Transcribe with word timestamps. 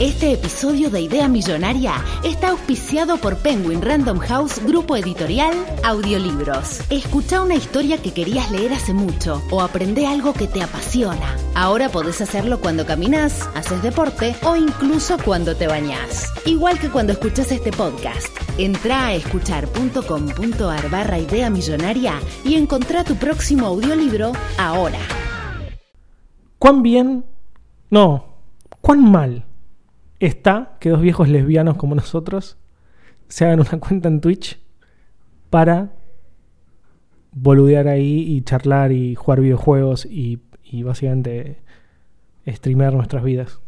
Este 0.00 0.32
episodio 0.32 0.90
de 0.90 1.00
Idea 1.00 1.26
Millonaria 1.26 1.92
está 2.22 2.50
auspiciado 2.50 3.16
por 3.16 3.36
Penguin 3.38 3.82
Random 3.82 4.20
House 4.20 4.64
Grupo 4.64 4.96
Editorial 4.96 5.56
Audiolibros. 5.82 6.82
Escucha 6.88 7.42
una 7.42 7.56
historia 7.56 8.00
que 8.00 8.12
querías 8.12 8.48
leer 8.52 8.72
hace 8.74 8.94
mucho 8.94 9.42
o 9.50 9.60
aprende 9.60 10.06
algo 10.06 10.34
que 10.34 10.46
te 10.46 10.62
apasiona. 10.62 11.36
Ahora 11.56 11.88
podés 11.88 12.20
hacerlo 12.20 12.60
cuando 12.60 12.86
caminas, 12.86 13.50
haces 13.56 13.82
deporte 13.82 14.36
o 14.44 14.54
incluso 14.54 15.16
cuando 15.24 15.56
te 15.56 15.66
bañás. 15.66 16.32
Igual 16.46 16.78
que 16.78 16.90
cuando 16.90 17.14
escuchas 17.14 17.50
este 17.50 17.72
podcast. 17.72 18.28
Entra 18.56 19.06
a 19.06 19.14
escuchar.com.ar 19.14 20.90
barra 20.90 21.18
Idea 21.18 21.50
Millonaria 21.50 22.20
y 22.44 22.54
encontrá 22.54 23.02
tu 23.02 23.16
próximo 23.16 23.66
audiolibro 23.66 24.30
ahora. 24.58 25.00
¿Cuán 26.60 26.84
bien? 26.84 27.24
No, 27.90 28.26
¿cuán 28.80 29.02
mal 29.02 29.47
está 30.20 30.76
que 30.80 30.90
dos 30.90 31.00
viejos 31.00 31.28
lesbianos 31.28 31.76
como 31.76 31.94
nosotros 31.94 32.58
se 33.28 33.44
hagan 33.44 33.60
una 33.60 33.78
cuenta 33.80 34.08
en 34.08 34.20
Twitch 34.20 34.60
para 35.50 35.92
boludear 37.32 37.88
ahí 37.88 38.20
y 38.20 38.42
charlar 38.42 38.92
y 38.92 39.14
jugar 39.14 39.40
videojuegos 39.40 40.06
y, 40.06 40.40
y 40.64 40.82
básicamente 40.82 41.62
streamear 42.46 42.94
nuestras 42.94 43.22
vidas? 43.22 43.60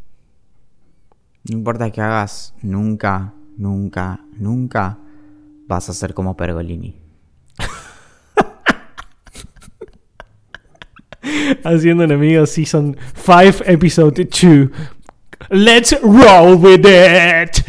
No 1.49 1.57
importa 1.57 1.91
qué 1.91 2.01
hagas, 2.01 2.55
nunca, 2.63 3.35
nunca, 3.57 4.21
nunca 4.37 4.99
vas 5.67 5.89
a 5.89 5.95
ser 5.95 6.15
como 6.15 6.37
Pergolini. 6.37 6.97
Haciendo 11.65 12.05
enemigos 12.05 12.51
Season 12.51 12.97
5, 13.15 13.65
Episode 13.67 14.25
2. 14.25 14.71
Let's 15.49 15.93
roll 16.03 16.57
with 16.57 16.85
it. 16.85 17.63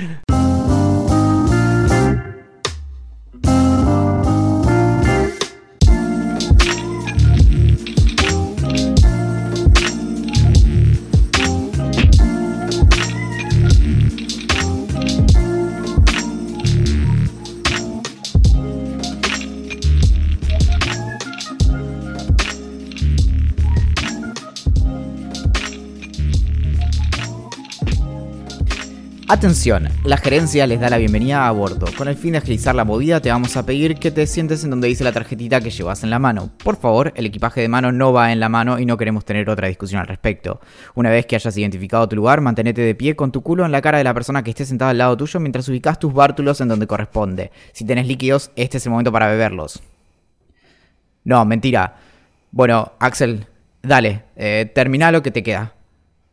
Atención, 29.34 29.87
la 30.04 30.18
gerencia 30.18 30.68
les 30.68 30.82
da 30.82 30.90
la 30.90 30.98
bienvenida 30.98 31.48
a 31.48 31.51
bordo. 31.51 31.85
Con 31.98 32.10
el 32.10 32.18
fin 32.18 32.34
de 32.34 32.40
agilizar 32.40 32.76
la 32.76 32.84
movida, 32.84 33.21
te 33.21 33.32
vamos 33.32 33.55
a 33.55 33.65
pedir 33.65 33.96
que 33.96 34.12
te 34.12 34.27
sientes 34.27 34.65
en 34.65 34.71
donde 34.71 34.90
dice 34.90 35.05
la 35.05 35.13
tarjetita 35.13 35.62
que 35.62 35.70
llevas 35.70 36.04
en 36.04 36.10
la 36.10 36.20
mano. 36.20 36.49
Por 36.62 36.76
favor, 36.76 37.13
el 37.15 37.27
equipaje 37.27 37.62
de 37.62 37.70
mano 37.70 37.93
no 37.93 38.12
va 38.12 38.34
en 38.34 38.41
la 38.41 38.49
mano 38.49 38.77
y 38.77 38.85
no 38.85 38.98
queremos 38.98 39.23
tener 39.23 39.49
otra 39.49 39.70
discusión 39.70 40.01
al 40.01 40.07
respecto. 40.07 40.60
Una 40.96 41.12
vez 41.12 41.27
que 41.27 41.38
hayas 41.38 41.55
identificado 41.55 42.10
tu 42.10 42.18
lugar, 42.18 42.41
mantenete 42.41 42.82
de 42.82 42.93
pie 42.93 43.15
con 43.15 43.32
tu 43.32 43.41
culo 43.41 43.65
en 43.65 43.71
la 43.71 43.82
cara 43.82 43.99
de 43.99 44.04
la 44.04 44.13
persona 44.13 44.43
que 44.43 44.49
esté 44.49 44.65
sentada 44.65 44.91
al 44.91 44.98
lado 44.98 45.15
tuyo 45.15 45.40
mientras 45.40 45.70
ubicas 45.70 45.98
tus 45.98 46.13
bártulos 46.13 46.60
en 46.60 46.68
donde 46.68 46.85
corresponde. 46.85 47.51
Si 47.71 47.85
tenés 47.85 48.07
líquidos, 48.07 48.51
este 48.57 48.79
es 48.79 48.85
el 48.85 48.91
momento 48.91 49.13
para 49.13 49.29
beberlos. 49.29 49.82
No, 51.23 51.45
mentira. 51.45 51.95
Bueno, 52.51 52.91
Axel, 52.99 53.45
dale, 53.82 54.23
eh, 54.35 54.70
termina 54.76 55.10
lo 55.10 55.23
que 55.23 55.32
te 55.32 55.41
queda. 55.41 55.73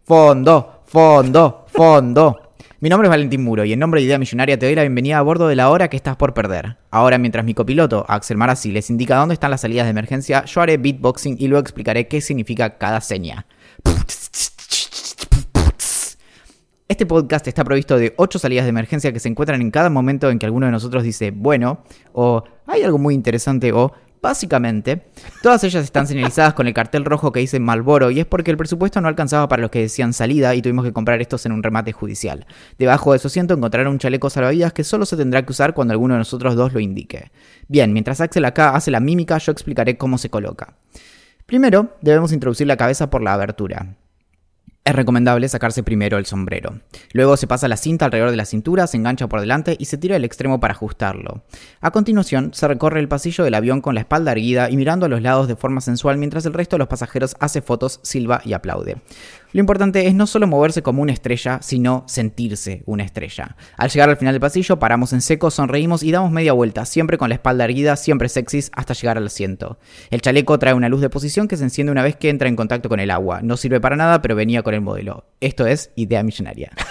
Fondo, 0.05 0.83
fondo, 0.84 1.64
fondo. 1.68 2.47
Mi 2.80 2.88
nombre 2.88 3.08
es 3.08 3.10
Valentín 3.10 3.42
Muro 3.42 3.64
y 3.64 3.72
en 3.72 3.80
nombre 3.80 4.00
de 4.00 4.06
Idea 4.06 4.18
Millonaria 4.18 4.56
te 4.56 4.66
doy 4.66 4.76
la 4.76 4.82
bienvenida 4.82 5.18
a 5.18 5.22
bordo 5.22 5.48
de 5.48 5.56
la 5.56 5.68
hora 5.68 5.90
que 5.90 5.96
estás 5.96 6.14
por 6.14 6.32
perder. 6.32 6.76
Ahora, 6.92 7.18
mientras 7.18 7.44
mi 7.44 7.52
copiloto, 7.52 8.04
Axel 8.06 8.36
Marazzi, 8.36 8.70
les 8.70 8.88
indica 8.88 9.16
dónde 9.16 9.34
están 9.34 9.50
las 9.50 9.62
salidas 9.62 9.86
de 9.86 9.90
emergencia, 9.90 10.44
yo 10.44 10.61
haré 10.61 10.77
beatboxing 10.77 11.34
y 11.40 11.48
luego 11.48 11.61
explicaré 11.61 12.06
qué 12.06 12.20
significa 12.20 12.78
cada 12.78 13.00
seña. 13.00 13.46
Este 16.86 17.05
podcast 17.05 17.48
está 17.48 17.64
provisto 17.64 17.98
de 17.98 18.14
8 18.17 18.38
salidas 18.38 18.64
de 18.64 18.70
emergencia 18.70 19.12
que 19.12 19.18
se 19.18 19.28
encuentran 19.28 19.61
en 19.61 19.72
cada 19.72 19.90
momento 19.90 20.30
en 20.30 20.38
que 20.38 20.46
alguno 20.46 20.67
de 20.67 20.72
nosotros 20.72 21.02
dice 21.02 21.33
bueno, 21.33 21.83
o 22.12 22.44
hay 22.64 22.84
algo 22.84 22.98
muy 22.98 23.12
interesante, 23.12 23.72
o 23.72 23.92
Básicamente, 24.20 25.02
todas 25.42 25.62
ellas 25.64 25.84
están 25.84 26.06
señalizadas 26.06 26.55
con 26.55 26.67
el 26.67 26.74
cartel 26.74 27.05
rojo 27.05 27.30
que 27.30 27.40
dice 27.40 27.61
Malboro 27.61 28.11
y 28.11 28.20
es 28.20 28.27
porque 28.27 28.51
el 28.51 28.56
presupuesto 28.56 29.01
no 29.01 29.08
alcanzaba 29.08 29.48
para 29.48 29.62
los 29.62 29.70
que 29.70 29.80
decían 29.80 30.12
salida 30.12 30.55
y 30.55 30.62
tuvimos 30.62 30.84
que 30.84 30.92
comprar 30.92 31.20
estos 31.20 31.46
en 31.46 31.52
un 31.52 31.62
remate 31.62 31.92
judicial. 31.92 32.46
Debajo 32.79 33.12
de 33.12 33.20
su 33.20 33.29
asiento 33.29 33.55
encontrarán 33.55 33.92
un 33.92 33.98
chaleco 33.98 34.29
salvavidas 34.29 34.73
que 34.73 34.84
solo 34.84 35.06
se 35.06 35.17
tendrá 35.17 35.45
que 35.45 35.52
usar 35.52 35.74
cuando 35.74 35.92
alguno 35.92 36.14
de 36.14 36.18
nosotros 36.18 36.56
dos 36.56 36.73
lo 36.73 36.80
indique. 36.80 37.30
Bien, 37.68 37.92
mientras 37.92 38.20
Axel 38.20 38.45
acá 38.45 38.74
hace 38.74 38.90
la 38.90 39.01
mímica, 39.01 39.39
yo 39.39 39.52
explicaré 39.52 39.96
cómo 39.96 40.18
se 40.18 40.30
coloca. 40.30 40.74
Primero, 41.46 41.96
debemos 42.02 42.33
introducir 42.33 42.67
la 42.67 42.77
cabeza 42.77 43.11
por 43.11 43.23
la 43.23 43.35
abertura. 43.35 43.96
Es 44.88 44.94
recomendable 44.94 45.46
sacarse 45.50 45.82
primero 45.82 46.16
el 46.16 46.24
sombrero. 46.24 46.80
Luego 47.12 47.36
se 47.36 47.46
pasa 47.46 47.68
la 47.68 47.76
cinta 47.76 48.06
alrededor 48.06 48.30
de 48.30 48.38
la 48.38 48.46
cintura, 48.46 48.86
se 48.86 48.96
engancha 48.96 49.26
por 49.26 49.38
delante 49.38 49.76
y 49.78 49.84
se 49.84 49.98
tira 49.98 50.16
el 50.16 50.24
extremo 50.24 50.60
para 50.60 50.72
ajustarlo. 50.72 51.42
A 51.82 51.90
continuación, 51.90 52.54
se 52.54 52.66
recorre 52.66 52.98
el 52.98 53.06
pasillo 53.06 53.44
del 53.44 53.52
avión 53.52 53.82
con 53.82 53.94
la 53.94 54.00
espalda 54.00 54.32
erguida 54.32 54.70
y 54.70 54.78
mirando 54.78 55.04
a 55.04 55.10
los 55.10 55.20
lados 55.20 55.46
de 55.46 55.56
forma 55.56 55.82
sensual 55.82 56.16
mientras 56.16 56.46
el 56.46 56.54
resto 56.54 56.76
de 56.76 56.78
los 56.78 56.88
pasajeros 56.88 57.36
hace 57.38 57.60
fotos, 57.60 58.00
silba 58.02 58.40
y 58.46 58.54
aplaude. 58.54 58.96
Lo 59.53 59.61
importante 59.61 60.07
es 60.07 60.14
no 60.14 60.27
solo 60.27 60.47
moverse 60.47 60.83
como 60.83 61.01
una 61.01 61.13
estrella, 61.13 61.61
sino 61.63 62.05
sentirse 62.07 62.83
una 62.85 63.03
estrella. 63.03 63.57
Al 63.77 63.89
llegar 63.89 64.11
al 64.11 64.19
final 64.19 64.35
del 64.35 64.41
pasillo, 64.41 64.79
paramos 64.79 65.14
en 65.14 65.23
seco, 65.23 65.51
sonreímos 65.51 66.03
y 66.03 66.11
damos 66.11 66.31
media 66.31 66.53
vuelta, 66.53 66.85
siempre 66.85 67.17
con 67.17 67.31
la 67.31 67.36
espalda 67.36 67.64
erguida, 67.64 67.97
siempre 67.97 68.29
sexys, 68.29 68.70
hasta 68.75 68.92
llegar 68.92 69.17
al 69.17 69.27
asiento. 69.27 69.79
El 70.11 70.20
chaleco 70.20 70.59
trae 70.59 70.75
una 70.75 70.91
luz 70.91 71.01
de 71.01 71.09
posición 71.09 71.48
que 71.48 71.57
se 71.57 71.64
enciende 71.64 71.91
una 71.91 72.03
vez 72.03 72.17
que 72.17 72.29
entra 72.29 72.48
en 72.48 72.57
contacto 72.57 72.91
con 72.91 73.01
el 73.01 73.11
agua. 73.11 73.41
No 73.42 73.57
sirve 73.57 73.81
para 73.81 73.97
nada, 73.97 74.20
pero 74.20 74.36
venía 74.36 74.63
con 74.63 74.75
el 74.75 74.83
modelo. 74.83 75.25
Esto 75.41 75.67
es 75.67 75.92
idea 75.97 76.23
millonaria. 76.23 76.70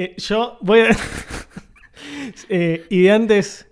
Eh, 0.00 0.14
yo 0.16 0.58
voy 0.60 0.78
a. 0.78 0.96
eh, 2.48 2.86
y 2.88 3.02
de 3.02 3.10
antes, 3.10 3.66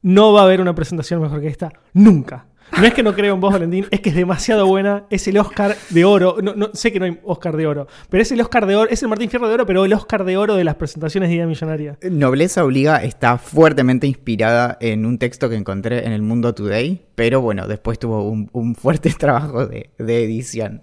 no 0.00 0.32
va 0.32 0.40
a 0.40 0.44
haber 0.44 0.62
una 0.62 0.74
presentación 0.74 1.20
mejor 1.20 1.42
que 1.42 1.48
esta. 1.48 1.70
Nunca. 1.92 2.46
No 2.78 2.84
es 2.84 2.92
que 2.92 3.02
no 3.02 3.14
creo 3.14 3.34
en 3.34 3.40
vos, 3.40 3.52
Valentín, 3.52 3.86
es 3.90 4.00
que 4.00 4.10
es 4.10 4.14
demasiado 4.14 4.66
buena. 4.66 5.04
Es 5.08 5.26
el 5.28 5.38
Oscar 5.38 5.76
de 5.90 6.04
oro. 6.04 6.36
No, 6.42 6.70
sé 6.74 6.92
que 6.92 6.98
no 6.98 7.06
hay 7.06 7.18
Oscar 7.24 7.56
de 7.56 7.66
oro, 7.66 7.86
pero 8.10 8.22
es 8.22 8.30
el 8.32 8.40
Oscar 8.40 8.66
de 8.66 8.76
oro. 8.76 8.90
Es 8.90 9.02
el 9.02 9.08
Martín 9.08 9.30
Fierro 9.30 9.48
de 9.48 9.54
oro, 9.54 9.66
pero 9.66 9.84
el 9.84 9.92
Oscar 9.92 10.24
de 10.24 10.36
oro 10.36 10.56
de 10.56 10.64
las 10.64 10.74
presentaciones 10.74 11.28
de 11.28 11.36
Idea 11.36 11.46
Millonaria. 11.46 11.98
Nobleza 12.10 12.64
Obliga 12.64 13.02
está 13.02 13.38
fuertemente 13.38 14.06
inspirada 14.06 14.76
en 14.80 15.06
un 15.06 15.18
texto 15.18 15.48
que 15.48 15.56
encontré 15.56 16.06
en 16.06 16.12
el 16.12 16.22
Mundo 16.22 16.54
Today, 16.54 17.02
pero 17.14 17.40
bueno, 17.40 17.66
después 17.66 17.98
tuvo 17.98 18.28
un, 18.28 18.74
fuerte 18.74 19.10
trabajo 19.18 19.66
de 19.66 19.90
edición. 19.98 20.82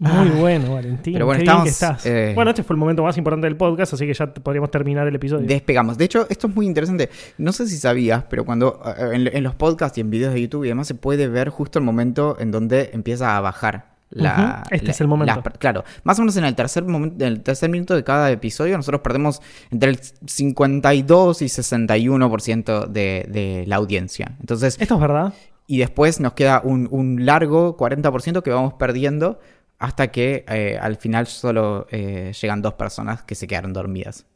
Muy 0.00 0.28
bueno, 0.30 0.74
Valentín. 0.74 1.14
Pero 1.14 1.26
bueno, 1.26 1.40
Qué 1.40 1.50
bien 1.50 1.62
que 1.64 1.68
estamos, 1.70 1.98
estás. 1.98 2.06
eh, 2.06 2.32
Bueno, 2.34 2.50
este 2.52 2.62
fue 2.62 2.74
el 2.74 2.78
momento 2.78 3.02
más 3.02 3.16
importante 3.18 3.46
del 3.48 3.56
podcast, 3.56 3.94
así 3.94 4.06
que 4.06 4.14
ya 4.14 4.32
podríamos 4.32 4.70
terminar 4.70 5.06
el 5.08 5.14
episodio. 5.16 5.44
Despegamos. 5.46 5.98
De 5.98 6.04
hecho, 6.04 6.24
esto 6.30 6.46
es 6.46 6.54
muy 6.54 6.66
interesante. 6.66 7.10
No 7.36 7.52
sé 7.52 7.66
si 7.66 7.76
sabías, 7.78 8.22
pero 8.30 8.44
cuando 8.44 8.80
en, 9.12 9.26
en 9.26 9.42
los 9.42 9.56
podcasts 9.56 9.98
y 9.98 10.02
en 10.02 10.10
videos 10.10 10.34
de 10.34 10.40
YouTube 10.42 10.64
y 10.64 10.68
demás 10.68 10.86
se 10.86 10.94
puede 10.94 11.26
ver 11.26 11.48
justo 11.48 11.80
el 11.80 11.84
momento 11.84 12.36
en 12.38 12.52
donde 12.52 12.90
empieza 12.92 13.36
a 13.36 13.40
bajar. 13.40 13.96
La, 14.10 14.62
este 14.70 14.86
la- 14.86 14.92
es 14.92 15.00
el 15.02 15.08
momento. 15.08 15.34
la- 15.44 15.50
claro, 15.52 15.84
más 16.04 16.18
o 16.18 16.22
menos 16.22 16.36
en 16.38 16.44
el 16.44 16.54
tercer 16.54 16.84
momento, 16.84 17.24
en 17.24 17.32
el 17.32 17.42
tercer 17.42 17.68
minuto 17.68 17.94
de 17.94 18.04
cada 18.04 18.30
episodio, 18.30 18.76
nosotros 18.76 19.02
perdemos 19.02 19.42
entre 19.70 19.90
el 19.90 19.98
52 20.24 21.42
y 21.42 21.46
61% 21.46 22.86
de, 22.86 23.26
de 23.28 23.64
la 23.66 23.76
audiencia. 23.76 24.36
Entonces, 24.40 24.76
¿Esto 24.80 24.94
es 24.94 25.00
verdad? 25.00 25.34
y 25.66 25.78
después 25.78 26.20
nos 26.20 26.32
queda 26.32 26.62
un, 26.64 26.88
un 26.90 27.26
largo 27.26 27.76
40% 27.76 28.42
que 28.42 28.50
vamos 28.50 28.72
perdiendo 28.74 29.40
hasta 29.78 30.08
que 30.08 30.44
eh, 30.48 30.78
al 30.80 30.96
final 30.96 31.26
solo 31.26 31.86
eh, 31.90 32.32
llegan 32.40 32.62
dos 32.62 32.74
personas 32.74 33.22
que 33.22 33.34
se 33.34 33.46
quedaron 33.46 33.72
dormidas. 33.72 34.26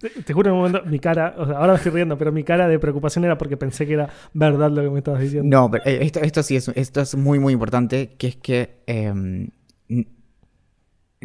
Te, 0.00 0.08
te 0.24 0.32
juro 0.32 0.50
en 0.50 0.56
un 0.56 0.62
momento, 0.62 0.82
mi 0.88 0.98
cara, 0.98 1.34
o 1.38 1.46
sea, 1.46 1.56
ahora 1.58 1.72
me 1.72 1.76
estoy 1.76 1.92
riendo, 1.92 2.18
pero 2.18 2.32
mi 2.32 2.42
cara 2.44 2.66
de 2.68 2.78
preocupación 2.78 3.24
era 3.24 3.38
porque 3.38 3.56
pensé 3.56 3.86
que 3.86 3.94
era 3.94 4.08
verdad 4.32 4.70
lo 4.70 4.82
que 4.82 4.90
me 4.90 4.98
estabas 4.98 5.20
diciendo. 5.20 5.56
No, 5.56 5.70
pero 5.70 5.84
eh, 5.86 5.98
esto, 6.02 6.20
esto 6.20 6.42
sí 6.42 6.56
es, 6.56 6.68
esto 6.68 7.00
es 7.00 7.14
muy, 7.14 7.38
muy 7.38 7.52
importante, 7.52 8.14
que 8.18 8.28
es 8.28 8.36
que, 8.36 8.82
eh, 8.86 9.06
n- 9.06 9.52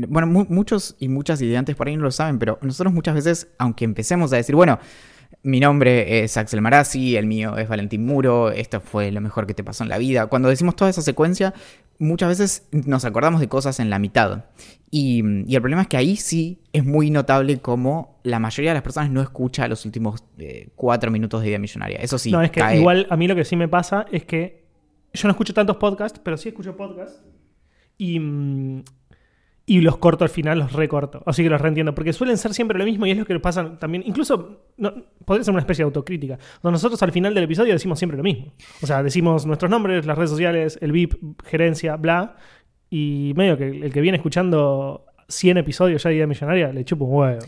bueno, 0.07 0.27
mu- 0.27 0.45
muchos 0.49 0.95
y 0.99 1.07
muchas 1.07 1.41
ideantes 1.41 1.75
por 1.75 1.87
ahí 1.87 1.95
no 1.97 2.03
lo 2.03 2.11
saben, 2.11 2.39
pero 2.39 2.57
nosotros 2.61 2.93
muchas 2.93 3.15
veces, 3.15 3.47
aunque 3.59 3.85
empecemos 3.85 4.33
a 4.33 4.37
decir, 4.37 4.55
bueno, 4.55 4.79
mi 5.43 5.59
nombre 5.59 6.23
es 6.23 6.37
Axel 6.37 6.61
Marazzi, 6.61 7.15
el 7.15 7.25
mío 7.27 7.57
es 7.57 7.67
Valentín 7.67 8.05
Muro, 8.05 8.51
esto 8.51 8.79
fue 8.81 9.11
lo 9.11 9.19
mejor 9.21 9.45
que 9.45 9.53
te 9.53 9.63
pasó 9.63 9.83
en 9.83 9.89
la 9.89 9.97
vida, 9.97 10.27
cuando 10.27 10.49
decimos 10.49 10.75
toda 10.75 10.89
esa 10.89 11.01
secuencia, 11.01 11.53
muchas 12.03 12.29
veces 12.29 12.67
nos 12.71 13.05
acordamos 13.05 13.39
de 13.41 13.47
cosas 13.47 13.79
en 13.79 13.89
la 13.89 13.99
mitad. 13.99 14.45
Y, 14.91 15.23
y 15.47 15.55
el 15.55 15.61
problema 15.61 15.81
es 15.83 15.87
que 15.87 15.97
ahí 15.97 16.15
sí 16.17 16.61
es 16.71 16.85
muy 16.85 17.09
notable 17.09 17.57
como 17.59 18.19
la 18.23 18.37
mayoría 18.39 18.71
de 18.71 18.75
las 18.75 18.83
personas 18.83 19.09
no 19.09 19.21
escucha 19.21 19.67
los 19.67 19.85
últimos 19.85 20.23
eh, 20.37 20.69
cuatro 20.75 21.09
minutos 21.09 21.41
de 21.41 21.47
Idea 21.47 21.59
Millonaria. 21.59 21.97
Eso 21.97 22.17
sí, 22.19 22.31
no, 22.31 22.41
es 22.41 22.51
que 22.51 22.59
cae- 22.61 22.77
igual 22.77 23.07
a 23.09 23.17
mí 23.17 23.27
lo 23.27 23.35
que 23.35 23.43
sí 23.45 23.55
me 23.55 23.67
pasa 23.67 24.05
es 24.11 24.23
que 24.25 24.63
yo 25.13 25.27
no 25.27 25.31
escucho 25.31 25.53
tantos 25.53 25.77
podcasts, 25.77 26.19
pero 26.23 26.37
sí 26.37 26.49
escucho 26.49 26.75
podcasts. 26.77 27.23
Y, 27.97 28.19
mm, 28.19 28.83
y 29.65 29.79
los 29.79 29.97
corto 29.97 30.25
al 30.25 30.29
final, 30.29 30.59
los 30.59 30.73
recorto. 30.73 31.23
Así 31.25 31.41
que 31.41 31.49
los 31.49 31.61
reentiendo, 31.61 31.95
porque 31.95 32.11
suelen 32.11 32.37
ser 32.37 32.53
siempre 32.53 32.77
lo 32.77 32.85
mismo 32.85 33.05
y 33.05 33.11
es 33.11 33.17
lo 33.17 33.25
que 33.25 33.39
pasa 33.39 33.77
también. 33.77 34.03
Incluso 34.05 34.67
podría 35.25 35.43
ser 35.43 35.53
una 35.53 35.61
especie 35.61 35.83
de 35.83 35.87
autocrítica. 35.87 36.37
Nosotros 36.63 37.01
al 37.01 37.11
final 37.11 37.33
del 37.33 37.45
episodio 37.45 37.71
decimos 37.71 37.97
siempre 37.97 38.17
lo 38.17 38.23
mismo. 38.23 38.53
O 38.81 38.87
sea, 38.87 39.01
decimos 39.01 39.45
nuestros 39.45 39.71
nombres, 39.71 40.05
las 40.05 40.17
redes 40.17 40.31
sociales, 40.31 40.77
el 40.81 40.91
VIP, 40.91 41.15
gerencia, 41.45 41.95
bla. 41.95 42.35
Y 42.89 43.33
medio 43.35 43.57
que 43.57 43.69
el 43.69 43.93
que 43.93 44.01
viene 44.01 44.17
escuchando 44.17 45.05
100 45.29 45.57
episodios 45.57 46.03
ya 46.03 46.09
de 46.09 46.17
Idea 46.17 46.27
Millonaria 46.27 46.73
le 46.73 46.83
chupa 46.83 47.05
un 47.05 47.13
huevo. 47.13 47.45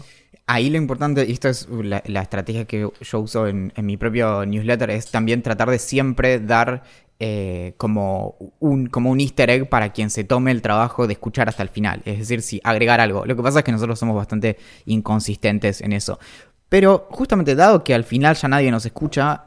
Ahí 0.47 0.69
lo 0.69 0.77
importante, 0.77 1.25
y 1.27 1.31
esto 1.31 1.49
es 1.49 1.67
la, 1.69 1.97
estrategia 2.21 2.65
que 2.65 2.87
yo 3.01 3.19
uso 3.19 3.47
en 3.47 3.71
mi 3.81 3.97
propio 3.97 4.45
newsletter, 4.45 4.91
es 4.91 5.09
también 5.09 5.41
tratar 5.41 5.69
de 5.69 5.79
siempre 5.79 6.39
dar 6.39 6.83
eh, 7.19 7.73
como, 7.77 8.35
un, 8.59 8.87
como 8.87 9.09
un 9.09 9.21
easter 9.21 9.49
egg 9.49 9.69
para 9.69 9.93
quien 9.93 10.09
se 10.09 10.23
tome 10.23 10.51
el 10.51 10.61
trabajo 10.61 11.07
de 11.07 11.13
escuchar 11.13 11.47
hasta 11.47 11.63
el 11.63 11.69
final. 11.69 12.01
Es 12.05 12.19
decir, 12.19 12.41
si 12.41 12.59
agregar 12.63 12.99
algo. 12.99 13.25
Lo 13.25 13.35
que 13.35 13.43
pasa 13.43 13.59
es 13.59 13.65
que 13.65 13.71
nosotros 13.71 13.97
somos 13.97 14.15
bastante 14.15 14.57
inconsistentes 14.85 15.81
en 15.81 15.93
eso. 15.93 16.19
Pero 16.67 17.07
justamente 17.11 17.55
dado 17.55 17.83
que 17.83 17.93
al 17.93 18.03
final 18.03 18.35
ya 18.35 18.47
nadie 18.47 18.71
nos 18.71 18.85
escucha, 18.85 19.45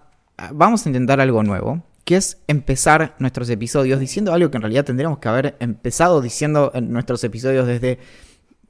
vamos 0.53 0.87
a 0.87 0.89
intentar 0.89 1.21
algo 1.21 1.43
nuevo, 1.43 1.83
que 2.05 2.17
es 2.17 2.39
empezar 2.47 3.15
nuestros 3.19 3.51
episodios 3.51 4.01
diciendo 4.01 4.33
algo 4.33 4.51
que 4.51 4.57
en 4.57 4.63
realidad 4.63 4.87
tendríamos 4.87 5.19
que 5.19 5.29
haber 5.29 5.57
empezado 5.61 6.23
diciendo 6.23 6.71
en 6.75 6.91
nuestros 6.91 7.23
episodios 7.23 7.67
desde 7.67 7.99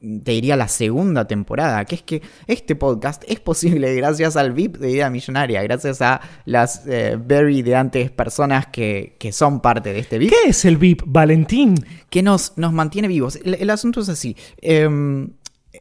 te 0.00 0.32
diría 0.32 0.56
la 0.56 0.68
segunda 0.68 1.26
temporada, 1.26 1.84
que 1.84 1.96
es 1.96 2.02
que 2.02 2.22
este 2.46 2.76
podcast 2.76 3.24
es 3.26 3.40
posible 3.40 3.94
gracias 3.94 4.36
al 4.36 4.52
VIP 4.52 4.76
de 4.76 4.90
Idea 4.92 5.10
Millonaria, 5.10 5.62
gracias 5.62 6.00
a 6.02 6.20
las 6.44 6.86
eh, 6.86 7.18
very 7.20 7.62
de 7.62 7.74
antes 7.74 8.10
personas 8.10 8.66
que, 8.68 9.16
que, 9.18 9.32
son 9.32 9.60
parte 9.60 9.92
de 9.92 9.98
este 9.98 10.18
VIP. 10.18 10.30
¿Qué 10.30 10.50
es 10.50 10.64
el 10.64 10.76
VIP, 10.76 11.02
Valentín? 11.06 11.74
Que 12.10 12.22
nos, 12.22 12.56
nos 12.56 12.72
mantiene 12.72 13.08
vivos. 13.08 13.36
El, 13.44 13.54
el 13.54 13.70
asunto 13.70 14.00
es 14.00 14.08
así. 14.08 14.36
Eh, 14.62 14.88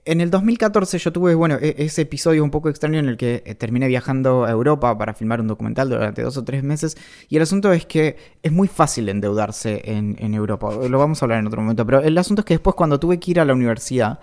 en 0.06 0.22
el 0.22 0.30
2014 0.30 0.98
yo 1.00 1.14
tuve, 1.14 1.36
bueno, 1.36 1.56
e-, 1.62 1.76
ese 1.78 2.04
episodio 2.04 2.44
un 2.44 2.52
poco 2.52 2.70
extraño 2.70 3.00
en 3.00 3.08
el 3.08 3.18
que 3.18 3.44
eh, 3.46 3.56
terminé 3.56 3.88
viajando 3.88 4.46
a 4.46 4.52
Europa 4.52 4.98
para 4.98 5.14
filmar 5.14 5.40
un 5.42 5.48
documental 5.48 5.90
durante 5.90 6.22
dos 6.22 6.38
o 6.38 6.44
tres 6.44 6.64
meses. 6.64 6.98
Y 7.30 7.38
el 7.38 7.44
asunto 7.44 7.72
es 7.72 7.86
que 7.86 8.18
es 8.44 8.52
muy 8.52 8.68
fácil 8.68 9.10
endeudarse 9.10 9.82
en, 9.86 10.18
Europa. 10.34 10.70
Lo 10.90 11.00
vamos 11.00 11.22
a 11.22 11.26
hablar 11.26 11.40
en 11.40 11.48
otro 11.48 11.62
momento. 11.62 11.86
Pero 11.86 12.02
el 12.02 12.18
asunto 12.18 12.42
es 12.42 12.46
que 12.46 12.54
después 12.56 12.76
cuando 12.76 13.00
tuve 13.00 13.20
que 13.20 13.32
ir 13.32 13.40
a 13.40 13.46
la 13.46 13.54
universidad, 13.54 14.20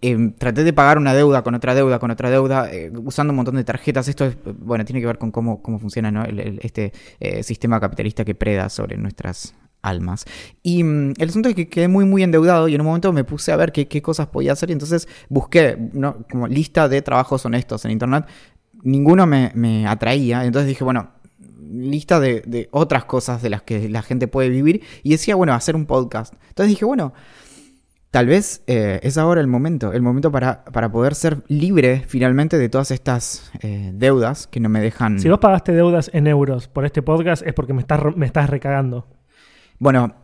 eh, 0.00 0.32
traté 0.38 0.62
de 0.62 0.72
pagar 0.72 0.98
una 0.98 1.12
deuda 1.12 1.42
con 1.42 1.54
otra 1.54 1.74
deuda 1.74 1.98
con 1.98 2.10
otra 2.12 2.30
deuda, 2.30 2.72
eh, 2.72 2.92
usando 3.04 3.32
un 3.32 3.36
montón 3.36 3.56
de 3.56 3.64
tarjetas. 3.64 4.06
Esto 4.08 4.24
es, 4.24 4.36
bueno, 4.44 4.84
tiene 4.84 5.00
que 5.00 5.06
ver 5.06 5.18
con 5.18 5.32
cómo, 5.32 5.62
cómo 5.62 5.78
funciona 5.80 6.10
¿no? 6.10 6.24
el, 6.24 6.60
este 6.62 6.92
eh, 7.18 7.42
sistema 7.42 7.80
capitalista 7.80 8.24
que 8.24 8.34
preda 8.34 8.68
sobre 8.68 8.96
nuestras 8.96 9.54
almas. 9.88 10.24
Y 10.62 10.82
mm, 10.84 11.14
el 11.18 11.28
asunto 11.28 11.48
es 11.48 11.54
que 11.54 11.68
quedé 11.68 11.88
muy, 11.88 12.04
muy 12.04 12.22
endeudado 12.22 12.68
y 12.68 12.74
en 12.74 12.80
un 12.80 12.86
momento 12.86 13.12
me 13.12 13.24
puse 13.24 13.52
a 13.52 13.56
ver 13.56 13.72
qué, 13.72 13.88
qué 13.88 14.02
cosas 14.02 14.28
podía 14.28 14.52
hacer 14.52 14.70
y 14.70 14.72
entonces 14.72 15.08
busqué 15.28 15.76
como 16.30 16.46
lista 16.46 16.88
de 16.88 17.02
trabajos 17.02 17.44
honestos 17.44 17.84
en 17.84 17.90
Internet. 17.92 18.26
Ninguno 18.82 19.26
me, 19.26 19.52
me 19.54 19.86
atraía, 19.86 20.44
entonces 20.44 20.68
dije, 20.68 20.84
bueno, 20.84 21.10
lista 21.70 22.20
de, 22.20 22.42
de, 22.46 22.68
otras 22.70 23.04
cosas 23.04 23.42
de 23.42 23.50
las 23.50 23.62
que 23.62 23.88
la 23.88 24.02
gente 24.02 24.28
puede 24.28 24.48
vivir 24.48 24.82
y 25.02 25.10
decía, 25.10 25.34
bueno, 25.34 25.52
hacer 25.52 25.74
un 25.74 25.86
podcast. 25.86 26.34
Entonces 26.48 26.68
dije, 26.68 26.84
bueno, 26.84 27.12
tal 28.10 28.26
vez 28.26 28.62
eh, 28.66 29.00
es 29.02 29.18
ahora 29.18 29.40
el 29.40 29.46
momento, 29.46 29.92
el 29.92 30.02
momento 30.02 30.32
para, 30.32 30.64
para, 30.64 30.90
poder 30.90 31.14
ser 31.14 31.42
libre 31.48 32.04
finalmente 32.06 32.58
de 32.58 32.68
todas 32.68 32.90
estas 32.90 33.50
eh, 33.60 33.90
deudas 33.94 34.46
que 34.46 34.60
no 34.60 34.68
me 34.68 34.80
dejan... 34.80 35.18
Si 35.18 35.28
vos 35.28 35.38
pagaste 35.38 35.72
deudas 35.72 36.10
en 36.14 36.26
euros 36.26 36.68
por 36.68 36.84
este 36.84 37.02
podcast 37.02 37.46
es 37.46 37.52
porque 37.52 37.74
me 37.74 37.80
estás, 37.80 38.00
me 38.16 38.26
estás 38.26 38.48
recagando. 38.48 39.06
Bueno, 39.78 40.14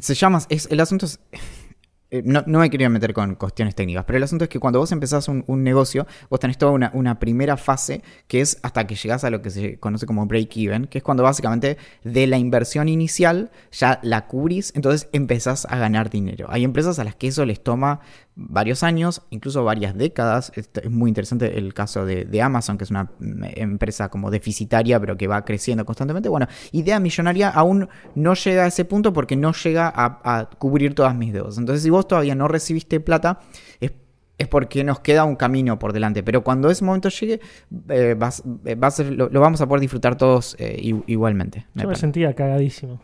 se 0.00 0.14
llama. 0.14 0.40
Es, 0.48 0.68
el 0.70 0.80
asunto 0.80 1.06
es. 1.06 1.20
Eh, 2.08 2.22
no, 2.24 2.44
no, 2.46 2.60
me 2.60 2.70
quería 2.70 2.88
meter 2.88 3.12
con 3.12 3.34
cuestiones 3.34 3.74
técnicas, 3.74 4.04
pero 4.04 4.16
el 4.16 4.22
asunto 4.22 4.44
es 4.44 4.48
que 4.48 4.60
cuando 4.60 4.78
vos 4.78 4.92
empezás 4.92 5.26
un, 5.26 5.42
un 5.48 5.64
negocio, 5.64 6.06
vos 6.30 6.38
tenés 6.38 6.56
toda 6.56 6.70
una, 6.70 6.92
una, 6.94 7.18
primera 7.18 7.56
fase 7.56 8.00
que 8.28 8.40
es 8.40 8.60
hasta 8.62 8.86
que 8.86 8.94
llegás 8.94 9.24
a 9.24 9.30
lo 9.30 9.42
que 9.42 9.50
se 9.50 9.80
conoce 9.80 10.06
como 10.06 10.24
break-even, 10.24 10.86
que 10.86 10.98
es 10.98 11.04
cuando 11.04 11.24
básicamente 11.24 11.78
de 12.04 12.28
la 12.28 12.38
inversión 12.38 12.88
inicial 12.88 13.50
ya 13.72 13.98
la 14.04 14.28
cubrís, 14.28 14.72
entonces 14.76 15.08
empezás 15.12 15.66
a 15.68 15.78
ganar 15.78 16.08
dinero. 16.08 16.46
Hay 16.48 16.62
empresas 16.62 17.00
a 17.00 17.04
las 17.04 17.16
que 17.16 17.26
eso 17.26 17.44
les 17.44 17.60
toma 17.60 17.98
varios 18.36 18.82
años, 18.82 19.22
incluso 19.30 19.64
varias 19.64 19.96
décadas. 19.96 20.52
Es 20.54 20.90
muy 20.90 21.08
interesante 21.08 21.58
el 21.58 21.74
caso 21.74 22.04
de, 22.04 22.24
de, 22.24 22.42
Amazon, 22.42 22.78
que 22.78 22.84
es 22.84 22.90
una 22.90 23.10
empresa 23.20 24.08
como 24.10 24.30
deficitaria, 24.30 25.00
pero 25.00 25.16
que 25.16 25.26
va 25.26 25.44
creciendo 25.44 25.84
constantemente. 25.84 26.28
Bueno, 26.28 26.46
idea 26.72 27.00
millonaria 27.00 27.48
aún 27.48 27.88
no 28.14 28.34
llega 28.34 28.64
a 28.64 28.66
ese 28.66 28.84
punto 28.84 29.12
porque 29.12 29.36
no 29.36 29.52
llega 29.52 29.92
a, 29.94 30.20
a 30.22 30.50
cubrir 30.50 30.94
todas 30.94 31.14
mis 31.16 31.32
deudas. 31.32 31.58
Entonces, 31.58 31.82
si 31.82 31.90
vos 31.90 32.06
todavía 32.06 32.34
no 32.34 32.46
recibiste 32.46 33.00
plata, 33.00 33.40
es 33.80 33.92
es 34.38 34.48
porque 34.48 34.84
nos 34.84 35.00
queda 35.00 35.24
un 35.24 35.36
camino 35.36 35.78
por 35.78 35.92
delante. 35.92 36.22
Pero 36.22 36.44
cuando 36.44 36.70
ese 36.70 36.84
momento 36.84 37.08
llegue, 37.08 37.40
eh, 37.88 38.14
vas, 38.18 38.42
va 38.44 38.88
a 38.88 38.90
ser, 38.90 39.12
lo, 39.12 39.28
lo, 39.30 39.40
vamos 39.40 39.60
a 39.60 39.66
poder 39.66 39.80
disfrutar 39.80 40.16
todos 40.16 40.56
eh, 40.58 40.76
igualmente. 41.06 41.66
Me 41.74 41.84
Yo 41.84 41.88
me 41.88 41.96
sentía 41.96 42.34
cagadísimo. 42.34 43.00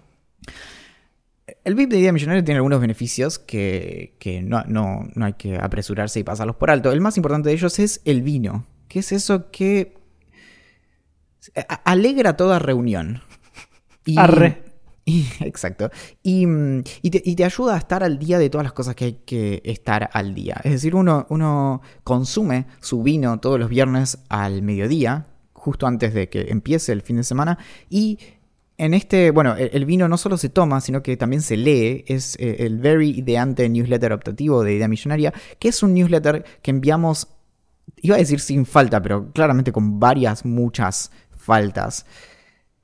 El 1.65 1.75
VIP 1.75 1.91
de 1.91 1.99
Idea 1.99 2.13
Millonaria 2.13 2.45
tiene 2.45 2.59
algunos 2.59 2.81
beneficios 2.81 3.39
que, 3.39 4.17
que 4.19 4.43
no, 4.43 4.63
no, 4.67 5.09
no, 5.15 5.25
hay 5.27 5.33
que 5.35 5.57
apresurarse 5.57 6.21
y 6.21 6.25
pasarlos 6.25 6.57
por 6.57 6.71
alto. 6.71 6.93
El 6.93 7.01
más 7.01 7.17
importante 7.17 7.49
de 7.49 7.55
ellos 7.55 7.79
es 7.79 8.01
el 8.05 8.23
vino, 8.23 8.67
que 8.89 9.01
es 9.01 9.13
eso 9.13 9.51
que 9.51 9.95
alegra 11.85 12.37
toda 12.37 12.59
reunión. 12.59 13.23
Y, 14.05 14.19
Arre. 14.19 14.63
Y, 15.05 15.27
exacto. 15.41 15.91
Y, 16.23 16.47
y, 17.03 17.11
te, 17.11 17.21
y, 17.25 17.35
te, 17.35 17.45
ayuda 17.45 17.75
a 17.75 17.79
estar 17.79 18.05
al 18.05 18.21
día 18.21 18.39
de 18.39 18.49
todas 18.49 18.65
las 18.65 18.73
cosas 18.73 18.95
que 18.95 19.05
hay 19.05 19.13
que 19.27 19.61
estar 19.65 20.09
al 20.13 20.33
día. 20.33 20.61
Es 20.63 20.71
decir, 20.71 20.95
uno, 20.95 21.27
uno 21.29 21.83
consume 22.05 22.67
su 22.81 23.03
vino 23.03 23.41
todos 23.41 23.59
los 23.59 23.69
viernes 23.69 24.19
al 24.29 24.63
mediodía, 24.63 25.27
justo 25.55 25.89
antes 25.89 26.15
de 26.15 26.29
que 26.29 26.43
empiece 26.51 26.93
el 26.93 27.03
fin 27.03 27.17
de 27.17 27.25
semana, 27.25 27.59
y 27.91 28.21
en 28.79 28.95
este, 28.95 29.31
bueno, 29.31 29.55
el, 29.57 29.85
vino 29.85 30.09
no 30.09 30.17
solo 30.17 30.37
se 30.37 30.49
toma, 30.49 30.81
sino 30.81 31.03
que 31.03 31.17
también 31.17 31.43
se 31.43 31.57
lee. 31.57 32.05
Es 32.07 32.37
eh, 32.39 32.57
el 32.61 32.79
Very 32.79 33.11
Ideante 33.11 33.69
Newsletter 33.69 34.13
Optativo 34.13 34.63
de 34.65 34.75
Idea 34.75 34.89
Millonaria, 34.89 35.33
que 35.59 35.69
es 35.69 35.83
un 35.83 35.95
newsletter 35.95 36.45
que 36.63 36.71
enviamos, 36.71 37.29
iba 37.97 38.17
a 38.17 38.19
decir 38.19 38.41
sin 38.41 38.67
falta, 38.67 39.01
pero 39.03 39.31
claramente 39.33 39.73
con 39.73 40.01
varias, 40.01 40.45
muchas 40.45 41.11
faltas, 41.31 42.07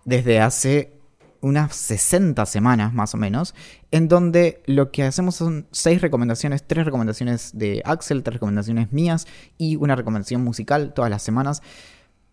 desde 0.05 0.41
hace 0.41 0.99
unas 1.41 1.75
60 1.77 2.45
semanas 2.47 2.93
más 2.93 3.15
o 3.15 3.17
menos, 3.17 3.55
en 3.91 4.09
donde 4.09 4.63
lo 4.67 4.91
que 4.91 5.05
hacemos 5.05 5.37
son 5.37 5.69
seis 5.71 6.01
recomendaciones, 6.01 6.65
tres 6.67 6.85
recomendaciones 6.85 7.57
de 7.57 7.83
Axel, 7.85 8.23
tres 8.23 8.35
recomendaciones 8.35 8.93
mías 8.93 9.27
y 9.57 9.77
una 9.77 9.97
recomendación 9.97 10.43
musical 10.43 10.93
todas 10.95 11.11
las 11.11 11.23
semanas, 11.23 11.63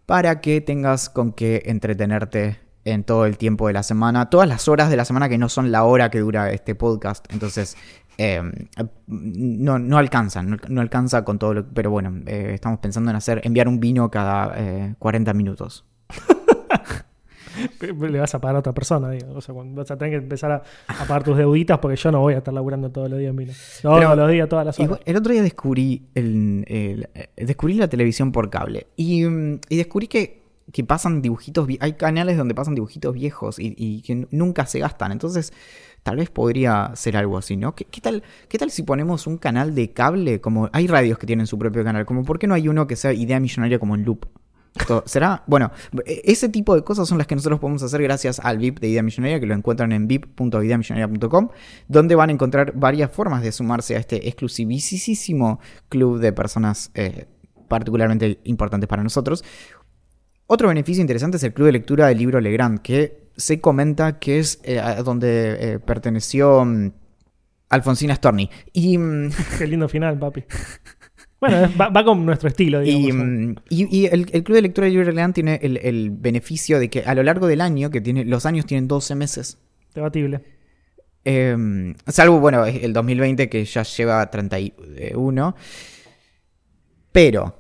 para 0.06 0.41
que 0.41 0.62
tengas 0.62 1.10
con 1.10 1.32
qué 1.32 1.63
entretenerte 1.65 2.64
en 2.86 3.04
todo 3.04 3.25
el 3.25 3.38
tiempo 3.38 3.68
de 3.68 3.74
la 3.74 3.84
semana, 3.84 4.30
todas 4.30 4.48
las 4.48 4.68
horas 4.68 4.89
de 4.89 4.96
la 4.96 5.06
semana 5.06 5.27
que 5.27 5.38
no 5.38 5.50
son 5.50 5.72
la 5.72 5.84
hora 5.84 6.10
que 6.12 6.20
dura 6.20 6.51
este 6.51 6.75
podcast. 6.75 7.25
Entonces, 7.34 7.75
eh, 8.18 8.42
no, 9.08 9.80
no, 9.80 9.98
alcanzan, 9.98 10.51
no, 10.51 10.58
no, 10.70 10.82
alcanza 10.82 11.25
con 11.25 11.38
todo 11.38 11.54
lo 11.54 11.68
Pero 11.68 11.92
bueno, 11.92 12.22
eh, 12.27 12.51
estamos 12.54 12.80
pensando 12.80 13.10
en 13.10 13.18
hacer, 13.18 13.42
enviar 13.44 13.68
un 13.68 13.80
vino 13.80 14.10
cada 14.10 14.54
eh, 14.56 14.96
40 15.00 15.34
minutos. 15.34 15.84
Le 17.89 18.20
vas 18.20 18.36
a 18.36 18.39
pagar 18.39 18.58
a 18.58 18.60
otra 18.60 18.74
persona, 18.74 19.10
digo. 19.10 19.34
O 19.34 19.42
sea, 19.42 19.56
vas 19.56 19.89
a 19.89 19.98
tener 19.98 20.12
que 20.12 20.24
empezar 20.24 20.51
a, 20.51 20.62
a, 20.88 21.06
pagar 21.06 21.24
tus 21.24 21.38
deuditas 21.38 21.80
porque 21.80 21.96
yo 21.96 22.12
no 22.12 22.20
voy 22.20 22.34
a 22.34 22.39
estar 22.39 22.54
laburando 22.54 22.92
todos 22.92 23.10
los 23.10 23.18
días 23.18 23.30
en 23.30 23.36
vino. 23.38 23.54
Todos 23.82 24.00
Pero, 24.00 24.15
los 24.15 24.30
días, 24.30 24.50
todas 24.50 24.65
las 24.65 24.80
horas. 24.80 25.00
El 25.06 25.15
otro 25.15 25.32
día 25.32 25.42
descubrí, 25.42 26.06
el, 26.13 26.65
el, 26.68 27.10
descubrí 27.38 27.75
la 27.75 27.88
televisión 27.88 28.34
por 28.34 28.50
cable 28.50 28.88
y, 28.98 29.24
y 29.25 29.77
descubrí 29.77 30.08
que 30.08 30.45
que 30.72 30.84
pasan 30.84 31.22
dibujitos, 31.22 31.67
hay 31.79 31.93
canales 31.93 32.38
donde 32.38 32.55
pasan 32.55 32.75
dibujitos 32.75 33.13
viejos 33.13 33.57
y, 33.60 34.01
que 34.01 34.27
nunca 34.31 34.65
se 34.65 34.79
gastan. 34.79 35.12
Entonces, 35.12 35.53
tal 36.03 36.17
vez 36.17 36.29
podría 36.29 36.91
ser 36.95 37.17
algo 37.17 37.38
así, 37.38 37.57
¿no? 37.57 37.75
¿Qué, 37.75 37.86
¿Qué, 37.86 38.01
tal, 38.01 38.24
¿Qué 38.48 38.57
tal 38.57 38.72
si 38.72 38.84
ponemos 38.84 39.27
un 39.27 39.38
canal 39.38 39.75
de 39.75 39.91
cable? 39.91 40.41
Como 40.41 40.69
hay 40.74 40.88
radios 40.88 41.17
que 41.17 41.27
tienen 41.27 41.48
su 41.48 41.57
propio 41.57 41.84
canal, 41.84 42.05
como 42.05 42.24
¿por 42.24 42.39
qué 42.39 42.48
no 42.48 42.53
hay 42.53 42.67
uno 42.67 42.88
que 42.88 42.95
sea 42.95 43.13
idea 43.13 43.39
millonaria 43.39 43.79
como 43.79 43.95
en 43.95 44.03
loop? 44.03 44.25
¿Será? 45.05 45.43
Bueno, 45.48 45.72
ese 46.05 46.50
tipo 46.50 46.75
de 46.75 46.84
cosas 46.84 47.07
son 47.07 47.17
las 47.17 47.27
que 47.27 47.36
nosotros 47.36 47.60
podemos 47.60 47.81
hacer 47.84 48.01
gracias 48.01 48.39
al 48.39 48.57
VIP 48.57 48.79
de 48.79 48.89
Idea 48.89 49.03
Millonaria, 49.03 49.39
que 49.39 49.45
lo 49.45 49.53
encuentran 49.53 49.91
en 49.91 50.07
vip.ideamillonaria.com, 50.07 51.50
donde 51.88 52.15
van 52.15 52.29
a 52.29 52.34
encontrar 52.34 52.74
varias 52.75 53.12
formas 53.12 53.41
de 53.41 53.51
sumarse 53.51 53.95
a 53.95 54.00
este 54.00 54.27
exclusivísimo 54.27 55.60
club 55.89 56.19
de 56.19 56.34
personas 56.34 56.91
eh, 56.93 57.25
particularmente 57.67 58.39
importantes 58.43 58.88
para 58.88 59.03
nosotros. 59.03 59.43
Otro 60.48 60.68
beneficio 60.68 61.02
interesante 61.02 61.38
es 61.38 61.44
el 61.44 61.54
club 61.54 61.68
de 61.68 61.72
lectura 61.74 62.08
del 62.08 62.20
libro 62.20 62.40
Legrand, 62.40 62.82
que 62.82 63.30
se 63.36 63.60
comenta 63.60 64.20
que 64.20 64.40
es 64.40 64.60
eh, 64.64 64.80
a 64.80 65.02
donde 65.02 65.58
eh, 65.60 65.80
perteneció 65.80 66.60
um, 66.62 66.92
Alfonsina 67.70 68.16
Storni. 68.16 68.50
Y, 68.72 68.98
um, 68.98 69.30
Qué 69.58 69.68
lindo 69.68 69.90
final, 69.90 70.18
papi. 70.18 70.44
Bueno, 71.38 71.70
va, 71.80 71.90
va, 71.90 72.04
con 72.04 72.25
nuestro 72.25 72.48
estilo, 72.48 72.80
digamos. 72.80 73.62
Y, 73.70 73.84
y, 73.84 73.88
y 73.92 74.06
el, 74.06 74.25
el, 74.32 74.44
Club 74.44 74.56
de 74.56 74.62
Lectura 74.64 74.86
del 74.86 74.94
Libro 74.94 75.12
Legrand 75.12 75.34
tiene 75.34 75.60
el, 75.62 75.78
el, 75.78 76.10
beneficio 76.10 76.80
de 76.80 76.90
que 76.90 77.02
a 77.02 77.14
lo 77.14 77.22
largo 77.22 77.46
del 77.46 77.62
año, 77.62 77.92
que 77.92 78.02
tiene 78.02 78.24
los 78.24 78.46
años 78.48 78.66
tienen 78.66 78.88
12 78.88 79.14
meses. 79.16 79.60
Debatible. 79.94 80.42
Eh, 81.25 81.94
salvo, 82.08 82.40
bueno, 82.40 82.66
el 82.66 82.94
2020 82.94 83.50
que 83.50 83.66
ya 83.66 83.84
lleva 83.84 84.32
31. 84.32 85.56
Pero 87.12 87.58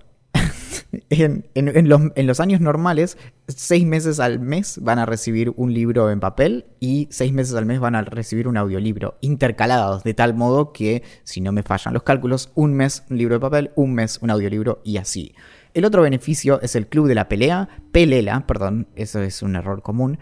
en, 1.09 1.45
en- 1.53 1.89
los, 1.89 2.01
en 2.15 2.27
los 2.27 2.39
años 2.39 2.61
normales, 2.61 3.17
seis 3.47 3.85
meses 3.85 4.19
al 4.19 4.39
mes 4.39 4.79
van 4.81 4.99
a 4.99 5.05
recibir 5.05 5.53
un 5.55 5.73
libro 5.73 6.09
en 6.11 6.19
papel 6.19 6.65
y 6.79 7.07
seis 7.11 7.31
meses 7.33 7.55
al 7.55 7.65
mes 7.65 7.79
van 7.79 7.95
a 7.95 8.01
recibir 8.01 8.47
un 8.47 8.57
audiolibro, 8.57 9.17
intercalados, 9.21 10.03
de 10.03 10.13
tal 10.13 10.33
modo 10.33 10.73
que, 10.73 11.03
si 11.23 11.41
no 11.41 11.51
me 11.51 11.63
fallan 11.63 11.93
los 11.93 12.03
cálculos, 12.03 12.51
un 12.55 12.73
mes 12.73 13.03
un 13.09 13.17
libro 13.17 13.35
de 13.35 13.39
papel, 13.39 13.71
un 13.75 13.93
mes 13.93 14.19
un 14.21 14.29
audiolibro 14.29 14.81
y 14.83 14.97
así. 14.97 15.33
El 15.73 15.83
otro 15.83 16.01
beneficio 16.01 16.61
es 16.61 16.75
el 16.77 16.87
Club 16.87 17.07
de 17.07 17.15
la 17.15 17.27
Pelea, 17.27 17.67
Pelela, 17.91 18.47
perdón, 18.47 18.87
eso 18.95 19.21
es 19.21 19.41
un 19.41 19.57
error 19.57 19.81
común. 19.81 20.19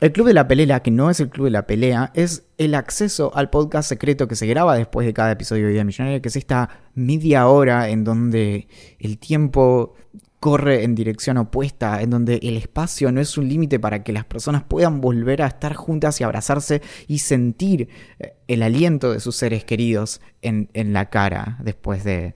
El 0.00 0.12
Club 0.12 0.26
de 0.26 0.34
la 0.34 0.48
Pelea, 0.48 0.80
que 0.80 0.90
no 0.90 1.10
es 1.10 1.20
el 1.20 1.30
Club 1.30 1.46
de 1.46 1.50
la 1.52 1.66
Pelea, 1.66 2.10
es 2.14 2.44
el 2.58 2.74
acceso 2.74 3.32
al 3.34 3.50
podcast 3.50 3.88
secreto 3.88 4.28
que 4.28 4.36
se 4.36 4.46
graba 4.46 4.76
después 4.76 5.06
de 5.06 5.14
cada 5.14 5.32
episodio 5.32 5.66
de 5.66 5.72
Vida 5.72 5.84
Millonaria, 5.84 6.20
que 6.20 6.28
es 6.28 6.36
esta 6.36 6.68
media 6.94 7.46
hora 7.48 7.88
en 7.88 8.04
donde 8.04 8.68
el 8.98 9.18
tiempo 9.18 9.94
corre 10.40 10.84
en 10.84 10.94
dirección 10.94 11.38
opuesta, 11.38 12.02
en 12.02 12.10
donde 12.10 12.38
el 12.42 12.58
espacio 12.58 13.10
no 13.10 13.20
es 13.20 13.38
un 13.38 13.48
límite 13.48 13.80
para 13.80 14.02
que 14.02 14.12
las 14.12 14.26
personas 14.26 14.62
puedan 14.62 15.00
volver 15.00 15.40
a 15.40 15.46
estar 15.46 15.74
juntas 15.74 16.20
y 16.20 16.24
abrazarse 16.24 16.82
y 17.06 17.20
sentir 17.20 17.88
eh, 18.18 18.34
el 18.46 18.62
aliento 18.62 19.10
de 19.10 19.20
sus 19.20 19.36
seres 19.36 19.64
queridos 19.64 20.20
en, 20.42 20.68
en 20.74 20.92
la 20.92 21.08
cara 21.08 21.56
después 21.62 22.04
de 22.04 22.34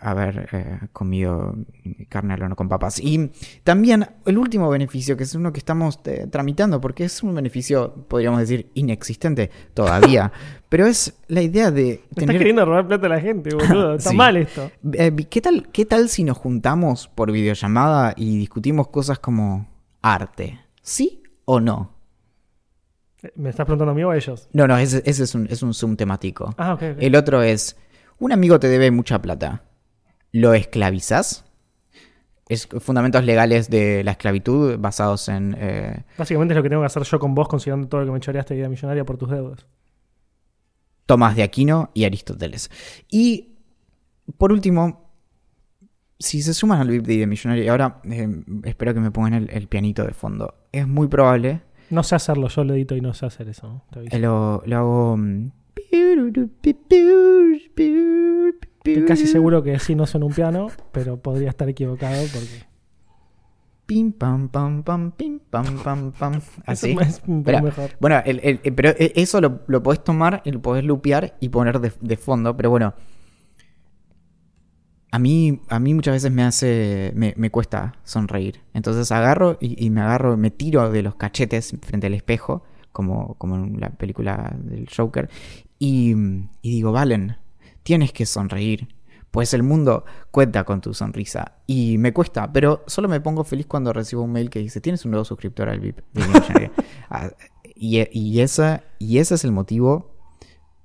haber 0.00 0.48
eh, 0.52 0.78
comido 0.92 1.56
carne 2.08 2.34
al 2.34 2.42
horno 2.42 2.56
con 2.56 2.68
papas. 2.68 3.00
Y 3.00 3.30
también 3.64 4.06
el 4.26 4.38
último 4.38 4.68
beneficio, 4.70 5.16
que 5.16 5.24
es 5.24 5.34
uno 5.34 5.52
que 5.52 5.58
estamos 5.58 5.98
eh, 6.04 6.26
tramitando, 6.30 6.80
porque 6.80 7.04
es 7.04 7.22
un 7.22 7.34
beneficio, 7.34 7.92
podríamos 8.08 8.40
decir, 8.40 8.70
inexistente 8.74 9.50
todavía, 9.74 10.32
pero 10.68 10.86
es 10.86 11.14
la 11.28 11.42
idea 11.42 11.70
de 11.70 11.82
Me 11.82 11.92
estás 11.94 12.14
tener... 12.16 12.38
queriendo 12.38 12.64
robar 12.64 12.86
plata 12.86 13.06
a 13.06 13.10
la 13.10 13.20
gente, 13.20 13.54
boludo. 13.54 13.94
Está 13.96 14.10
Sí. 14.10 14.16
mal 14.16 14.36
esto. 14.36 14.70
Eh, 14.92 15.14
¿qué, 15.28 15.40
tal, 15.40 15.68
¿Qué 15.72 15.84
tal 15.84 16.08
si 16.08 16.24
nos 16.24 16.38
juntamos 16.38 17.08
por 17.08 17.32
videollamada 17.32 18.14
y 18.16 18.38
discutimos 18.38 18.88
cosas 18.88 19.18
como 19.18 19.68
arte? 20.02 20.60
¿Sí 20.82 21.22
o 21.44 21.60
no? 21.60 21.96
¿Me 23.34 23.50
estás 23.50 23.66
preguntando 23.66 23.90
a 23.90 23.94
mí 23.96 24.04
o 24.04 24.10
a 24.10 24.16
ellos? 24.16 24.48
No, 24.52 24.68
no, 24.68 24.78
ese, 24.78 25.02
ese 25.04 25.24
es, 25.24 25.34
un, 25.34 25.48
es 25.50 25.60
un 25.64 25.74
Zoom 25.74 25.96
temático. 25.96 26.54
Ah, 26.56 26.74
ok, 26.74 26.82
ok. 26.92 26.96
El 27.00 27.16
otro 27.16 27.42
es, 27.42 27.76
un 28.20 28.30
amigo 28.30 28.60
te 28.60 28.68
debe 28.68 28.92
mucha 28.92 29.20
plata. 29.20 29.64
¿Lo 30.32 30.54
esclavizas? 30.54 31.44
Es 32.48 32.66
fundamentos 32.66 33.24
legales 33.24 33.68
de 33.68 34.02
la 34.04 34.12
esclavitud 34.12 34.78
basados 34.78 35.28
en... 35.28 35.54
eh, 35.58 36.04
Básicamente 36.16 36.54
es 36.54 36.56
lo 36.56 36.62
que 36.62 36.70
tengo 36.70 36.82
que 36.82 36.86
hacer 36.86 37.02
yo 37.02 37.18
con 37.18 37.34
vos, 37.34 37.46
considerando 37.48 37.88
todo 37.88 38.00
lo 38.00 38.06
que 38.06 38.12
me 38.12 38.20
choreaste 38.20 38.54
de 38.54 38.60
vida 38.60 38.68
millonaria 38.68 39.04
por 39.04 39.18
tus 39.18 39.30
deudas. 39.30 39.66
Tomás 41.06 41.36
de 41.36 41.42
Aquino 41.42 41.90
y 41.94 42.04
Aristóteles. 42.04 42.70
Y 43.10 43.56
por 44.38 44.52
último, 44.52 45.10
si 46.18 46.42
se 46.42 46.54
suman 46.54 46.80
al 46.80 46.88
VIP 46.88 47.04
de 47.06 47.14
Idea 47.14 47.26
Millonaria, 47.26 47.64
y 47.64 47.68
ahora 47.68 48.00
eh, 48.04 48.28
espero 48.64 48.94
que 48.94 49.00
me 49.00 49.10
pongan 49.10 49.34
el, 49.34 49.50
el 49.50 49.68
pianito 49.68 50.04
de 50.04 50.12
fondo, 50.12 50.54
es 50.72 50.86
muy 50.86 51.08
probable, 51.08 51.62
No 51.90 52.02
sé 52.02 52.14
hacerlo, 52.14 52.48
yo 52.48 52.64
lo 52.64 52.74
edito 52.74 52.94
y 52.96 53.00
no 53.00 53.14
sé 53.14 53.26
hacer 53.26 53.48
eso. 53.48 53.68
¿no? 53.68 53.84
Te 53.90 54.16
eh, 54.16 54.18
lo, 54.18 54.62
lo 54.66 54.76
hago... 54.76 55.18
Estoy 58.88 59.04
casi 59.06 59.26
seguro 59.26 59.62
que 59.62 59.78
sí 59.78 59.94
no 59.94 60.06
suena 60.06 60.26
un 60.26 60.32
piano, 60.32 60.68
pero 60.92 61.16
podría 61.16 61.50
estar 61.50 61.68
equivocado 61.68 62.22
porque. 62.32 62.66
Pim, 63.86 64.12
pam, 64.12 64.48
pam, 64.50 64.82
pam, 64.82 65.12
pim, 65.12 65.38
pam, 65.38 65.78
pam, 65.82 66.12
pam. 66.12 66.40
Así. 66.66 66.90
Eso 66.90 67.00
es 67.00 67.22
un 67.26 67.42
poco 67.42 67.50
Espera. 67.56 67.62
mejor. 67.62 67.90
Bueno, 68.00 68.20
el- 68.26 68.40
el- 68.42 68.60
el- 68.62 68.74
pero 68.74 68.90
e- 68.90 69.12
eso 69.16 69.40
lo, 69.40 69.60
lo 69.66 69.82
podés 69.82 70.04
tomar 70.04 70.42
y 70.44 70.50
lo 70.52 70.60
podés 70.60 70.84
lupear 70.84 71.36
y 71.40 71.48
poner 71.48 71.80
de, 71.80 71.92
de 72.00 72.16
fondo, 72.18 72.54
pero 72.56 72.68
bueno. 72.70 72.94
A 75.10 75.18
mí, 75.18 75.62
a 75.70 75.78
mí 75.80 75.94
muchas 75.94 76.12
veces 76.16 76.30
me 76.30 76.42
hace. 76.42 77.12
Me, 77.14 77.32
me 77.38 77.50
cuesta 77.50 77.94
sonreír. 78.04 78.60
Entonces 78.74 79.10
agarro 79.10 79.56
y, 79.58 79.82
y 79.82 79.88
me 79.88 80.02
agarro, 80.02 80.36
me 80.36 80.50
tiro 80.50 80.90
de 80.90 81.02
los 81.02 81.14
cachetes 81.14 81.74
frente 81.80 82.08
al 82.08 82.14
espejo, 82.14 82.62
como, 82.92 83.34
como 83.36 83.56
en 83.56 83.80
la 83.80 83.88
película 83.88 84.54
del 84.58 84.86
Joker, 84.94 85.30
y, 85.78 86.12
y 86.60 86.70
digo, 86.72 86.92
Valen, 86.92 87.36
tienes 87.88 88.12
que 88.12 88.26
sonreír. 88.26 88.86
Pues 89.30 89.54
el 89.54 89.62
mundo 89.62 90.04
cuenta 90.30 90.64
con 90.64 90.82
tu 90.82 90.92
sonrisa. 90.92 91.52
Y 91.66 91.96
me 91.96 92.12
cuesta, 92.12 92.52
pero 92.52 92.84
solo 92.86 93.08
me 93.08 93.18
pongo 93.22 93.44
feliz 93.44 93.64
cuando 93.66 93.94
recibo 93.94 94.20
un 94.22 94.30
mail 94.32 94.50
que 94.50 94.58
dice, 94.58 94.82
tienes 94.82 95.06
un 95.06 95.12
nuevo 95.12 95.24
suscriptor 95.24 95.70
al 95.70 95.80
VIP. 95.80 96.00
de 96.12 96.26
Millonaria". 96.26 96.70
Ah, 97.10 97.30
y, 97.74 98.06
y, 98.12 98.40
esa, 98.42 98.82
y 98.98 99.16
ese 99.16 99.36
es 99.36 99.44
el 99.44 99.52
motivo 99.52 100.14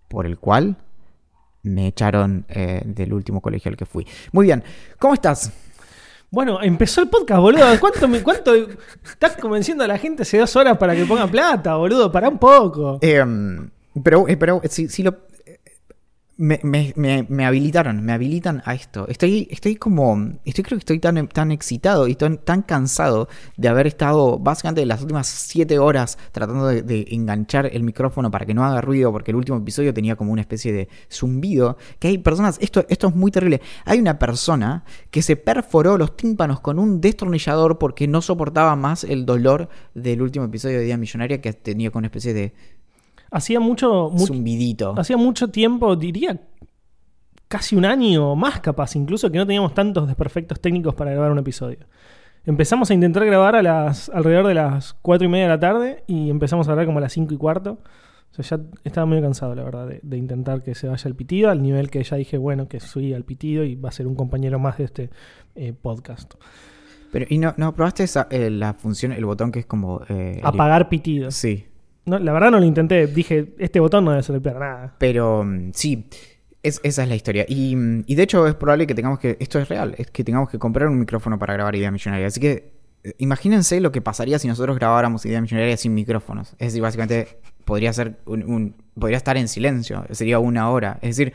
por 0.07 0.25
el 0.25 0.39
cual 0.39 0.77
me 1.63 1.87
echaron 1.87 2.45
eh, 2.47 2.81
del 2.85 3.11
último 3.11 3.41
colegio 3.41 3.69
al 3.69 3.75
que 3.75 3.85
fui. 3.85 4.07
Muy 4.31 4.45
bien, 4.45 4.63
¿cómo 4.97 5.13
estás? 5.13 5.51
Bueno, 6.31 6.61
empezó 6.61 7.01
el 7.01 7.09
podcast, 7.09 7.41
boludo. 7.41 7.65
¿Cuánto, 7.81 8.07
me- 8.07 8.23
cuánto 8.23 8.53
estás 9.03 9.35
convenciendo 9.35 9.83
a 9.83 9.87
la 9.87 9.97
gente 9.97 10.21
hace 10.23 10.37
dos 10.37 10.55
horas 10.55 10.77
para 10.77 10.95
que 10.95 11.03
ponga 11.05 11.27
plata, 11.27 11.75
boludo? 11.75 12.09
Para 12.09 12.29
un 12.29 12.37
poco. 12.39 12.99
Em, 13.01 13.69
pero, 14.01 14.25
eh, 14.29 14.37
pero 14.37 14.61
si, 14.69 14.87
si 14.87 15.03
lo... 15.03 15.17
Me, 16.35 16.59
me- 16.63 16.93
me- 17.29 17.45
habilitaron, 17.45 18.03
me 18.03 18.11
habilitan 18.11 18.63
a 18.65 18.73
esto. 18.73 19.07
Estoy, 19.07 19.47
estoy 19.51 19.75
como. 19.75 20.17
Estoy 20.45 20.63
creo 20.63 20.77
que 20.77 20.81
estoy 20.81 20.97
tan, 20.99 21.27
tan 21.27 21.51
excitado 21.51 22.07
y 22.07 22.15
tan, 22.15 22.39
tan 22.39 22.63
cansado 22.63 23.27
de 23.55 23.67
haber 23.67 23.85
estado 23.85 24.39
básicamente 24.39 24.83
las 24.87 25.01
últimas 25.01 25.27
siete 25.27 25.77
horas 25.77 26.17
tratando 26.31 26.65
de, 26.65 26.81
de 26.81 27.05
enganchar 27.11 27.67
el 27.71 27.83
micrófono 27.83 28.31
para 28.31 28.47
que 28.47 28.55
no 28.55 28.65
haga 28.65 28.81
ruido, 28.81 29.11
porque 29.11 29.29
el 29.29 29.35
último 29.37 29.59
episodio 29.59 29.93
tenía 29.93 30.15
como 30.15 30.31
una 30.31 30.41
especie 30.41 30.73
de 30.73 30.89
zumbido. 31.11 31.77
Que 31.99 32.07
hay 32.07 32.17
personas. 32.17 32.57
Esto, 32.61 32.83
esto 32.89 33.09
es 33.09 33.15
muy 33.15 33.29
terrible. 33.29 33.61
Hay 33.85 33.99
una 33.99 34.17
persona 34.17 34.85
que 35.11 35.21
se 35.21 35.35
perforó 35.35 35.99
los 35.99 36.17
tímpanos 36.17 36.61
con 36.61 36.79
un 36.79 36.99
destornillador 36.99 37.77
porque 37.77 38.07
no 38.07 38.23
soportaba 38.23 38.75
más 38.75 39.03
el 39.03 39.27
dolor 39.27 39.69
del 39.93 40.23
último 40.23 40.45
episodio 40.45 40.79
de 40.79 40.85
Día 40.85 40.97
Millonaria 40.97 41.41
que 41.41 41.53
tenía 41.53 41.91
con 41.91 41.99
una 41.99 42.07
especie 42.07 42.33
de 42.33 42.53
Hacía 43.33 43.59
mucho, 43.59 44.09
mu- 44.11 44.25
zumbidito. 44.27 44.93
hacía 44.97 45.17
mucho 45.17 45.49
tiempo, 45.49 45.95
diría 45.95 46.39
casi 47.47 47.75
un 47.75 47.85
año 47.85 48.31
o 48.31 48.35
más 48.35 48.59
capaz, 48.61 48.95
incluso 48.95 49.29
que 49.31 49.37
no 49.37 49.45
teníamos 49.45 49.73
tantos 49.73 50.07
desperfectos 50.07 50.59
técnicos 50.59 50.95
para 50.95 51.11
grabar 51.11 51.31
un 51.31 51.39
episodio. 51.39 51.79
Empezamos 52.45 52.89
a 52.91 52.93
intentar 52.93 53.25
grabar 53.25 53.55
a 53.55 53.61
las 53.63 54.09
alrededor 54.09 54.47
de 54.47 54.53
las 54.55 54.93
cuatro 55.01 55.25
y 55.25 55.29
media 55.29 55.45
de 55.45 55.49
la 55.49 55.59
tarde 55.59 56.03
y 56.07 56.29
empezamos 56.29 56.67
a 56.67 56.71
grabar 56.71 56.85
como 56.87 56.97
a 56.97 57.01
las 57.01 57.13
cinco 57.13 57.33
y 57.33 57.37
cuarto. 57.37 57.79
O 58.37 58.41
sea, 58.43 58.57
ya 58.57 58.63
estaba 58.83 59.05
muy 59.05 59.21
cansado, 59.21 59.53
la 59.53 59.63
verdad, 59.63 59.87
de, 59.87 59.99
de 60.01 60.17
intentar 60.17 60.63
que 60.63 60.73
se 60.73 60.87
vaya 60.87 61.07
el 61.07 61.15
pitido, 61.15 61.51
al 61.51 61.61
nivel 61.61 61.91
que 61.91 62.03
ya 62.03 62.17
dije, 62.17 62.37
bueno, 62.37 62.67
que 62.67 62.79
soy 62.79 63.13
al 63.13 63.23
pitido 63.23 63.63
y 63.63 63.75
va 63.75 63.89
a 63.89 63.91
ser 63.91 64.07
un 64.07 64.15
compañero 64.15 64.57
más 64.57 64.79
de 64.79 64.85
este 64.85 65.09
eh, 65.55 65.73
podcast. 65.79 66.33
Pero, 67.11 67.27
¿y 67.29 67.37
no, 67.37 67.53
no 67.57 67.75
probaste 67.75 68.03
esa, 68.03 68.27
eh, 68.31 68.49
la 68.49 68.73
función, 68.73 69.11
el 69.11 69.23
botón 69.25 69.51
que 69.51 69.59
es 69.59 69.65
como... 69.67 70.01
eh, 70.09 70.37
el- 70.39 70.45
Apagar 70.45 70.89
pitidos. 70.89 71.35
Sí. 71.35 71.65
No, 72.05 72.19
la 72.19 72.33
verdad 72.33 72.51
no 72.51 72.59
lo 72.59 72.65
intenté, 72.65 73.07
dije, 73.07 73.53
este 73.59 73.79
botón 73.79 74.05
no 74.05 74.11
debe 74.11 74.23
servir 74.23 74.41
para 74.41 74.59
nada. 74.59 74.95
Pero 74.97 75.43
mm, 75.43 75.71
sí, 75.73 76.09
es- 76.61 76.81
esa 76.83 77.03
es 77.03 77.09
la 77.09 77.15
historia. 77.15 77.45
Y, 77.47 77.75
mm, 77.75 78.03
y 78.07 78.15
de 78.15 78.23
hecho 78.23 78.45
es 78.47 78.55
probable 78.55 78.87
que 78.87 78.93
tengamos 78.95 79.19
que... 79.19 79.37
Esto 79.39 79.59
es 79.59 79.69
real, 79.69 79.95
es 79.97 80.11
que 80.11 80.23
tengamos 80.23 80.49
que 80.49 80.59
comprar 80.59 80.89
un 80.89 80.99
micrófono 80.99 81.39
para 81.39 81.53
grabar 81.53 81.75
Idea 81.75 81.91
Millonaria. 81.91 82.27
Así 82.27 82.39
que 82.41 82.73
eh, 83.05 83.13
imagínense 83.19 83.79
lo 83.79 83.91
que 83.91 84.01
pasaría 84.01 84.37
si 84.39 84.47
nosotros 84.47 84.77
grabáramos 84.77 85.25
Idea 85.25 85.39
Millonaria 85.41 85.77
sin 85.77 85.93
micrófonos. 85.93 86.51
Es 86.53 86.67
decir, 86.69 86.81
básicamente 86.81 87.39
podría 87.65 87.93
ser 87.93 88.17
un, 88.25 88.75
podría 88.99 89.17
estar 89.17 89.37
en 89.37 89.47
silencio, 89.47 90.05
sería 90.11 90.39
una 90.39 90.69
hora. 90.69 90.99
Es 91.01 91.15
decir, 91.15 91.33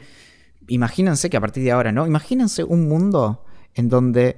imagínense 0.67 1.31
que 1.31 1.37
a 1.37 1.41
partir 1.41 1.65
de 1.65 1.73
ahora, 1.73 1.93
¿no? 1.93 2.07
Imagínense 2.07 2.63
un 2.65 2.89
mundo 2.89 3.45
en 3.75 3.89
donde 3.89 4.37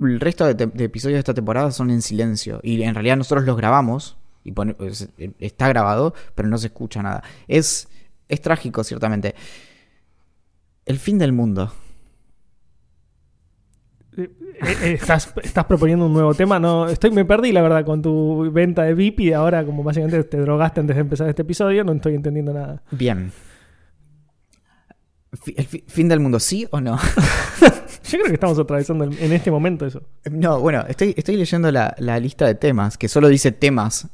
el 0.00 0.20
resto 0.20 0.52
de 0.52 0.84
episodios 0.84 1.16
de 1.16 1.20
esta 1.20 1.32
temporada 1.34 1.70
son 1.70 1.90
en 1.90 2.02
silencio. 2.02 2.60
Y 2.62 2.82
en 2.82 2.94
realidad 2.94 3.16
nosotros 3.16 3.46
los 3.46 3.56
grabamos. 3.56 4.18
Y 4.44 4.52
pone- 4.52 4.76
es- 4.80 5.08
está 5.38 5.68
grabado, 5.68 6.14
pero 6.34 6.48
no 6.48 6.58
se 6.58 6.66
escucha 6.68 7.02
nada. 7.02 7.22
Es, 7.48 7.88
es 8.28 8.40
trágico, 8.40 8.84
ciertamente. 8.84 9.34
El 10.84 10.98
fin 10.98 11.18
del 11.18 11.32
mundo. 11.32 11.72
Eh, 14.16 14.30
eh, 14.82 14.92
¿Estás, 15.00 15.32
estás 15.42 15.64
proponiendo 15.64 16.06
un 16.06 16.12
nuevo 16.12 16.34
tema? 16.34 16.60
No, 16.60 16.88
estoy, 16.88 17.10
me 17.10 17.24
perdí, 17.24 17.50
la 17.52 17.62
verdad, 17.62 17.84
con 17.84 18.00
tu 18.00 18.48
venta 18.52 18.82
de 18.84 18.94
VIP 18.94 19.20
y 19.20 19.32
ahora, 19.32 19.64
como 19.64 19.82
básicamente 19.82 20.22
te 20.24 20.36
drogaste 20.38 20.80
antes 20.80 20.94
de 20.94 21.00
empezar 21.00 21.28
este 21.28 21.42
episodio, 21.42 21.82
no 21.82 21.92
estoy 21.92 22.14
entendiendo 22.14 22.52
nada. 22.52 22.82
Bien. 22.92 23.32
¿El 25.56 25.66
fi- 25.66 25.84
fin 25.88 26.08
del 26.08 26.20
mundo, 26.20 26.38
sí 26.38 26.66
o 26.70 26.80
no? 26.80 26.96
Yo 28.04 28.18
creo 28.18 28.26
que 28.26 28.34
estamos 28.34 28.56
atravesando 28.58 29.04
en 29.04 29.32
este 29.32 29.50
momento 29.50 29.84
eso. 29.84 30.02
No, 30.30 30.60
bueno, 30.60 30.84
estoy, 30.86 31.12
estoy 31.16 31.36
leyendo 31.36 31.72
la, 31.72 31.94
la 31.98 32.20
lista 32.20 32.46
de 32.46 32.54
temas, 32.54 32.96
que 32.96 33.08
solo 33.08 33.26
dice 33.28 33.50
temas 33.50 34.06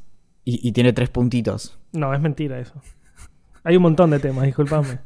y, 0.45 0.67
y 0.67 0.71
tiene 0.71 0.93
tres 0.93 1.09
puntitos. 1.09 1.77
No, 1.91 2.13
es 2.13 2.21
mentira 2.21 2.59
eso. 2.59 2.73
Hay 3.63 3.75
un 3.75 3.83
montón 3.83 4.09
de 4.11 4.19
temas, 4.19 4.45
discúlpame. 4.45 4.99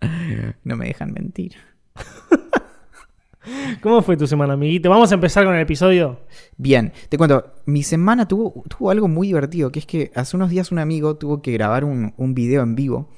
No 0.64 0.76
me 0.76 0.86
dejan 0.86 1.12
mentir. 1.12 1.56
¿Cómo 3.82 4.00
fue 4.00 4.16
tu 4.16 4.26
semana, 4.26 4.54
amiguito? 4.54 4.88
Vamos 4.88 5.10
a 5.12 5.14
empezar 5.14 5.44
con 5.44 5.54
el 5.54 5.60
episodio. 5.60 6.20
Bien, 6.56 6.92
te 7.08 7.18
cuento, 7.18 7.52
mi 7.66 7.82
semana 7.82 8.26
tuvo, 8.26 8.64
tuvo 8.68 8.90
algo 8.90 9.08
muy 9.08 9.26
divertido, 9.26 9.70
que 9.70 9.78
es 9.80 9.86
que 9.86 10.10
hace 10.14 10.36
unos 10.36 10.48
días 10.48 10.72
un 10.72 10.78
amigo 10.78 11.16
tuvo 11.16 11.42
que 11.42 11.52
grabar 11.52 11.84
un, 11.84 12.14
un 12.16 12.34
video 12.34 12.62
en 12.62 12.74
vivo 12.74 13.10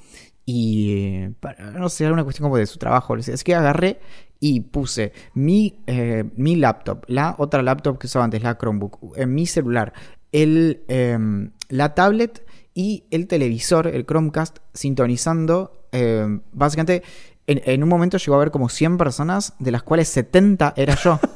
y, 0.45 0.91
eh, 0.91 1.33
para, 1.39 1.71
no 1.71 1.89
sé, 1.89 2.03
era 2.03 2.13
una 2.13 2.23
cuestión 2.23 2.45
como 2.45 2.57
de 2.57 2.65
su 2.65 2.77
trabajo. 2.77 3.13
Así 3.15 3.31
que 3.43 3.55
agarré 3.55 3.99
y 4.39 4.59
puse 4.59 5.13
mi, 5.33 5.79
eh, 5.87 6.25
mi 6.35 6.57
laptop, 6.57 7.05
la 7.07 7.35
otra 7.37 7.61
laptop 7.61 7.97
que 7.97 8.07
usaba 8.07 8.25
antes, 8.25 8.43
la 8.43 8.57
Chromebook, 8.57 9.17
en 9.17 9.33
mi 9.33 9.45
celular, 9.45 9.93
el, 10.33 10.83
em, 10.89 11.51
la 11.69 11.95
tablet 11.95 12.45
y 12.73 13.05
el 13.11 13.27
televisor, 13.27 13.87
el 13.87 14.05
Chromecast, 14.05 14.57
sintonizando. 14.73 15.87
em, 15.93 16.41
básicamente, 16.51 17.03
en, 17.45 17.83
un 17.83 17.89
momento 17.89 18.17
llegó 18.17 18.33
a 18.33 18.37
haber 18.37 18.51
como 18.51 18.67
100 18.67 18.97
personas, 18.97 19.53
de 19.59 19.71
las 19.71 19.83
cuales 19.83 20.09
70 20.09 20.73
era 20.75 20.95
yo. 20.95 21.19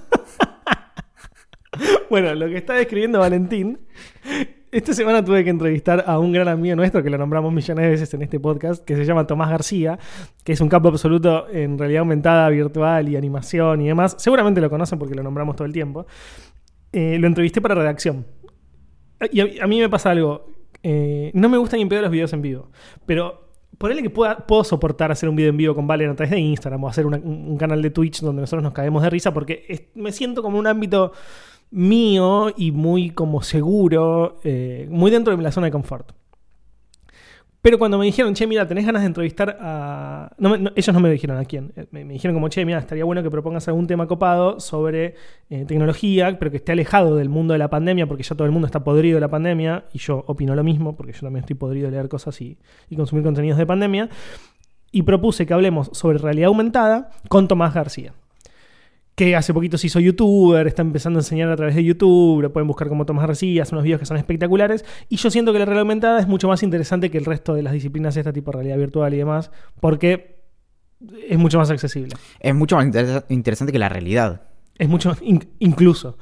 Bueno, 2.09 2.33
lo 2.33 2.47
que 2.47 2.57
está 2.57 2.73
describiendo 2.73 3.19
Valentín. 3.19 3.79
Esta 4.71 4.93
semana 4.93 5.23
tuve 5.23 5.43
que 5.43 5.49
entrevistar 5.49 6.03
a 6.07 6.17
un 6.17 6.31
gran 6.31 6.47
amigo 6.47 6.75
nuestro 6.75 7.03
que 7.03 7.09
lo 7.09 7.17
nombramos 7.17 7.53
millones 7.53 7.83
de 7.83 7.89
veces 7.89 8.13
en 8.13 8.21
este 8.21 8.39
podcast, 8.39 8.83
que 8.83 8.95
se 8.95 9.05
llama 9.05 9.27
Tomás 9.27 9.49
García, 9.49 9.99
que 10.43 10.53
es 10.53 10.61
un 10.61 10.69
capo 10.69 10.87
absoluto 10.87 11.47
en 11.49 11.77
realidad 11.77 11.99
aumentada, 11.99 12.49
virtual 12.49 13.09
y 13.09 13.15
animación 13.15 13.81
y 13.81 13.87
demás. 13.87 14.15
Seguramente 14.17 14.59
lo 14.59 14.69
conocen 14.69 14.97
porque 14.97 15.15
lo 15.15 15.23
nombramos 15.23 15.55
todo 15.55 15.65
el 15.65 15.73
tiempo. 15.73 16.07
Eh, 16.91 17.17
lo 17.19 17.27
entrevisté 17.27 17.61
para 17.61 17.75
redacción. 17.75 18.25
Y 19.31 19.59
a, 19.59 19.67
mí 19.67 19.79
me 19.79 19.89
pasa 19.89 20.11
algo. 20.11 20.45
eh, 20.83 21.31
no 21.33 21.49
me 21.49 21.57
gustan 21.57 21.79
ni 21.79 21.85
pedo 21.85 22.01
los 22.01 22.11
videos 22.11 22.33
en 22.33 22.41
vivo, 22.41 22.69
pero 23.05 23.47
ponele 23.77 24.01
que 24.01 24.09
pueda, 24.09 24.37
puedo 24.37 24.63
soportar 24.63 25.11
hacer 25.11 25.29
un 25.29 25.35
video 25.35 25.49
en 25.49 25.57
vivo 25.57 25.75
con 25.75 25.87
Valen 25.87 26.09
a 26.09 26.15
través 26.15 26.31
de 26.31 26.39
Instagram 26.39 26.83
o 26.83 26.87
hacer 26.87 27.05
un, 27.05 27.57
canal 27.57 27.81
de 27.81 27.89
Twitch 27.89 28.21
donde 28.21 28.41
nosotros 28.41 28.63
nos 28.63 28.73
caemos 28.73 29.03
de 29.03 29.09
risa 29.09 29.33
porque 29.33 29.89
me 29.95 30.11
siento 30.11 30.41
como 30.41 30.57
un 30.57 30.67
ámbito 30.67 31.11
mío 31.69 32.53
y 32.55 32.71
muy 32.71 33.11
como 33.11 33.41
seguro, 33.41 34.39
eh, 34.43 34.87
muy 34.89 35.11
dentro 35.11 35.35
de 35.35 35.41
la 35.41 35.51
zona 35.51 35.67
de 35.67 35.71
confort. 35.71 36.11
Pero 37.67 37.77
cuando 37.77 37.97
me 37.97 38.05
dijeron, 38.05 38.33
che, 38.33 38.47
mira, 38.47 38.65
tenés 38.65 38.85
ganas 38.85 39.01
de 39.01 39.07
entrevistar 39.07 39.57
a... 39.59 40.31
ellos 40.73 40.93
no 40.93 41.01
me 41.01 41.09
dijeron 41.11 41.37
a 41.37 41.43
quién. 41.43 41.73
Eh, 41.75 41.85
Me, 41.91 42.05
me 42.05 42.13
dijeron 42.13 42.33
como, 42.33 42.47
che, 42.47 42.63
mira, 42.63 42.79
estaría 42.79 43.03
bueno 43.03 43.21
que 43.21 43.29
propongas 43.29 43.67
algún 43.67 43.87
tema 43.87 44.07
copado 44.07 44.61
sobre 44.61 45.15
eh, 45.49 45.65
tecnología, 45.67 46.39
pero 46.39 46.49
que 46.49 46.55
esté 46.55 46.71
alejado 46.71 47.17
del 47.17 47.27
mundo 47.27 47.51
de 47.51 47.57
la 47.57 47.69
pandemia, 47.69 48.07
porque 48.07 48.23
ya 48.23 48.35
todo 48.35 48.45
el 48.45 48.53
mundo 48.53 48.67
está 48.67 48.85
podrido 48.85 49.17
de 49.17 49.19
la 49.19 49.27
pandemia, 49.27 49.83
y 49.91 49.97
yo 49.97 50.23
opino 50.27 50.55
lo 50.55 50.63
mismo, 50.63 50.95
porque 50.95 51.11
yo 51.11 51.19
también 51.19 51.41
estoy 51.41 51.57
podrido 51.57 51.87
de 51.87 51.97
leer 51.97 52.07
cosas 52.07 52.39
y, 52.39 52.57
y 52.89 52.95
consumir 52.95 53.25
contenidos 53.25 53.57
de 53.57 53.65
pandemia. 53.65 54.07
Y 54.93 55.01
propuse 55.01 55.45
que 55.45 55.53
hablemos 55.53 55.89
sobre 55.91 56.19
realidad 56.19 56.47
aumentada 56.47 57.09
con 57.27 57.49
Tomás 57.49 57.73
García 57.73 58.13
que 59.17 59.35
hace 59.35 59.51
poquito 59.51 59.79
se 59.79 59.87
hizo 59.87 59.99
youtuber, 59.99 60.67
está 60.67 60.83
empezando 60.83 61.17
a 61.17 61.21
enseñar 61.21 61.49
a 61.49 61.55
través 61.55 61.73
de 61.73 61.83
YouTube, 61.83 62.39
lo 62.39 62.53
pueden 62.53 62.67
buscar 62.67 62.87
como 62.87 63.03
Tomás 63.03 63.25
García, 63.25 63.63
hace 63.63 63.73
unos 63.73 63.83
videos 63.83 63.99
que 63.99 64.05
son 64.05 64.15
espectaculares, 64.17 64.85
y 65.09 65.17
yo 65.17 65.31
siento 65.31 65.51
que 65.53 65.57
la 65.59 65.65
realidad 65.65 65.81
aumentada 65.81 66.19
es 66.19 66.27
mucho 66.27 66.47
más 66.47 66.61
interesante 66.61 67.09
que 67.09 67.17
el 67.17 67.25
resto 67.25 67.55
de 67.55 67.63
las 67.63 67.73
disciplinas 67.73 68.13
de 68.13 68.21
este 68.21 68.31
tipo 68.31 68.51
de 68.51 68.57
realidad 68.57 68.77
virtual 68.77 69.11
y 69.15 69.17
demás, 69.17 69.49
porque 69.81 70.43
es 71.27 71.37
mucho 71.39 71.57
más 71.57 71.71
accesible. 71.71 72.15
es 72.39 72.53
mucho 72.53 72.75
más 72.75 72.85
inter- 72.85 73.25
interesante 73.29 73.73
que 73.73 73.79
la 73.79 73.89
realidad. 73.89 74.43
Es 74.77 74.87
mucho 74.87 75.17
in- 75.21 75.49
incluso. 75.57 76.17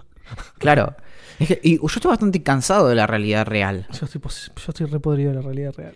Claro. 0.58 0.96
Es 1.38 1.50
que- 1.50 1.60
y 1.64 1.76
yo 1.78 1.86
estoy 1.88 2.10
bastante 2.10 2.44
cansado 2.44 2.88
de 2.88 2.96
la 2.96 3.08
realidad 3.08 3.46
real. 3.46 3.88
Yo 3.92 4.06
estoy, 4.06 4.22
yo 4.24 4.64
estoy 4.70 4.86
re 4.88 5.00
podrido 5.02 5.32
de 5.32 5.36
la 5.36 5.42
realidad 5.42 5.74
real. 5.76 5.96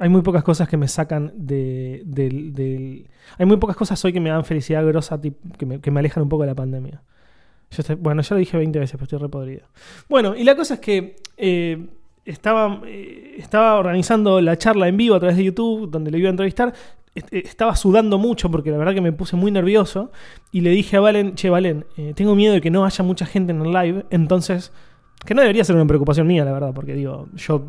Hay 0.00 0.08
muy 0.08 0.22
pocas 0.22 0.42
cosas 0.42 0.68
que 0.68 0.76
me 0.76 0.88
sacan 0.88 1.30
de, 1.36 2.02
del, 2.06 3.06
Hay 3.38 3.46
muy 3.46 3.58
pocas 3.58 3.76
cosas 3.76 4.02
hoy 4.04 4.12
que 4.12 4.18
me 4.20 4.30
dan 4.30 4.44
felicidad 4.44 4.84
grosa, 4.84 5.20
que, 5.20 5.66
me, 5.66 5.80
que 5.80 5.90
me 5.92 6.00
alejan 6.00 6.22
un 6.22 6.28
poco 6.28 6.42
de 6.42 6.48
la 6.48 6.54
pandemia. 6.56 7.02
Yo 7.70 7.82
estoy- 7.82 7.96
bueno, 7.96 8.22
ya 8.22 8.34
lo 8.34 8.40
dije 8.40 8.56
20 8.56 8.78
veces, 8.80 8.92
pero 8.94 9.04
estoy 9.04 9.18
re 9.20 9.28
podrido. 9.28 9.62
Bueno, 10.08 10.34
y 10.34 10.42
la 10.42 10.56
cosa 10.56 10.74
es 10.74 10.80
que 10.80 11.16
eh, 11.36 11.86
estaba, 12.24 12.80
eh, 12.86 13.36
estaba 13.38 13.76
organizando 13.78 14.40
la 14.40 14.56
charla 14.56 14.88
en 14.88 14.96
vivo 14.96 15.14
a 15.14 15.20
través 15.20 15.36
de 15.36 15.44
YouTube, 15.44 15.88
donde 15.90 16.10
le 16.10 16.18
iba 16.18 16.28
a 16.28 16.30
entrevistar. 16.30 16.72
Eh, 17.14 17.42
Estaba 17.44 17.76
sudando 17.76 18.18
mucho 18.18 18.50
porque 18.50 18.70
la 18.70 18.78
verdad 18.78 18.94
que 18.94 19.00
me 19.00 19.12
puse 19.12 19.36
muy 19.36 19.50
nervioso. 19.52 20.10
Y 20.50 20.62
le 20.62 20.70
dije 20.70 20.96
a 20.96 21.00
Valen, 21.00 21.34
che, 21.34 21.50
Valen, 21.50 21.84
tengo 22.14 22.34
miedo 22.34 22.54
de 22.54 22.60
que 22.60 22.70
no 22.70 22.84
haya 22.84 23.04
mucha 23.04 23.26
gente 23.26 23.52
en 23.52 23.60
el 23.60 23.70
live. 23.72 24.06
Entonces, 24.10 24.72
que 25.26 25.34
no 25.34 25.42
debería 25.42 25.62
ser 25.64 25.76
una 25.76 25.86
preocupación 25.86 26.26
mía, 26.26 26.44
la 26.44 26.52
verdad, 26.52 26.72
porque 26.74 26.94
digo, 26.94 27.28
yo 27.36 27.66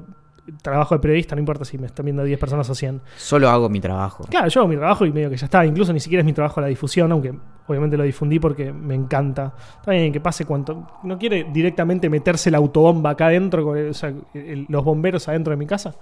trabajo 0.62 0.95
de 0.95 0.99
periodista, 1.01 1.36
no 1.36 1.39
importa 1.39 1.65
si 1.65 1.77
me 1.77 1.88
están 1.88 2.06
viendo 2.06 2.23
10 2.23 2.39
personas 2.39 2.69
o 2.69 2.75
100. 2.75 3.01
Solo 3.17 3.49
hago 3.49 3.69
mi 3.69 3.80
trabajo. 3.80 4.25
Claro, 4.30 4.47
yo 4.47 4.62
hago 4.62 4.67
mi 4.69 4.75
trabajo 4.75 5.06
y 5.06 5.12
medio 5.12 5.30
que 5.30 5.38
ya 5.38 5.45
está. 5.45 5.65
Incluso 5.65 5.93
ni 5.93 5.99
siquiera 5.99 6.21
es 6.21 6.25
mi 6.25 6.34
trabajo 6.34 6.60
la 6.62 6.67
difusión, 6.67 7.12
aunque 7.12 7.34
obviamente 7.67 7.95
lo 7.97 8.04
difundí 8.04 8.39
porque 8.39 8.73
me 8.73 8.95
encanta. 8.95 9.54
Está 9.80 9.91
bien 9.91 10.12
que 10.12 10.19
pase 10.19 10.45
cuanto. 10.45 10.88
No 11.04 11.17
quiere 11.17 11.45
directamente 11.54 12.10
meterse 12.10 12.51
la 12.51 12.58
autobomba 12.58 13.12
acá 13.12 13.27
adentro, 13.27 13.63
con 13.63 13.77
el- 13.77 13.89
o 13.89 13.93
sea, 13.93 14.13
el- 14.34 14.65
los 14.67 14.84
bomberos 14.84 15.27
adentro 15.27 15.51
de 15.51 15.58
mi 15.58 15.65
casa. 15.67 15.95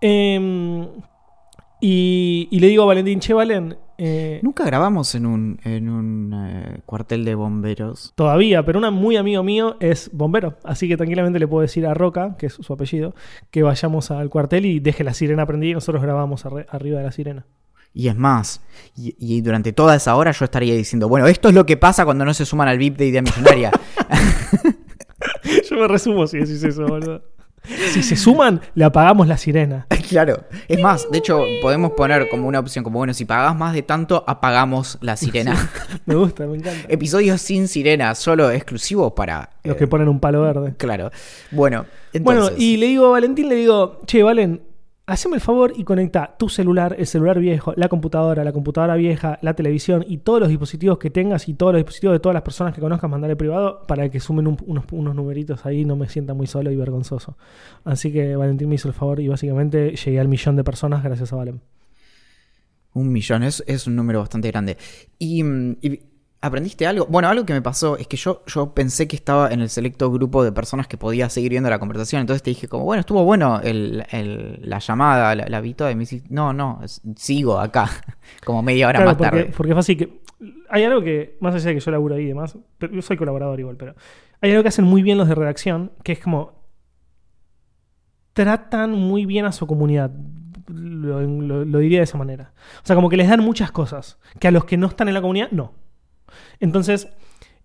Em, 0.00 0.86
y, 1.80 2.48
y 2.50 2.58
le 2.60 2.66
digo 2.66 2.82
a 2.82 2.86
Valentín, 2.86 3.20
che, 3.20 3.32
Valen, 3.32 3.76
eh, 4.02 4.40
Nunca 4.42 4.64
grabamos 4.64 5.14
en 5.14 5.26
un, 5.26 5.60
en 5.62 5.90
un 5.90 6.32
eh, 6.32 6.80
cuartel 6.86 7.22
de 7.26 7.34
bomberos. 7.34 8.14
Todavía, 8.14 8.64
pero 8.64 8.78
un 8.78 8.94
muy 8.94 9.16
amigo 9.16 9.42
mío 9.42 9.76
es 9.78 10.08
bombero, 10.14 10.56
así 10.64 10.88
que 10.88 10.96
tranquilamente 10.96 11.38
le 11.38 11.46
puedo 11.46 11.60
decir 11.60 11.86
a 11.86 11.92
Roca, 11.92 12.34
que 12.38 12.46
es 12.46 12.54
su 12.54 12.72
apellido, 12.72 13.14
que 13.50 13.62
vayamos 13.62 14.10
al 14.10 14.30
cuartel 14.30 14.64
y 14.64 14.80
deje 14.80 15.04
la 15.04 15.12
sirena 15.12 15.44
prendida 15.44 15.72
y 15.72 15.74
nosotros 15.74 16.02
grabamos 16.02 16.46
arriba 16.46 16.98
de 16.98 17.04
la 17.04 17.12
sirena. 17.12 17.44
Y 17.92 18.08
es 18.08 18.16
más, 18.16 18.62
y, 18.96 19.14
y 19.18 19.42
durante 19.42 19.74
toda 19.74 19.96
esa 19.96 20.16
hora 20.16 20.30
yo 20.30 20.46
estaría 20.46 20.74
diciendo, 20.74 21.06
bueno, 21.06 21.26
esto 21.26 21.50
es 21.50 21.54
lo 21.54 21.66
que 21.66 21.76
pasa 21.76 22.06
cuando 22.06 22.24
no 22.24 22.32
se 22.32 22.46
suman 22.46 22.68
al 22.68 22.78
VIP 22.78 22.96
de 22.96 23.06
Idea 23.06 23.20
Millonaria. 23.20 23.70
Yo 25.70 25.76
me 25.76 25.88
resumo 25.88 26.26
si 26.26 26.38
decís 26.38 26.62
eso, 26.62 26.86
boludo. 26.86 27.22
Si 27.64 28.02
se 28.02 28.16
suman, 28.16 28.60
le 28.74 28.84
apagamos 28.84 29.28
la 29.28 29.36
sirena. 29.36 29.86
claro. 30.08 30.44
Es 30.68 30.80
más, 30.80 31.10
de 31.10 31.18
hecho, 31.18 31.44
podemos 31.60 31.92
poner 31.92 32.28
como 32.28 32.48
una 32.48 32.58
opción, 32.58 32.82
como, 32.82 32.98
bueno, 32.98 33.14
si 33.14 33.24
pagás 33.24 33.54
más 33.56 33.74
de 33.74 33.82
tanto, 33.82 34.24
apagamos 34.26 34.98
la 35.00 35.16
sirena. 35.16 35.70
Me 36.06 36.14
gusta, 36.14 36.46
me 36.46 36.56
encanta. 36.56 36.86
Episodios 36.88 37.40
sin 37.40 37.68
sirena, 37.68 38.14
solo 38.14 38.50
exclusivos 38.50 39.12
para... 39.12 39.50
Los 39.62 39.76
eh, 39.76 39.78
que 39.78 39.86
ponen 39.86 40.08
un 40.08 40.20
palo 40.20 40.42
verde. 40.42 40.74
Claro. 40.76 41.10
Bueno, 41.50 41.86
entonces... 42.12 42.42
Bueno, 42.42 42.56
y 42.56 42.76
le 42.78 42.86
digo 42.86 43.06
a 43.06 43.10
Valentín, 43.10 43.48
le 43.48 43.56
digo, 43.56 44.00
che, 44.06 44.22
Valen, 44.22 44.60
haceme 45.10 45.36
el 45.36 45.40
favor 45.40 45.72
y 45.76 45.84
conecta 45.84 46.34
tu 46.38 46.48
celular, 46.48 46.94
el 46.98 47.06
celular 47.06 47.38
viejo, 47.38 47.72
la 47.76 47.88
computadora, 47.88 48.44
la 48.44 48.52
computadora 48.52 48.94
vieja, 48.96 49.38
la 49.42 49.54
televisión 49.54 50.04
y 50.08 50.18
todos 50.18 50.40
los 50.40 50.48
dispositivos 50.48 50.98
que 50.98 51.10
tengas 51.10 51.48
y 51.48 51.54
todos 51.54 51.72
los 51.72 51.80
dispositivos 51.80 52.14
de 52.14 52.20
todas 52.20 52.34
las 52.34 52.42
personas 52.42 52.74
que 52.74 52.80
conozcas, 52.80 53.10
mandarle 53.10 53.36
privado 53.36 53.82
para 53.86 54.08
que 54.08 54.20
sumen 54.20 54.46
un- 54.46 54.56
unos, 54.90 55.14
numeritos 55.14 55.66
ahí 55.66 55.80
y 55.80 55.84
no 55.84 55.96
me 55.96 56.08
sienta 56.08 56.34
muy 56.34 56.46
solo 56.46 56.70
y 56.70 56.76
vergonzoso. 56.76 57.36
Así 57.84 58.12
que 58.12 58.36
Valentín 58.36 58.68
me 58.68 58.76
hizo 58.76 58.88
el 58.88 58.94
favor 58.94 59.20
y 59.20 59.28
básicamente 59.28 59.94
llegué 59.96 60.20
al 60.20 60.28
millón 60.28 60.56
de 60.56 60.64
personas 60.64 61.02
gracias 61.02 61.32
a 61.32 61.36
Valen. 61.36 61.60
Un 62.92 63.12
millón 63.12 63.42
es, 63.44 63.62
un 63.86 63.94
número 63.96 64.18
bastante 64.20 64.48
grande. 64.50 64.76
Y, 65.18 65.42
mm, 65.44 65.76
y 65.80 66.00
¿aprendiste 66.42 66.86
algo? 66.86 67.06
Bueno, 67.06 67.28
algo 67.28 67.44
que 67.44 67.52
me 67.52 67.62
pasó 67.62 67.96
es 67.98 68.06
que 68.06 68.16
yo, 68.16 68.42
yo 68.46 68.72
pensé 68.74 69.06
que 69.08 69.16
estaba 69.16 69.50
en 69.50 69.60
el 69.60 69.68
selecto 69.68 70.10
grupo 70.10 70.42
de 70.42 70.52
personas 70.52 70.86
que 70.86 70.96
podía 70.96 71.28
seguir 71.28 71.50
viendo 71.50 71.68
la 71.70 71.78
conversación. 71.78 72.20
Entonces 72.22 72.42
te 72.42 72.50
dije 72.50 72.68
como, 72.68 72.84
bueno, 72.84 73.00
estuvo 73.00 73.24
bueno 73.24 73.60
el, 73.62 74.04
el- 74.10 74.60
la 74.62 74.78
llamada, 74.78 75.34
la, 75.34 75.46
la 75.48 75.60
vi 75.60 75.74
toda. 75.74 75.90
Y 75.90 75.94
me 75.94 76.00
dices, 76.00 76.22
no, 76.30 76.52
no, 76.52 76.80
sigo 77.16 77.58
acá. 77.58 77.88
como 78.44 78.62
media 78.62 78.88
hora 78.88 78.98
Claro, 78.98 79.10
más 79.10 79.16
porque, 79.18 79.30
tarde. 79.30 79.52
porque 79.56 79.72
es 79.72 79.76
fácil 79.76 79.96
que. 79.98 80.20
Hay 80.70 80.84
algo 80.84 81.02
que, 81.02 81.36
más 81.40 81.54
allá 81.54 81.66
de 81.66 81.74
que 81.74 81.80
yo 81.80 81.90
laburo 81.90 82.14
ahí 82.14 82.22
y 82.22 82.28
demás, 82.28 82.56
pero 82.78 82.94
yo 82.94 83.02
soy 83.02 83.16
colaborador 83.18 83.60
igual, 83.60 83.76
pero 83.76 83.94
hay 84.40 84.50
algo 84.52 84.62
que 84.62 84.68
hacen 84.70 84.86
muy 84.86 85.02
bien 85.02 85.18
los 85.18 85.28
de 85.28 85.34
redacción, 85.34 85.92
que 86.02 86.12
es 86.12 86.18
como. 86.20 86.60
Tratan 88.32 88.92
muy 88.92 89.26
bien 89.26 89.44
a 89.44 89.52
su 89.52 89.66
comunidad. 89.66 90.10
Lo, 90.68 91.20
lo- 91.20 91.64
lo 91.64 91.78
diría 91.78 91.98
de 91.98 92.04
esa 92.04 92.16
manera. 92.16 92.52
O 92.82 92.86
sea, 92.86 92.94
como 92.96 93.08
que 93.10 93.16
les 93.16 93.28
dan 93.28 93.40
muchas 93.40 93.72
cosas, 93.72 94.18
que 94.38 94.48
a 94.48 94.50
los 94.50 94.64
que 94.64 94.76
no 94.76 94.86
están 94.86 95.08
en 95.08 95.14
la 95.14 95.20
comunidad, 95.20 95.50
no. 95.50 95.72
Entonces, 96.58 97.08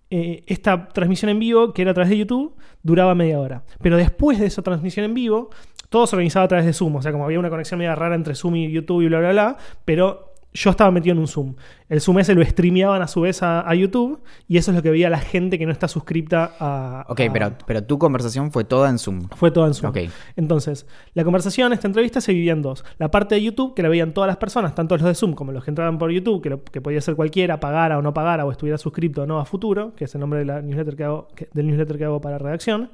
eh, 0.10 0.44
esta 0.48 0.88
transmisión 0.90 1.30
en 1.30 1.40
vivo, 1.40 1.74
que 1.74 1.82
era 1.82 1.92
a 1.92 1.94
través 1.94 2.10
de 2.10 2.18
YouTube, 2.18 2.56
duraba 2.84 3.16
media 3.16 3.40
hora. 3.40 3.64
Pero 3.82 3.98
después 3.98 4.40
de 4.40 4.46
esa 4.46 4.62
transmisión 4.62 5.06
en 5.06 5.14
vivo, 5.14 5.50
todo 5.90 6.08
se 6.08 6.16
organizaba 6.16 6.46
a 6.46 6.48
través 6.48 6.66
de 6.66 6.74
Zoom. 6.74 6.96
O 6.98 7.02
sea, 7.02 7.12
como 7.12 7.26
había 7.26 7.40
una 7.40 7.50
conexión 7.50 7.80
media 7.80 7.96
rara 7.96 8.16
entre 8.16 8.36
Zoom 8.36 8.56
y 8.56 8.72
YouTube 8.72 9.02
y 9.02 9.08
bla, 9.08 9.20
bla, 9.20 9.32
bla. 9.32 9.58
Pero 9.84 10.35
yo 10.56 10.70
estaba 10.70 10.90
metido 10.90 11.12
en 11.14 11.20
un 11.20 11.28
Zoom. 11.28 11.54
El 11.90 12.00
Zoom 12.00 12.20
ese 12.20 12.34
lo 12.34 12.42
streameaban 12.44 13.02
a 13.02 13.08
su 13.08 13.20
vez 13.22 13.44
a, 13.44 13.68
a 13.70 13.76
YouTube. 13.76 14.22
Y 14.48 14.56
eso 14.58 14.72
es 14.72 14.78
lo 14.78 14.82
que 14.82 14.90
veía 14.90 15.10
la 15.10 15.20
gente 15.20 15.60
que 15.60 15.66
no 15.66 15.72
está 15.74 15.88
suscripta 15.90 16.54
a. 16.60 17.06
Ok, 17.10 17.20
a- 17.20 17.34
pero, 17.34 17.52
pero 17.68 17.84
tu 17.84 18.00
conversación 18.00 18.52
fue 18.52 18.64
toda 18.64 18.90
en 18.90 18.98
Zoom. 18.98 19.28
Fue 19.36 19.52
todo 19.52 19.68
en 19.68 19.74
Zoom. 19.74 19.90
Entonces, 20.38 20.88
la 21.14 21.24
conversación, 21.26 21.74
esta 21.74 21.88
entrevista 21.88 22.22
se 22.22 22.32
dividía 22.32 22.54
en 22.54 22.62
dos. 22.62 22.86
La 22.98 23.12
parte 23.12 23.36
de 23.36 23.44
YouTube, 23.44 23.74
que 23.76 23.84
la 23.84 23.90
veían 23.90 24.14
todas 24.14 24.28
las 24.30 24.38
personas, 24.38 24.74
tanto 24.74 24.96
los 24.96 25.06
de 25.06 25.14
Zoom 25.14 25.34
como 25.34 25.52
los 25.52 25.64
que 25.64 25.72
entraban 25.72 25.98
por 25.98 26.10
YouTube, 26.10 26.42
que, 26.42 26.50
lo- 26.50 26.64
que 26.64 26.80
podía 26.80 27.02
ser 27.02 27.16
cualquiera, 27.16 27.60
pagara 27.60 27.98
o 27.98 28.02
no 28.02 28.14
pagara, 28.14 28.46
o 28.46 28.52
estuviera 28.52 28.78
suscrito 28.78 29.24
o 29.24 29.26
no 29.26 29.40
a 29.40 29.46
futuro, 29.46 29.94
que 29.96 30.06
es 30.06 30.16
el 30.16 30.22
nombre 30.22 30.40
de 30.40 30.46
la 30.46 30.62
newsletter 30.62 30.96
que 30.96 31.04
hago, 31.04 31.28
que- 31.36 31.50
del 31.54 31.68
newsletter 31.68 31.98
que 31.98 32.06
hago 32.06 32.22
para 32.22 32.38
redacción. 32.38 32.92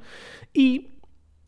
Y 0.52 0.88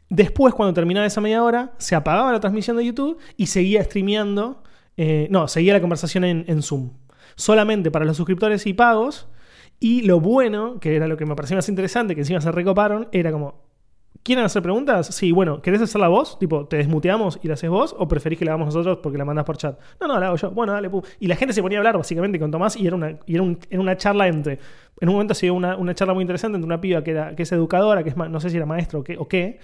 después, 0.09 0.55
cuando 0.55 0.73
terminaba 0.75 1.07
esa 1.07 1.21
media 1.21 1.43
hora, 1.43 1.73
se 1.79 1.97
apagaba 1.97 2.31
la 2.31 2.39
transmisión 2.41 2.77
de 2.77 2.85
YouTube 2.87 3.19
y 3.37 3.47
seguía 3.47 3.83
streameando. 3.83 4.63
Eh, 4.97 5.27
no, 5.31 5.49
seguía 5.49 5.73
la 5.75 5.81
conversación 5.81 6.25
en, 6.25 6.63
Zoom. 6.63 6.91
Solamente 7.37 7.91
para 7.91 8.05
los 8.05 8.17
suscriptores 8.17 8.67
y 8.67 8.75
pagos. 8.75 9.29
Y 9.81 10.03
lo 10.03 10.21
bueno, 10.21 10.79
que 10.81 10.95
era 10.97 11.09
lo 11.09 11.17
que 11.17 11.27
me 11.27 11.35
parecía 11.35 11.57
más 11.57 11.69
interesante, 11.69 12.15
que 12.15 12.21
encima 12.21 12.41
se 12.41 12.53
recoparon, 12.53 13.09
era 13.13 13.33
como, 13.33 13.65
¿quieren 14.23 14.45
hacer 14.45 14.63
preguntas? 14.63 15.09
Sí, 15.09 15.33
bueno, 15.33 15.61
¿querés 15.61 15.83
hacerla 15.83 16.09
vos? 16.09 16.39
Tipo, 16.39 16.67
¿te 16.67 16.77
desmuteamos 16.77 17.41
y 17.43 17.49
la 17.49 17.55
haces 17.55 17.69
vos? 17.69 17.95
¿O 17.99 18.07
preferís 18.07 18.39
que 18.39 18.45
la 18.45 18.53
hagamos 18.53 18.67
nosotros 18.75 19.01
porque 19.03 19.19
la 19.19 19.25
mandás 19.25 19.45
por 19.45 19.57
chat? 19.57 19.79
No, 20.01 20.07
no, 20.07 20.19
la 20.21 20.29
hago 20.29 20.37
yo. 20.37 20.51
Bueno, 20.53 20.73
dale, 20.73 20.89
pum. 20.89 21.03
Y 21.19 21.27
la 21.27 21.35
gente 21.37 21.53
se 21.53 21.61
ponía 21.61 21.79
a 21.79 21.81
hablar 21.81 21.99
básicamente 21.99 22.39
con 22.39 22.51
Tomás 22.53 22.77
y 22.77 22.87
era 22.87 22.95
una, 22.97 23.19
era 23.27 23.43
un- 23.43 23.59
era 23.69 23.81
una 23.81 23.97
charla 23.97 24.29
entre... 24.29 24.59
En 25.01 25.09
un 25.09 25.17
momento 25.17 25.35
se 25.35 25.47
dio 25.47 25.55
una, 25.55 25.77
una 25.77 25.93
charla 25.93 26.15
muy 26.15 26.23
interesante 26.23 26.55
entre 26.57 26.67
una 26.67 26.81
piba 26.81 27.03
que, 27.03 27.11
era, 27.11 27.35
que 27.35 27.43
es 27.43 27.51
educadora, 27.51 28.05
que 28.05 28.11
es 28.11 28.17
no 28.17 28.39
sé 28.41 28.49
si 28.49 28.57
era 28.57 28.65
maestro 28.65 29.01
o 29.19 29.29
qué. 29.29 29.59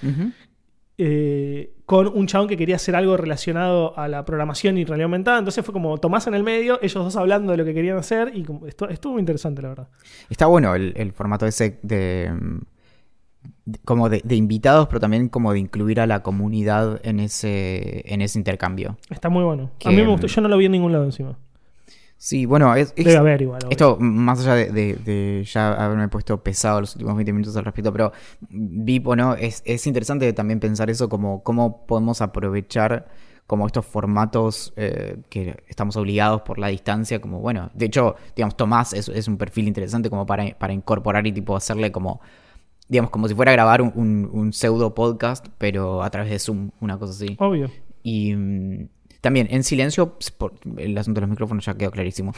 Eh, 1.03 1.73
con 1.87 2.07
un 2.09 2.27
chabón 2.27 2.47
que 2.47 2.57
quería 2.59 2.77
hacer 2.77 2.95
algo 2.95 3.17
relacionado 3.17 3.99
a 3.99 4.07
la 4.07 4.25
programación 4.27 4.77
y 4.77 4.85
realidad 4.85 5.07
aumentada. 5.07 5.39
Entonces 5.39 5.65
fue 5.65 5.73
como 5.73 5.97
Tomás 5.99 6.27
en 6.27 6.35
el 6.35 6.43
medio, 6.43 6.79
ellos 6.83 7.03
dos 7.03 7.17
hablando 7.17 7.53
de 7.53 7.57
lo 7.59 7.65
que 7.65 7.73
querían 7.73 7.97
hacer 7.97 8.33
y 8.35 8.43
como- 8.45 8.67
estu- 8.67 8.91
estuvo 8.91 9.15
muy 9.15 9.21
interesante, 9.21 9.63
la 9.63 9.69
verdad. 9.71 9.89
Está 10.29 10.45
bueno 10.47 10.75
el, 10.75 10.93
el 10.97 11.13
formato 11.13 11.47
ese 11.47 11.79
de, 11.83 12.31
mm, 12.39 12.59
de- 13.65 13.79
como 13.85 14.09
de, 14.11 14.21
de 14.25 14.37
invitados, 14.37 14.89
pero 14.89 15.01
también 15.01 15.29
como 15.31 15.53
de 15.53 15.59
incluir 15.59 16.01
a 16.01 16.07
la 16.07 16.23
comunidad 16.23 17.01
en 17.03 17.19
ese, 17.21 18.03
en 18.13 18.21
ese 18.21 18.39
intercambio. 18.39 18.99
Está 19.09 19.31
muy 19.31 19.43
bueno. 19.43 19.71
Que- 19.79 19.89
A 19.89 19.91
mí 19.93 19.97
me 20.03 20.09
gustó, 20.09 20.27
yo 20.27 20.41
no 20.43 20.49
lo 20.49 20.57
vi 20.59 20.67
en 20.67 20.73
ningún 20.73 20.93
lado 20.93 21.05
encima. 21.05 21.39
Sí, 22.23 22.45
bueno, 22.45 22.75
es, 22.75 22.93
es- 22.97 23.07
Debe 23.07 23.17
haber 23.17 23.41
igual. 23.41 23.61
obvio. 23.65 23.71
esto 23.71 23.97
más 23.99 24.41
allá 24.41 24.55
de, 24.55 24.71
de- 24.71 24.95
de 24.97 25.45
ya 25.45 25.73
haberme 25.73 26.07
puesto 26.09 26.43
pesado 26.43 26.81
los 26.83 26.95
últimos 26.95 27.17
20 27.17 27.33
minutos 27.33 27.57
al 27.57 27.65
respecto, 27.65 27.91
pero 27.93 28.13
VIP 28.51 29.07
o 29.09 29.17
no, 29.17 29.35
es, 29.37 29.63
es 29.65 29.87
interesante 29.87 30.31
también 30.35 30.61
pensar 30.61 30.91
eso 30.91 31.09
como 31.09 31.43
cómo 31.43 31.87
podemos 31.87 32.21
aprovechar 32.21 33.09
como 33.47 33.67
estos 33.67 33.87
formatos 33.87 34.75
eh, 34.77 35.17
que 35.31 35.65
estamos 35.67 35.97
obligados 35.97 36.43
por 36.43 36.59
la 36.59 36.69
distancia, 36.69 37.23
como 37.23 37.41
bueno, 37.41 37.71
de 37.73 37.87
hecho, 37.87 38.17
digamos, 38.37 38.55
Tomás 38.55 38.93
es, 38.93 39.09
es 39.09 39.27
un 39.27 39.39
perfil 39.39 39.67
interesante 39.67 40.11
como 40.11 40.27
para, 40.27 40.57
para 40.59 40.75
incorporar 40.75 41.27
y 41.27 41.33
tipo 41.33 41.57
hacerle 41.57 41.91
como, 41.91 42.21
digamos, 42.87 43.11
como 43.11 43.29
si 43.29 43.35
fuera 43.35 43.51
a 43.53 43.55
grabar 43.55 43.81
un, 43.81 43.93
un- 43.97 44.29
un 44.31 44.53
pseudo 44.53 44.95
podcast, 44.95 45.47
pero 45.57 46.03
a 46.03 46.11
través 46.11 46.31
de 46.31 46.39
Zoom, 46.39 46.71
una 46.81 46.99
cosa 46.99 47.15
así. 47.15 47.35
Obvio. 47.41 47.71
Y 48.03 48.35
también, 49.21 49.49
en 49.51 49.63
silencio, 49.65 50.17
por 50.39 50.55
el 50.79 50.97
asunto 50.99 51.21
de 51.21 51.23
los 51.27 51.31
micrófonos 51.31 51.65
ya 51.65 51.75
quedó 51.75 51.91
clarísimo. 51.91 52.33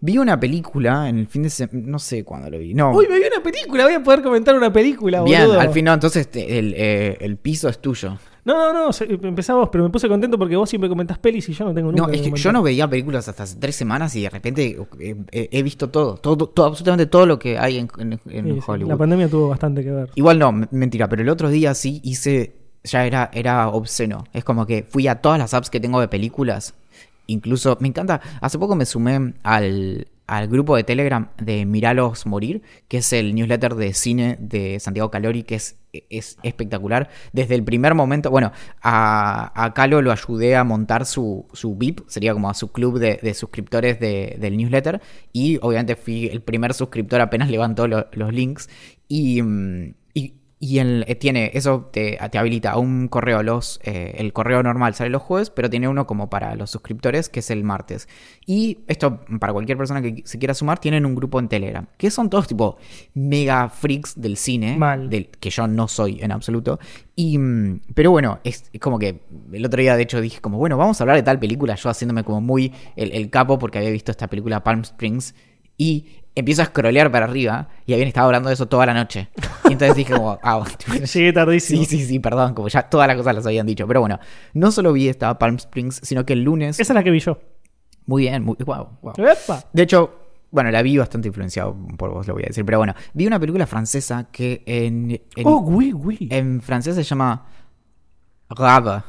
Vi 0.00 0.18
una 0.18 0.38
película 0.38 1.08
en 1.08 1.18
el 1.20 1.26
fin 1.26 1.42
de 1.44 1.50
semana, 1.50 1.80
no 1.86 1.98
sé 1.98 2.22
cuándo 2.24 2.50
lo 2.50 2.58
vi. 2.58 2.74
No, 2.74 2.92
Uy, 2.92 3.06
me 3.08 3.18
vi 3.18 3.26
una 3.32 3.42
película, 3.42 3.84
voy 3.84 3.94
a 3.94 4.02
poder 4.02 4.20
comentar 4.22 4.54
una 4.54 4.72
película, 4.72 5.22
bien, 5.22 5.42
boludo. 5.42 5.60
al 5.60 5.70
fin 5.70 5.84
no, 5.86 5.94
entonces 5.94 6.28
te- 6.30 6.58
el, 6.58 6.74
eh, 6.76 7.16
el 7.20 7.36
piso 7.36 7.68
es 7.68 7.78
tuyo. 7.78 8.18
No, 8.44 8.72
no, 8.72 8.90
no, 8.90 9.28
empezamos, 9.28 9.68
pero 9.72 9.82
me 9.84 9.90
puse 9.90 10.06
contento 10.08 10.38
porque 10.38 10.54
vos 10.54 10.68
siempre 10.68 10.88
comentás 10.88 11.18
pelis 11.18 11.48
y 11.48 11.52
yo 11.52 11.64
no 11.64 11.74
tengo 11.74 11.90
nunca. 11.90 12.06
No, 12.06 12.12
es 12.12 12.20
que 12.20 12.30
yo 12.30 12.52
no 12.52 12.62
veía 12.62 12.88
películas 12.88 13.26
hasta 13.28 13.42
hace 13.44 13.56
tres 13.58 13.74
semanas 13.74 14.14
y 14.14 14.22
de 14.22 14.30
repente 14.30 14.78
eh, 15.00 15.16
eh, 15.32 15.48
he 15.50 15.62
visto 15.62 15.88
todo, 15.88 16.16
todo, 16.16 16.48
todo, 16.48 16.66
absolutamente 16.66 17.06
todo 17.06 17.26
lo 17.26 17.38
que 17.38 17.58
hay 17.58 17.78
en, 17.78 17.88
en- 17.98 18.20
en 18.28 18.60
Hollywood. 18.64 18.90
La 18.90 18.96
pandemia 18.96 19.28
tuvo 19.28 19.48
bastante 19.48 19.82
que 19.82 19.90
ver. 19.90 20.10
Igual 20.14 20.38
no, 20.38 20.52
mentira, 20.70 21.08
pero 21.08 21.22
el 21.22 21.28
otro 21.28 21.48
día 21.48 21.74
sí 21.74 22.00
hice, 22.04 22.54
ya 22.86 23.06
era, 23.06 23.30
era 23.32 23.68
obsceno. 23.68 24.24
Es 24.32 24.44
como 24.44 24.66
que 24.66 24.84
fui 24.88 25.08
a 25.08 25.20
todas 25.20 25.38
las 25.38 25.54
apps 25.54 25.70
que 25.70 25.80
tengo 25.80 26.00
de 26.00 26.08
películas. 26.08 26.74
Incluso, 27.26 27.76
me 27.80 27.88
encanta, 27.88 28.20
hace 28.40 28.58
poco 28.58 28.76
me 28.76 28.86
sumé 28.86 29.34
al, 29.42 30.06
al 30.28 30.46
grupo 30.48 30.76
de 30.76 30.84
Telegram 30.84 31.28
de 31.38 31.66
Miralos 31.66 32.24
Morir, 32.24 32.62
que 32.88 32.98
es 32.98 33.12
el 33.12 33.34
newsletter 33.34 33.74
de 33.74 33.92
cine 33.94 34.36
de 34.38 34.78
Santiago 34.78 35.10
Calori, 35.10 35.42
que 35.42 35.56
es, 35.56 35.76
es 36.08 36.38
espectacular. 36.44 37.10
Desde 37.32 37.56
el 37.56 37.64
primer 37.64 37.94
momento, 37.96 38.30
bueno, 38.30 38.52
a, 38.80 39.52
a 39.64 39.74
Calo 39.74 40.02
lo 40.02 40.12
ayudé 40.12 40.54
a 40.54 40.62
montar 40.62 41.04
su, 41.04 41.46
su 41.52 41.74
VIP, 41.74 42.02
sería 42.06 42.32
como 42.32 42.48
a 42.48 42.54
su 42.54 42.70
club 42.70 43.00
de, 43.00 43.34
suscriptores 43.34 43.98
de- 43.98 44.36
del 44.40 44.56
newsletter, 44.56 45.00
y 45.32 45.58
obviamente 45.62 45.96
fui 45.96 46.26
el 46.28 46.42
primer 46.42 46.74
suscriptor 46.74 47.20
apenas 47.20 47.50
levantó 47.50 47.88
lo- 47.88 48.06
los 48.12 48.32
links, 48.32 48.68
y... 49.08 49.42
mm, 49.42 49.94
y 50.58 50.78
el- 50.78 51.04
eh, 51.06 51.14
tiene, 51.16 51.50
eso 51.54 51.90
te, 51.92 52.18
te 52.30 52.38
habilita 52.38 52.70
a 52.72 52.78
un 52.78 53.08
correo, 53.08 53.42
los, 53.42 53.78
eh, 53.84 54.14
el 54.16 54.32
correo 54.32 54.62
normal 54.62 54.94
sale 54.94 55.10
los 55.10 55.20
jueves, 55.20 55.50
pero 55.50 55.68
tiene 55.68 55.86
uno 55.86 56.06
como 56.06 56.30
para 56.30 56.54
los 56.56 56.70
suscriptores, 56.70 57.28
que 57.28 57.40
es 57.40 57.50
el 57.50 57.62
martes. 57.62 58.08
Y 58.46 58.78
esto, 58.86 59.20
para 59.38 59.52
cualquier 59.52 59.76
persona 59.76 60.00
que 60.00 60.22
se 60.24 60.38
quiera 60.38 60.54
sumar, 60.54 60.78
tienen 60.78 61.04
un 61.04 61.14
grupo 61.14 61.38
en 61.40 61.48
Telegram, 61.48 61.86
que 61.98 62.10
son 62.10 62.30
todos 62.30 62.46
tipo 62.48 62.78
mega 63.12 63.68
freaks 63.68 64.18
del 64.20 64.38
cine, 64.38 64.76
Mal. 64.78 65.10
del, 65.10 65.28
que 65.28 65.50
yo 65.50 65.66
no 65.66 65.88
soy 65.88 66.20
en 66.22 66.32
absoluto. 66.32 66.78
Y, 67.14 67.36
mm, 67.36 67.80
pero 67.94 68.10
bueno, 68.10 68.38
es 68.42 68.70
como 68.80 68.98
que 68.98 69.20
el 69.52 69.64
otro 69.66 69.80
día 69.80 69.94
de 69.94 70.02
hecho 70.04 70.20
dije 70.22 70.40
como, 70.40 70.56
bueno, 70.56 70.78
vamos 70.78 70.98
a 71.00 71.04
hablar 71.04 71.16
de 71.18 71.22
tal 71.22 71.38
película, 71.38 71.74
yo 71.74 71.90
haciéndome 71.90 72.24
como 72.24 72.40
muy 72.40 72.72
el, 72.96 73.12
el 73.12 73.28
capo 73.28 73.58
porque 73.58 73.76
había 73.78 73.90
visto 73.90 74.10
esta 74.10 74.26
película 74.28 74.64
Palm 74.64 74.80
Springs. 74.80 75.34
Y 75.78 76.06
empiezo 76.36 76.62
a 76.62 76.66
scrollear 76.66 77.10
para 77.10 77.24
arriba 77.24 77.68
y 77.86 77.94
habían 77.94 78.06
estado 78.06 78.26
hablando 78.26 78.48
de 78.48 78.54
eso 78.54 78.66
toda 78.66 78.86
la 78.86 78.94
noche. 78.94 79.30
Y 79.68 79.72
entonces 79.72 79.96
dije 79.96 80.14
como, 80.14 80.38
ah, 80.42 80.62
Llegué 81.12 81.32
tardísimo. 81.32 81.80
Sí, 81.84 81.98
sí, 81.98 82.06
sí, 82.06 82.18
perdón, 82.20 82.54
como 82.54 82.68
ya 82.68 82.82
todas 82.82 83.08
las 83.08 83.16
cosas 83.16 83.34
las 83.34 83.46
habían 83.46 83.66
dicho. 83.66 83.86
Pero 83.88 84.00
bueno, 84.00 84.20
no 84.54 84.70
solo 84.70 84.92
vi 84.92 85.08
esta 85.08 85.36
Palm 85.38 85.56
Springs, 85.56 86.00
sino 86.04 86.24
que 86.24 86.34
el 86.34 86.42
lunes. 86.44 86.78
Esa 86.78 86.92
es 86.92 86.94
la 86.94 87.02
que 87.02 87.10
vi 87.10 87.18
yo. 87.18 87.38
Muy 88.06 88.22
bien, 88.22 88.44
muy, 88.44 88.56
wow, 88.64 88.88
wow. 89.02 89.14
¡Epa! 89.16 89.64
De 89.72 89.82
hecho, 89.82 90.14
bueno, 90.52 90.70
la 90.70 90.80
vi 90.82 90.96
bastante 90.96 91.26
influenciado 91.28 91.76
por 91.96 92.10
vos, 92.10 92.26
lo 92.28 92.34
voy 92.34 92.44
a 92.44 92.46
decir. 92.46 92.64
Pero 92.64 92.78
bueno, 92.78 92.94
vi 93.14 93.26
una 93.26 93.40
película 93.40 93.66
francesa 93.66 94.28
que 94.30 94.62
en, 94.64 95.10
en, 95.10 95.46
Oh, 95.46 95.60
oui, 95.60 95.92
oui. 95.92 96.28
en 96.30 96.60
francés 96.60 96.94
se 96.94 97.02
llama 97.02 97.46
Grave. 98.50 99.02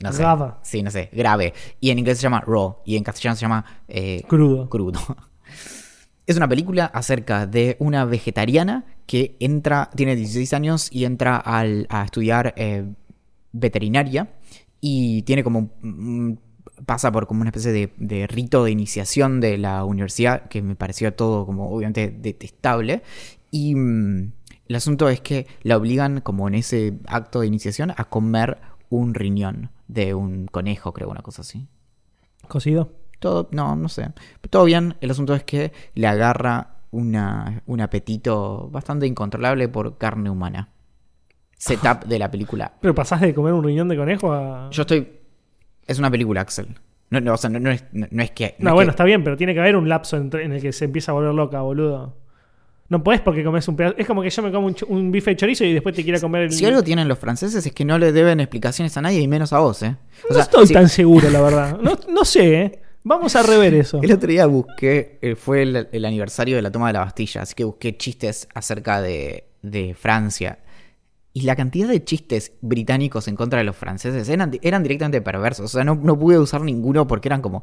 No 0.00 0.12
sé. 0.12 0.22
Grave. 0.22 0.52
Sí, 0.62 0.82
no 0.82 0.90
sé, 0.90 1.10
grave. 1.12 1.52
Y 1.80 1.90
en 1.90 1.98
inglés 1.98 2.18
se 2.18 2.22
llama 2.22 2.40
Raw. 2.46 2.78
Y 2.84 2.96
en 2.96 3.04
castellano 3.04 3.36
se 3.36 3.42
llama 3.42 3.64
eh, 3.88 4.22
Crudo. 4.28 4.68
crudo. 4.68 5.00
Es 6.26 6.36
una 6.36 6.48
película 6.48 6.86
acerca 6.86 7.46
de 7.46 7.76
una 7.80 8.04
vegetariana 8.04 8.84
que 9.06 9.36
entra, 9.40 9.90
tiene 9.94 10.16
16 10.16 10.52
años 10.54 10.88
y 10.90 11.04
entra 11.04 11.36
al- 11.36 11.86
a 11.90 12.04
estudiar 12.04 12.54
eh, 12.56 12.86
veterinaria 13.52 14.32
y 14.80 15.22
tiene 15.22 15.44
como 15.44 15.70
pasa 16.86 17.12
por 17.12 17.26
como 17.26 17.42
una 17.42 17.50
especie 17.50 17.72
de, 17.72 17.92
de 17.98 18.26
rito 18.26 18.64
de 18.64 18.70
iniciación 18.70 19.40
de 19.40 19.58
la 19.58 19.84
universidad 19.84 20.48
que 20.48 20.60
me 20.62 20.74
pareció 20.74 21.14
todo 21.14 21.46
como 21.46 21.70
obviamente 21.70 22.08
detestable 22.10 23.02
y 23.50 23.74
mm, 23.74 24.32
el 24.68 24.74
asunto 24.76 25.08
es 25.08 25.20
que 25.20 25.46
la 25.62 25.76
obligan 25.76 26.20
como 26.20 26.48
en 26.48 26.54
ese 26.56 26.94
acto 27.06 27.40
de 27.40 27.46
iniciación 27.46 27.92
a 27.96 28.04
comer 28.06 28.58
un 28.90 29.14
riñón 29.14 29.70
de 29.88 30.14
un 30.14 30.46
conejo 30.46 30.92
creo 30.92 31.10
una 31.10 31.22
cosa 31.22 31.42
así 31.42 31.68
Cocido. 32.48 32.92
Todo, 33.24 33.48
no, 33.52 33.74
no 33.74 33.88
sé. 33.88 34.10
Todo 34.50 34.64
bien. 34.64 34.94
El 35.00 35.10
asunto 35.10 35.34
es 35.34 35.42
que 35.44 35.72
le 35.94 36.06
agarra 36.06 36.76
una, 36.90 37.62
un 37.66 37.80
apetito 37.80 38.68
bastante 38.70 39.06
incontrolable 39.06 39.68
por 39.68 39.96
carne 39.98 40.28
humana. 40.30 40.68
Setup 41.56 42.04
de 42.04 42.18
la 42.18 42.30
película. 42.30 42.72
Pero 42.80 42.94
pasás 42.94 43.20
de 43.22 43.34
comer 43.34 43.52
un 43.54 43.64
riñón 43.64 43.88
de 43.88 43.96
conejo 43.96 44.32
a. 44.32 44.68
Yo 44.70 44.82
estoy. 44.82 45.08
Es 45.86 45.98
una 45.98 46.10
película, 46.10 46.42
Axel. 46.42 46.68
No, 47.10 47.20
no, 47.20 47.34
o 47.34 47.36
sea, 47.36 47.48
no, 47.50 47.60
no 47.60 47.70
es, 47.70 47.84
no, 47.92 48.06
no 48.10 48.22
es 48.22 48.30
que. 48.32 48.56
No, 48.58 48.70
es 48.70 48.74
bueno, 48.74 48.88
que- 48.88 48.92
está 48.92 49.04
bien, 49.04 49.24
pero 49.24 49.36
tiene 49.36 49.54
que 49.54 49.60
haber 49.60 49.76
un 49.76 49.88
lapso 49.88 50.16
en 50.16 50.30
el 50.52 50.60
que 50.60 50.72
se 50.72 50.84
empieza 50.84 51.12
a 51.12 51.14
volver 51.14 51.34
loca, 51.34 51.60
boludo. 51.62 52.16
No 52.90 53.02
podés 53.02 53.22
porque 53.22 53.42
comes 53.42 53.66
un 53.66 53.76
pedazo. 53.76 53.94
Es 53.96 54.06
como 54.06 54.20
que 54.20 54.28
yo 54.28 54.42
me 54.42 54.52
como 54.52 54.66
un, 54.66 54.76
un 54.88 55.10
bife 55.10 55.30
de 55.30 55.36
chorizo 55.36 55.64
y 55.64 55.72
después 55.72 55.94
te 55.94 56.04
quiera 56.04 56.20
comer 56.20 56.42
el. 56.42 56.52
Si 56.52 56.66
algo 56.66 56.82
tienen 56.82 57.08
los 57.08 57.18
franceses 57.18 57.64
es 57.64 57.72
que 57.72 57.84
no 57.84 57.98
le 57.98 58.12
deben 58.12 58.40
explicaciones 58.40 58.94
a 58.98 59.00
nadie 59.00 59.20
y 59.20 59.28
menos 59.28 59.52
a 59.54 59.58
vos, 59.60 59.82
¿eh? 59.82 59.96
O 60.24 60.28
no 60.28 60.34
sea, 60.34 60.42
estoy 60.44 60.66
si- 60.66 60.74
tan 60.74 60.88
seguro, 60.90 61.30
la 61.30 61.40
verdad. 61.40 61.78
No, 61.80 61.98
no 62.12 62.24
sé, 62.26 62.60
¿eh? 62.62 62.82
Vamos 63.06 63.36
a 63.36 63.42
rever 63.42 63.74
eso. 63.74 64.00
El 64.02 64.12
otro 64.12 64.30
día 64.30 64.46
busqué, 64.46 65.18
eh, 65.20 65.36
fue 65.36 65.62
el, 65.62 66.04
aniversario 66.06 66.56
de 66.56 66.62
la 66.62 66.72
toma 66.72 66.86
de 66.86 66.94
la 66.94 67.00
Bastilla, 67.00 67.42
así 67.42 67.54
que 67.54 67.64
busqué 67.64 67.98
chistes 67.98 68.48
acerca 68.54 69.02
de, 69.02 69.44
Francia. 69.98 70.58
Y 71.34 71.42
la 71.42 71.54
cantidad 71.54 71.88
de 71.88 72.02
chistes 72.02 72.52
británicos 72.62 73.28
en 73.28 73.36
contra 73.36 73.58
de 73.58 73.64
los 73.64 73.76
franceses 73.76 74.28
eran, 74.28 74.50
directamente 74.50 75.20
perversos. 75.20 75.66
O 75.66 75.68
sea, 75.68 75.84
no, 75.84 76.18
pude 76.18 76.38
usar 76.38 76.62
ninguno 76.62 77.06
porque 77.06 77.28
eran 77.28 77.42
como... 77.42 77.62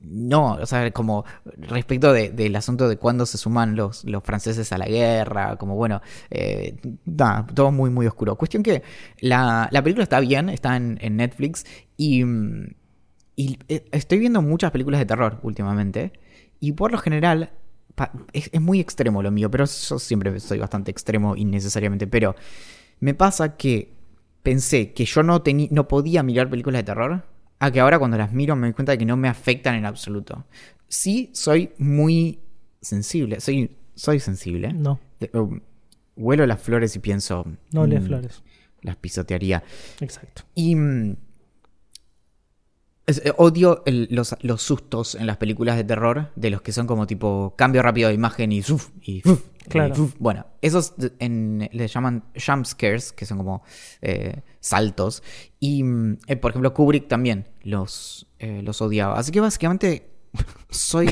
No, 0.00 0.54
o 0.54 0.66
sea, 0.66 0.90
como 0.90 1.24
respecto 1.56 2.12
de- 2.12 2.30
del 2.30 2.56
asunto 2.56 2.88
de 2.88 2.96
cuándo 2.96 3.24
se 3.26 3.38
suman 3.38 3.76
los, 3.76 4.04
franceses 4.24 4.72
a 4.72 4.78
la 4.78 4.86
guerra, 4.86 5.56
como 5.56 5.76
bueno, 5.76 6.02
eh, 6.30 6.76
todo 7.54 7.70
muy, 7.70 7.90
muy 7.90 8.08
oscuro. 8.08 8.34
Cuestión 8.34 8.64
que 8.64 8.82
la, 9.20 9.68
la 9.70 9.82
película 9.82 10.02
está 10.02 10.18
bien, 10.18 10.48
está 10.48 10.76
en, 10.76 10.98
en 11.00 11.16
Netflix 11.16 11.64
y... 11.96 12.24
mm, 12.24 12.77
y 13.38 13.56
eh, 13.68 13.86
estoy 13.92 14.18
viendo 14.18 14.42
muchas 14.42 14.72
películas 14.72 14.98
de 14.98 15.06
terror 15.06 15.38
últimamente. 15.44 16.12
Y 16.58 16.72
por 16.72 16.90
lo 16.90 16.98
general, 16.98 17.52
es, 18.32 18.50
es 18.52 18.60
muy 18.60 18.80
extremo 18.80 19.22
lo 19.22 19.30
mío, 19.30 19.48
pero 19.48 19.64
yo 19.64 19.98
siempre 20.00 20.40
soy 20.40 20.58
bastante 20.58 20.90
extremo 20.90 21.36
innecesariamente. 21.36 22.08
Pero 22.08 22.34
me 22.98 23.14
pasa 23.14 23.56
que 23.56 23.94
pensé 24.42 24.92
que 24.92 25.04
yo 25.04 25.22
no, 25.22 25.40
no 25.70 25.86
podía 25.86 26.24
mirar 26.24 26.50
películas 26.50 26.80
de 26.80 26.84
terror. 26.86 27.24
A 27.60 27.70
que 27.70 27.78
ahora 27.80 27.98
cuando 28.00 28.16
las 28.18 28.32
miro 28.32 28.56
me 28.56 28.66
doy 28.66 28.72
cuenta 28.74 28.92
de 28.92 28.98
que 28.98 29.04
no 29.04 29.16
me 29.16 29.28
afectan 29.28 29.76
en 29.76 29.86
absoluto. 29.86 30.44
Sí, 30.88 31.30
soy 31.32 31.70
muy 31.78 32.40
sensible. 32.80 33.40
Soy, 33.40 33.76
soy 33.94 34.18
sensible. 34.18 34.72
No, 34.72 34.98
De- 35.20 35.30
um, 35.38 35.60
huelo 36.16 36.44
las 36.46 36.60
flores 36.60 36.96
y 36.96 36.98
pienso. 36.98 37.44
no 37.72 37.86
lees 37.86 38.02
mm, 38.02 38.06
flores. 38.06 38.42
Las 38.82 38.96
pisotearía. 38.96 39.62
Exacto. 40.00 40.42
Y. 40.56 40.74
mm, 40.74 41.16
Es- 43.08 43.22
eh, 43.24 43.32
odio 43.38 43.82
el- 43.86 44.06
los, 44.10 44.36
los 44.42 44.60
sustos 44.62 45.14
en 45.14 45.26
las 45.26 45.38
películas 45.38 45.76
de 45.76 45.82
terror, 45.84 46.30
de 46.36 46.50
los 46.50 46.60
que 46.62 46.72
son 46.72 46.86
como 46.86 47.06
tipo 47.06 47.54
cambio 47.56 47.82
rápido 47.82 48.08
de 48.08 48.14
imagen 48.14 48.52
y 48.52 48.62
¡zuf! 48.62 48.90
y, 49.02 49.22
Claro. 49.68 50.10
Bueno, 50.18 50.46
esos 50.62 50.94
en, 51.18 51.68
les 51.72 51.92
llaman 51.92 52.24
jump 52.34 52.64
scares, 52.64 53.12
que 53.12 53.26
son 53.26 53.36
como 53.38 53.62
eh, 54.00 54.42
saltos. 54.60 55.22
Y, 55.60 55.82
mm, 55.82 56.18
eh, 56.26 56.36
por 56.36 56.50
ejemplo, 56.52 56.72
Kubrick 56.72 57.06
también 57.08 57.48
los, 57.62 58.26
los 58.40 58.80
odiaba. 58.80 59.18
Así 59.18 59.30
que 59.32 59.40
básicamente 59.40 60.08
soy 60.70 61.06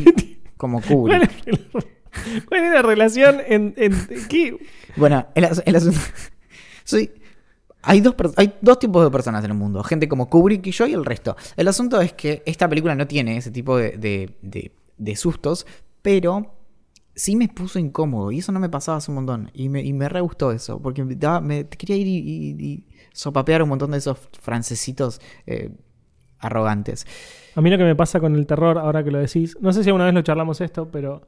como 0.56 0.80
¿Cuál 0.80 1.28
Kubrick. 1.28 2.46
cuál 2.48 2.64
es 2.64 2.72
la 2.72 2.82
relación 2.82 3.40
en, 3.46 3.74
en- 3.76 4.06
qué? 4.28 4.56
Bueno, 4.96 5.26
el, 5.34 5.48
el 5.66 5.76
asunto. 5.76 6.00
Soy. 6.84 7.10
Hay 7.88 8.00
dos, 8.00 8.14
hay 8.36 8.54
dos 8.60 8.78
tipos 8.78 9.04
de 9.04 9.10
personas 9.10 9.44
en 9.44 9.50
el 9.52 9.56
mundo. 9.56 9.82
Gente 9.84 10.08
como 10.08 10.28
Kubrick 10.28 10.66
y 10.66 10.72
yo 10.72 10.86
y 10.86 10.92
el 10.92 11.04
resto. 11.04 11.36
El 11.56 11.68
asunto 11.68 12.00
es 12.00 12.12
que 12.12 12.42
esta 12.46 12.68
película 12.68 12.94
no 12.94 13.06
tiene 13.06 13.36
ese 13.36 13.50
tipo 13.50 13.76
de, 13.76 13.96
de- 13.96 14.72
de- 14.96 15.16
sustos, 15.16 15.66
pero 16.02 16.54
sí 17.14 17.36
me 17.36 17.48
puso 17.48 17.78
incómodo. 17.78 18.32
Y 18.32 18.38
eso 18.40 18.52
no 18.52 18.60
me 18.60 18.68
pasaba 18.68 18.98
hace 18.98 19.10
un 19.10 19.16
montón. 19.16 19.50
Y 19.54 19.68
me, 19.68 19.82
me 19.92 20.08
re 20.08 20.20
gustó 20.20 20.52
eso. 20.52 20.80
Porque 20.80 21.04
daba- 21.04 21.40
me 21.40 21.66
quería 21.68 21.96
ir 21.96 22.06
y 22.06 22.86
sopapear 23.12 23.62
un 23.62 23.68
montón 23.70 23.92
de 23.92 23.98
esos 23.98 24.18
francesitos 24.40 25.20
eh, 25.46 25.70
arrogantes. 26.38 27.06
A 27.54 27.60
mí 27.60 27.70
lo 27.70 27.78
que 27.78 27.84
me 27.84 27.96
pasa 27.96 28.20
con 28.20 28.34
el 28.36 28.46
terror, 28.46 28.78
ahora 28.78 29.02
que 29.04 29.10
lo 29.10 29.18
decís, 29.18 29.56
no 29.60 29.72
sé 29.72 29.82
si 29.82 29.88
alguna 29.90 30.04
vez 30.06 30.14
lo 30.14 30.22
charlamos 30.22 30.60
esto, 30.60 30.90
pero 30.90 31.26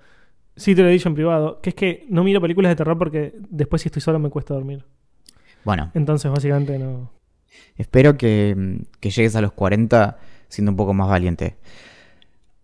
sí 0.57 0.75
te 0.75 0.83
lo 0.83 0.89
he 0.89 0.93
dicho 0.93 1.09
en 1.09 1.15
privado, 1.15 1.61
que 1.63 1.71
es 1.71 1.77
que 1.77 2.07
no 2.11 2.25
miro 2.25 2.41
películas 2.41 2.71
de 2.71 2.77
terror 2.77 2.99
porque 2.99 3.35
después 3.51 3.83
si 3.83 3.89
estoy 3.89 4.03
solo 4.03 4.19
me 4.19 4.31
cuesta 4.31 4.55
dormir. 4.55 4.85
Bueno, 5.69 5.91
Entonces 5.93 6.31
básicamente 6.31 6.79
no... 6.79 7.11
Espero 7.77 8.17
que, 8.17 8.55
mm, 8.57 8.85
que 9.01 9.11
llegues 9.11 9.37
a 9.37 9.43
los 9.43 9.53
40 9.53 10.17
siendo 10.49 10.71
un 10.73 10.77
poco 10.79 10.95
más 10.95 11.11
valiente. 11.11 11.59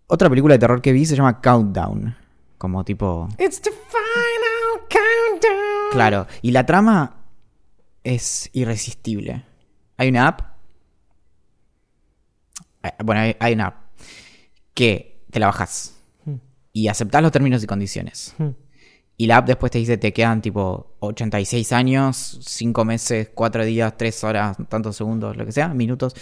Otra 0.06 0.30
película 0.30 0.54
de 0.54 0.58
terror 0.58 0.80
que 0.80 0.90
vi 0.92 1.04
se 1.04 1.14
llama 1.14 1.42
Countdown. 1.42 2.16
Como 2.56 2.82
tipo... 2.82 3.28
It's 3.38 3.60
the 3.60 3.70
final 3.70 4.88
countdown. 4.88 5.90
Claro. 5.92 6.26
Y 6.40 6.52
la 6.52 6.64
trama 6.64 7.16
es 8.04 8.48
irresistible. 8.54 9.44
Hay 9.98 10.08
una 10.08 10.28
app. 10.28 10.40
eh, 12.84 12.90
Bueno, 13.04 13.20
hay, 13.20 13.36
hay 13.38 13.52
una 13.52 13.66
app 13.66 13.76
que 14.72 15.26
te 15.30 15.40
la 15.40 15.46
bajas 15.48 15.90
Hmm. 16.24 16.36
y 16.72 16.88
aceptás 16.88 17.20
los 17.22 17.32
términos 17.32 17.62
y 17.62 17.66
condiciones. 17.66 18.34
Hmm. 18.38 18.52
Y 19.16 19.26
la 19.26 19.38
app 19.38 19.46
después 19.46 19.70
te 19.70 19.78
dice 19.78 19.96
te 19.96 20.12
quedan 20.12 20.42
tipo 20.42 20.94
86 21.00 21.72
años, 21.72 22.40
5 22.42 22.84
meses, 22.84 23.30
4 23.32 23.64
días, 23.64 23.96
3 23.96 24.24
horas, 24.24 24.56
tantos 24.68 24.96
segundos, 24.96 25.36
lo 25.36 25.46
que 25.46 25.52
sea, 25.52 25.68
minutos. 25.68 26.14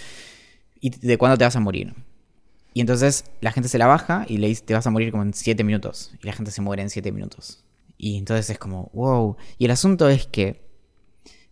Y 0.81 0.91
de 0.91 1.17
cuándo 1.17 1.39
te 1.39 1.45
vas 1.45 1.57
a 1.57 1.61
morir. 1.61 1.95
Y 2.75 2.81
entonces 2.81 3.25
la 3.41 3.53
gente 3.53 3.69
se 3.69 3.79
la 3.79 3.87
baja 3.87 4.25
y 4.29 4.39
le 4.39 4.49
dice 4.49 4.65
te 4.65 4.75
vas 4.75 4.87
a 4.87 4.91
morir 4.91 5.11
como 5.11 5.23
en 5.23 5.35
7 5.35 5.65
minutos. 5.65 6.13
Y 6.23 6.27
la 6.27 6.33
gente 6.33 6.51
se 6.51 6.61
muere 6.61 6.83
en 6.83 6.91
7 6.91 7.13
minutos. 7.13 7.65
Y 7.97 8.19
entonces 8.19 8.51
es 8.51 8.59
como, 8.59 8.91
wow. 8.95 9.37
Y 9.59 9.67
el 9.67 9.71
asunto 9.71 10.09
es 10.09 10.27
que 10.27 10.72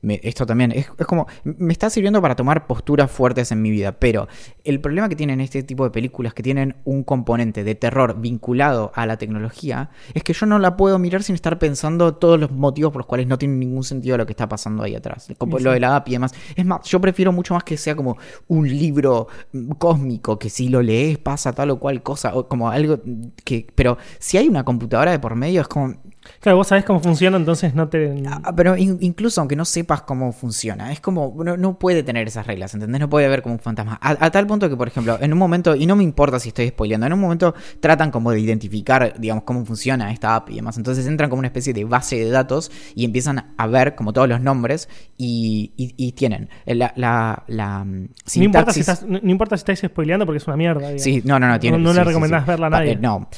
me- 0.03 0.21
esto 0.23 0.47
también 0.47 0.73
es, 0.73 0.91
es 0.99 1.07
como, 1.07 1.27
me 1.45 1.73
está 1.73 1.91
sirviendo 1.91 2.23
para 2.23 2.37
tomar 2.37 2.67
posturas 2.67 3.11
fuertes 3.11 3.53
en 3.53 3.61
mi 3.63 3.71
vida, 3.71 3.93
pero 3.93 4.29
el 4.65 4.81
problema 4.81 5.09
que 5.09 5.17
tienen 5.17 5.41
este 5.41 5.63
tipo 5.63 5.85
de 5.85 5.91
películas 5.91 6.35
que 6.35 6.43
tienen 6.43 6.77
un 6.85 7.05
componente 7.05 7.65
de 7.65 7.75
terror 7.75 8.21
vinculado 8.21 8.93
a 8.95 9.07
la 9.07 9.17
tecnología 9.19 9.91
es 10.15 10.23
que 10.23 10.33
yo 10.33 10.47
no 10.47 10.59
la 10.59 10.77
puedo 10.77 10.99
mirar 10.99 11.23
sin 11.23 11.35
estar 11.35 11.59
pensando 11.59 12.15
todos 12.15 12.39
los 12.41 12.51
motivos 12.51 12.93
por 12.93 13.01
los 13.01 13.07
cuales 13.07 13.27
no 13.27 13.39
tiene 13.39 13.55
ningún 13.57 13.85
sentido 13.85 14.17
lo 14.17 14.27
que 14.27 14.33
está 14.33 14.49
pasando 14.49 14.83
ahí 14.83 14.95
atrás, 14.95 15.29
como 15.39 15.59
Sí, 15.59 15.65
lo 15.65 15.73
de 15.73 15.81
la 15.81 15.97
app 15.97 16.09
y 16.09 16.13
demás. 16.13 16.33
Es 16.57 16.65
más, 16.65 16.83
yo 16.85 17.01
prefiero 17.01 17.33
mucho 17.33 17.55
más 17.55 17.65
que 17.65 17.77
sea 17.77 17.95
como 17.95 18.17
un 18.49 18.69
libro 18.69 19.29
mm, 19.53 19.73
cósmico 19.73 20.39
que 20.39 20.51
si 20.51 20.69
lo 20.69 20.83
lees 20.83 21.19
pasa 21.19 21.53
tal 21.53 21.71
o 21.71 21.79
cual 21.79 22.03
cosa, 22.03 22.35
o 22.35 22.49
como 22.49 22.71
algo 22.71 23.01
que, 23.45 23.67
pero 23.75 23.99
si 24.19 24.37
hay 24.39 24.49
una 24.49 24.65
computadora 24.65 25.11
de 25.11 25.19
por 25.19 25.35
medio 25.37 25.61
es 25.63 25.69
como, 25.69 25.95
Claro, 26.41 26.59
vos 26.59 26.67
sabés 26.69 26.85
cómo 26.85 27.01
funciona, 27.01 27.37
entonces 27.39 27.75
no 27.75 27.89
te... 27.89 28.23
Ah, 28.27 28.53
pero 28.55 28.77
in- 28.77 28.99
incluso 29.01 29.41
aunque 29.41 29.57
no 29.57 29.65
sepas 29.65 30.03
cómo 30.03 30.33
funciona, 30.33 30.93
es 30.93 31.01
como, 31.01 31.35
no, 31.45 31.57
no 31.57 31.79
puede 31.79 32.03
tener 32.03 32.29
esas 32.29 32.47
reglas, 32.47 32.75
¿entendés? 32.75 33.01
No 33.01 33.09
puede 33.09 33.25
haber 33.27 33.41
como 33.43 33.55
un 33.55 33.59
fantasma. 33.59 33.99
A, 34.03 34.11
a 34.27 34.31
tal 34.31 34.47
punto 34.47 34.69
que, 34.69 34.77
por 34.77 34.87
ejemplo, 34.89 35.19
en 35.21 35.33
un 35.33 35.39
momento, 35.39 35.75
y 35.75 35.87
no 35.87 35.97
me 35.97 36.03
importa 36.05 36.39
si 36.39 36.49
estoy 36.49 36.69
spoileando, 36.69 37.07
en 37.07 37.15
un 37.15 37.21
momento 37.21 37.55
tratan 37.81 38.11
como 38.11 38.31
de 38.33 38.41
identificar, 38.41 39.15
digamos, 39.19 39.45
cómo 39.45 39.65
funciona 39.65 40.13
esta 40.13 40.37
app 40.37 40.51
y 40.51 40.57
demás. 40.57 40.77
Entonces 40.77 41.07
entran 41.07 41.31
como 41.31 41.41
una 41.41 41.49
especie 41.49 41.73
de 41.73 41.85
base 41.85 42.17
de 42.17 42.31
datos 42.31 42.71
y 42.95 43.05
empiezan 43.07 43.55
a 43.57 43.67
ver 43.67 43.95
como 43.95 44.13
todos 44.13 44.29
los 44.29 44.41
nombres 44.43 44.89
y, 45.17 45.73
y- 45.77 45.95
y 45.97 46.13
tienen 46.13 46.51
la, 46.67 46.93
la, 46.97 47.45
la, 47.47 47.83
mm, 47.85 48.09
no, 48.37 48.43
importa 48.45 48.73
si 48.73 48.81
estás, 48.81 49.03
no, 49.05 49.19
no 49.23 49.31
importa 49.31 49.57
si 49.57 49.61
estáis 49.63 49.79
spoileando 49.81 50.27
porque 50.27 50.37
es 50.39 50.47
una 50.47 50.57
mierda. 50.57 50.81
digamos. 50.81 51.03
Sí, 51.03 51.23
no, 51.25 51.39
no, 51.41 51.49
no. 51.49 51.59
Tiene, 51.59 51.79
No- 51.79 51.85
no 51.85 51.91
sí, 51.93 51.99
le 51.99 52.05
recomendás 52.05 52.43
sí. 52.45 52.49
verla 52.49 52.67
a 52.67 52.71
Pa- 52.71 52.79
nadie. 52.81 52.93
eh, 52.93 52.99
no. 53.01 53.29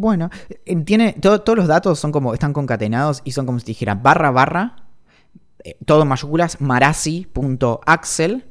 Bueno, 0.00 0.30
eh, 0.48 0.76
tiene, 0.84 1.12
todo- 1.12 1.42
todos 1.42 1.58
los 1.58 1.68
datos 1.68 1.98
son 1.98 2.10
como, 2.10 2.32
están 2.32 2.54
concatenados 2.54 3.20
y 3.22 3.32
son 3.32 3.44
como 3.44 3.58
si 3.58 3.66
te 3.66 3.70
dijera 3.72 3.94
barra 3.94 4.30
barra, 4.30 4.76
eh, 5.62 5.76
todo 5.84 6.00
en 6.02 6.08
mayúsculas, 6.08 6.58
marasi.axel, 6.58 8.46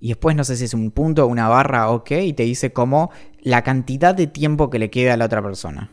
y 0.00 0.08
después 0.08 0.34
no 0.34 0.42
sé 0.42 0.56
si 0.56 0.64
es 0.64 0.74
un 0.74 0.90
punto 0.90 1.24
o 1.24 1.28
una 1.28 1.48
barra 1.48 1.90
o 1.90 2.02
qué, 2.02 2.24
y 2.24 2.32
te 2.32 2.42
dice 2.42 2.72
como 2.72 3.10
la 3.40 3.62
cantidad 3.62 4.16
de 4.16 4.26
tiempo 4.26 4.68
que 4.68 4.80
le 4.80 4.90
queda 4.90 5.14
a 5.14 5.16
la 5.16 5.26
otra 5.26 5.40
persona. 5.42 5.92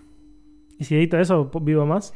Y 0.80 0.86
si 0.86 0.96
edito 0.96 1.20
eso, 1.20 1.52
vivo 1.62 1.86
más. 1.86 2.14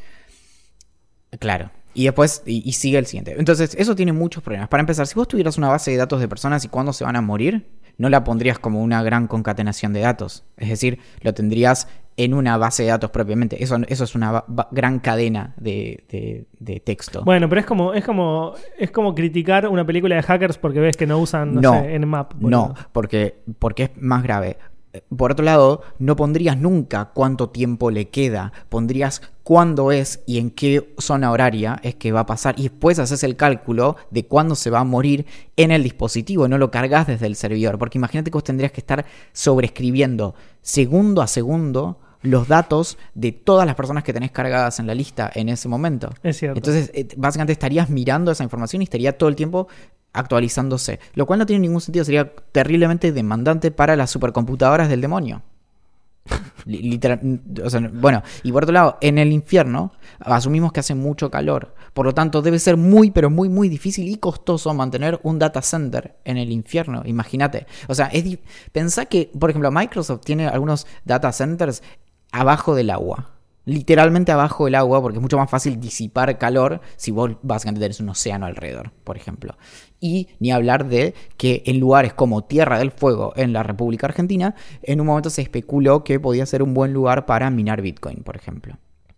Claro. 1.40 1.70
Y 1.94 2.06
después, 2.06 2.42
y, 2.48 2.68
y 2.68 2.72
sigue 2.74 2.98
el 2.98 3.06
siguiente. 3.06 3.36
Entonces, 3.38 3.76
eso 3.78 3.96
tiene 3.96 4.14
muchos 4.14 4.42
problemas. 4.42 4.70
Para 4.70 4.82
empezar, 4.82 5.06
si 5.06 5.14
vos 5.16 5.28
tuvieras 5.28 5.58
una 5.60 5.68
base 5.68 5.92
de 5.92 5.98
datos 5.98 6.20
de 6.20 6.28
personas 6.28 6.64
y 6.66 6.68
cuándo 6.70 6.94
se 6.94 7.04
van 7.04 7.16
a 7.16 7.22
morir, 7.22 7.68
no 7.98 8.10
la 8.10 8.24
pondrías 8.24 8.58
como 8.58 8.82
una 8.82 9.04
gran 9.04 9.28
concatenación 9.28 9.92
de 9.94 10.00
datos. 10.00 10.46
Es 10.58 10.70
decir, 10.70 11.00
lo 11.22 11.34
tendrías 11.34 11.88
en 12.18 12.34
una 12.34 12.58
base 12.58 12.84
de 12.84 12.90
datos 12.90 13.10
propiamente. 13.12 13.64
Eso, 13.64 13.78
eso 13.88 14.04
es 14.04 14.16
una 14.16 14.44
gran 14.72 15.00
cadena 15.00 15.54
de, 15.58 16.04
de- 16.10 16.46
de 16.60 16.80
texto. 16.80 17.24
Bueno, 17.24 17.48
pero 17.50 17.62
es 17.62 17.66
como, 17.66 17.94
es 17.94 18.04
como, 18.04 18.54
es 18.78 18.92
como 18.92 19.16
criticar 19.16 19.68
una 19.68 19.86
película 19.86 20.16
de 20.16 20.22
hackers 20.24 20.58
porque 20.58 20.80
ves 20.80 20.98
que 20.98 21.08
no 21.08 21.18
usan, 21.20 21.56
no, 21.56 21.62
No, 21.62 21.74
sé, 21.82 21.98
Nmap. 22.00 22.34
no, 22.36 22.74
porque, 22.92 23.36
porque 23.60 23.84
es 23.84 23.92
más 23.98 24.24
grave. 24.24 24.58
Por 25.16 25.32
otro 25.32 25.46
lado, 25.46 25.82
no 26.00 26.16
pondrías 26.16 26.58
nunca 26.58 27.12
cuánto 27.14 27.50
tiempo 27.50 27.92
le 27.92 28.10
queda, 28.10 28.52
pondrías 28.70 29.22
cuándo 29.44 29.92
es 29.92 30.22
y 30.26 30.38
en 30.38 30.52
qué 30.52 30.94
zona 30.98 31.32
horaria 31.32 31.80
es 31.84 31.96
que 31.96 32.12
va 32.12 32.22
a 32.22 32.26
pasar 32.26 32.56
y 32.58 32.64
después 32.64 33.00
haces 33.00 33.24
el 33.24 33.38
cálculo 33.38 33.96
de 34.10 34.26
cuándo 34.26 34.56
se 34.56 34.70
va 34.70 34.80
a 34.80 34.84
morir 34.84 35.26
en 35.56 35.72
el 35.72 35.84
dispositivo, 35.84 36.48
no 36.48 36.58
lo 36.58 36.72
cargas 36.72 37.08
desde 37.08 37.28
el 37.28 37.36
servidor, 37.36 37.78
porque 37.78 37.98
imagínate 37.98 38.32
que 38.32 38.36
vos 38.36 38.44
tendrías 38.44 38.72
que 38.72 38.82
estar 38.82 39.06
sobreescribiendo 39.32 40.36
segundo 40.62 41.22
a 41.22 41.28
segundo 41.28 42.00
los 42.22 42.48
datos 42.48 42.98
de 43.16 43.32
todas 43.32 43.66
las 43.66 43.76
personas 43.76 44.04
que 44.04 44.14
tenés 44.14 44.32
cargadas 44.32 44.80
en 44.80 44.88
la 44.88 44.94
lista 44.94 45.32
en 45.34 45.50
ese 45.50 45.68
momento. 45.68 46.10
Es 46.22 46.38
cierto. 46.38 46.58
Entonces, 46.58 46.92
eh, 46.94 47.08
básicamente 47.18 47.54
estarías 47.54 47.90
mirando 47.90 48.32
esa 48.32 48.44
información 48.44 48.82
y 48.82 48.84
estaría 48.84 49.18
todo 49.18 49.30
el 49.30 49.36
tiempo 49.36 49.68
actualizándose. 50.14 51.00
Lo 51.14 51.26
cual 51.26 51.40
no 51.40 51.46
tiene 51.46 51.62
ningún 51.62 51.82
sentido, 51.82 52.06
sería 52.06 52.34
terriblemente 52.52 53.12
demandante 53.12 53.72
para 53.72 53.96
las 53.96 54.12
supercomputadoras 54.12 54.90
del 54.90 55.02
demonio. 55.02 55.44
Li- 56.66 56.84
Literal, 56.84 57.42
o 57.64 57.70
sea, 57.70 57.90
bueno, 57.92 58.22
y 58.44 58.52
por 58.52 58.64
otro 58.64 58.74
lado, 58.74 58.98
en 59.02 59.18
el 59.18 59.32
infierno 59.32 59.92
asumimos 60.20 60.72
que 60.72 60.80
hace 60.80 60.94
mucho 60.94 61.32
calor. 61.32 61.74
Por 61.94 62.06
lo 62.06 62.14
tanto, 62.14 62.42
debe 62.42 62.60
ser 62.60 62.78
muy, 62.78 63.10
pero 63.12 63.30
muy, 63.30 63.50
muy 63.50 63.68
difícil 63.70 64.08
y 64.08 64.18
costoso 64.18 64.74
mantener 64.74 65.20
un 65.24 65.40
data 65.40 65.62
center 65.62 66.16
en 66.24 66.38
el 66.38 66.52
infierno. 66.52 67.02
Imagínate. 67.06 67.66
O 67.88 67.96
sea, 67.96 68.06
es 68.08 68.38
pensá 68.72 69.06
que, 69.06 69.32
por 69.38 69.50
ejemplo, 69.50 69.72
Microsoft 69.72 70.22
tiene 70.24 70.48
algunos 70.48 70.86
data 71.04 71.32
centers 71.32 71.82
abajo 72.32 72.76
del 72.76 72.92
agua. 72.92 73.32
Literalmente 73.66 74.32
abajo 74.32 74.66
del 74.66 74.76
agua, 74.76 75.02
porque 75.02 75.18
es 75.18 75.22
mucho 75.22 75.38
más 75.38 75.50
fácil 75.50 75.80
disipar 75.80 76.38
calor 76.38 76.82
si 76.96 77.12
vos 77.12 77.32
básicamente 77.42 77.82
tenés 77.82 78.00
un 78.00 78.10
océano 78.10 78.46
alrededor, 78.46 78.92
por 79.04 79.18
ejemplo. 79.18 79.56
Y 80.04 80.30
ni 80.40 80.52
hablar 80.52 80.88
de 80.90 81.14
que 81.38 81.62
en 81.68 81.80
lugares 81.80 82.12
como 82.14 82.44
Tierra 82.44 82.80
del 82.80 82.90
Fuego 82.92 83.34
en 83.36 83.54
la 83.54 83.62
República 83.62 84.08
Argentina, 84.08 84.56
en 84.82 85.00
un 85.00 85.06
momento 85.06 85.30
se 85.30 85.44
especuló 85.44 86.04
que 86.04 86.20
podía 86.20 86.44
ser 86.48 86.64
un 86.64 86.74
buen 86.74 86.92
lugar 86.92 87.28
para 87.28 87.50
minar 87.52 87.82
Bitcoin, 87.84 88.24
por 88.24 88.36
ejemplo. 88.36 88.78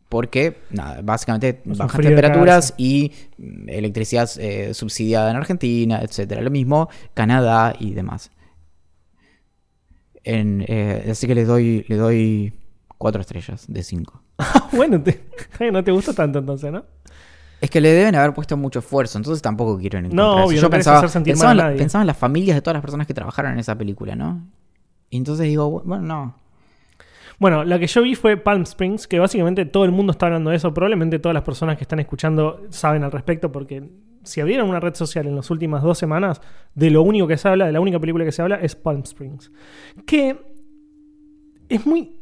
Porque, 0.10 0.58
nada, 0.72 1.00
básicamente 1.02 1.62
bajas 1.66 2.00
temperaturas 2.02 2.74
y 2.78 3.14
mm, 3.38 3.70
electricidad 3.70 4.30
eh, 4.38 4.74
subsidiada 4.74 5.32
en 5.32 5.38
Argentina, 5.38 6.02
etcétera. 6.04 6.42
Lo 6.42 6.52
mismo 6.52 6.90
Canadá 7.14 7.74
y 7.80 7.94
demás. 7.94 8.30
En, 10.24 10.64
eh, 10.68 11.08
así 11.12 11.28
que 11.28 11.36
le 11.36 11.46
doy, 11.46 11.86
le 11.88 11.96
doy 11.96 12.54
cuatro 12.98 13.22
estrellas 13.22 13.66
de 13.68 13.84
cinco. 13.84 14.22
bueno, 14.74 15.02
te- 15.02 15.22
no 15.72 15.84
te 15.84 15.92
gustó 15.92 16.14
tanto 16.14 16.40
entonces, 16.40 16.72
¿no? 16.72 16.86
Es 17.64 17.70
que 17.70 17.80
le 17.80 17.94
deben 17.94 18.14
haber 18.16 18.34
puesto 18.34 18.58
mucho 18.58 18.80
esfuerzo, 18.80 19.18
entonces 19.18 19.42
tampoco 19.42 19.78
quiero 19.78 19.98
ir 20.00 20.06
en 20.06 20.16
No, 20.16 20.38
eso. 20.40 20.48
obvio, 20.48 20.56
Yo 20.58 20.62
no 20.64 20.70
pensaba, 20.70 20.98
hacer 20.98 21.10
sentir 21.10 21.32
pensaba, 21.34 21.52
mal 21.52 21.60
a 21.60 21.64
nadie. 21.66 21.78
pensaba 21.78 22.02
en 22.04 22.08
las 22.08 22.18
familias 22.18 22.56
de 22.56 22.62
todas 22.62 22.76
las 22.76 22.82
personas 22.82 23.08
que 23.08 23.14
trabajaron 23.14 23.54
en 23.54 23.60
esa 23.60 23.78
película, 23.78 24.16
¿no? 24.18 24.46
Y 25.10 25.16
entonces 25.18 25.46
digo, 25.48 25.82
bueno, 25.86 26.04
no. 26.04 26.36
Bueno, 27.40 27.64
la 27.64 27.80
que 27.80 27.88
yo 27.88 28.02
vi 28.02 28.16
fue 28.16 28.36
Palm 28.38 28.64
Springs, 28.64 29.08
que 29.08 29.18
básicamente 29.18 29.66
todo 29.66 29.86
el 29.86 29.92
mundo 29.92 30.12
está 30.12 30.26
hablando 30.26 30.50
de 30.50 30.58
eso. 30.58 30.74
Probablemente 30.74 31.20
todas 31.20 31.34
las 31.34 31.44
personas 31.44 31.78
que 31.78 31.84
están 31.84 32.00
escuchando 32.00 32.62
saben 32.70 33.04
al 33.04 33.12
respecto 33.12 33.52
porque 33.52 33.90
si 34.24 34.42
abrieron 34.42 34.68
una 34.70 34.80
red 34.82 34.94
social 34.96 35.26
en 35.28 35.36
las 35.38 35.50
últimas 35.50 35.82
dos 35.84 35.98
semanas, 35.98 36.42
de 36.76 36.90
lo 36.92 37.02
único 37.02 37.28
que 37.28 37.38
se 37.38 37.48
habla, 37.48 37.66
de 37.66 37.72
la 37.72 37.80
única 37.80 38.00
película 38.00 38.26
que 38.26 38.32
se 38.34 38.42
habla, 38.42 38.58
es 38.58 38.76
Palm 38.76 39.02
Springs. 39.04 39.52
Que 40.06 40.38
es 41.70 41.86
muy. 41.86 42.20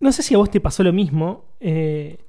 No 0.00 0.12
sé 0.12 0.22
si 0.22 0.34
a 0.34 0.38
vos 0.38 0.50
te 0.50 0.60
pasó 0.60 0.82
lo 0.82 0.92
mismo. 0.94 1.44
eh, 1.60 2.24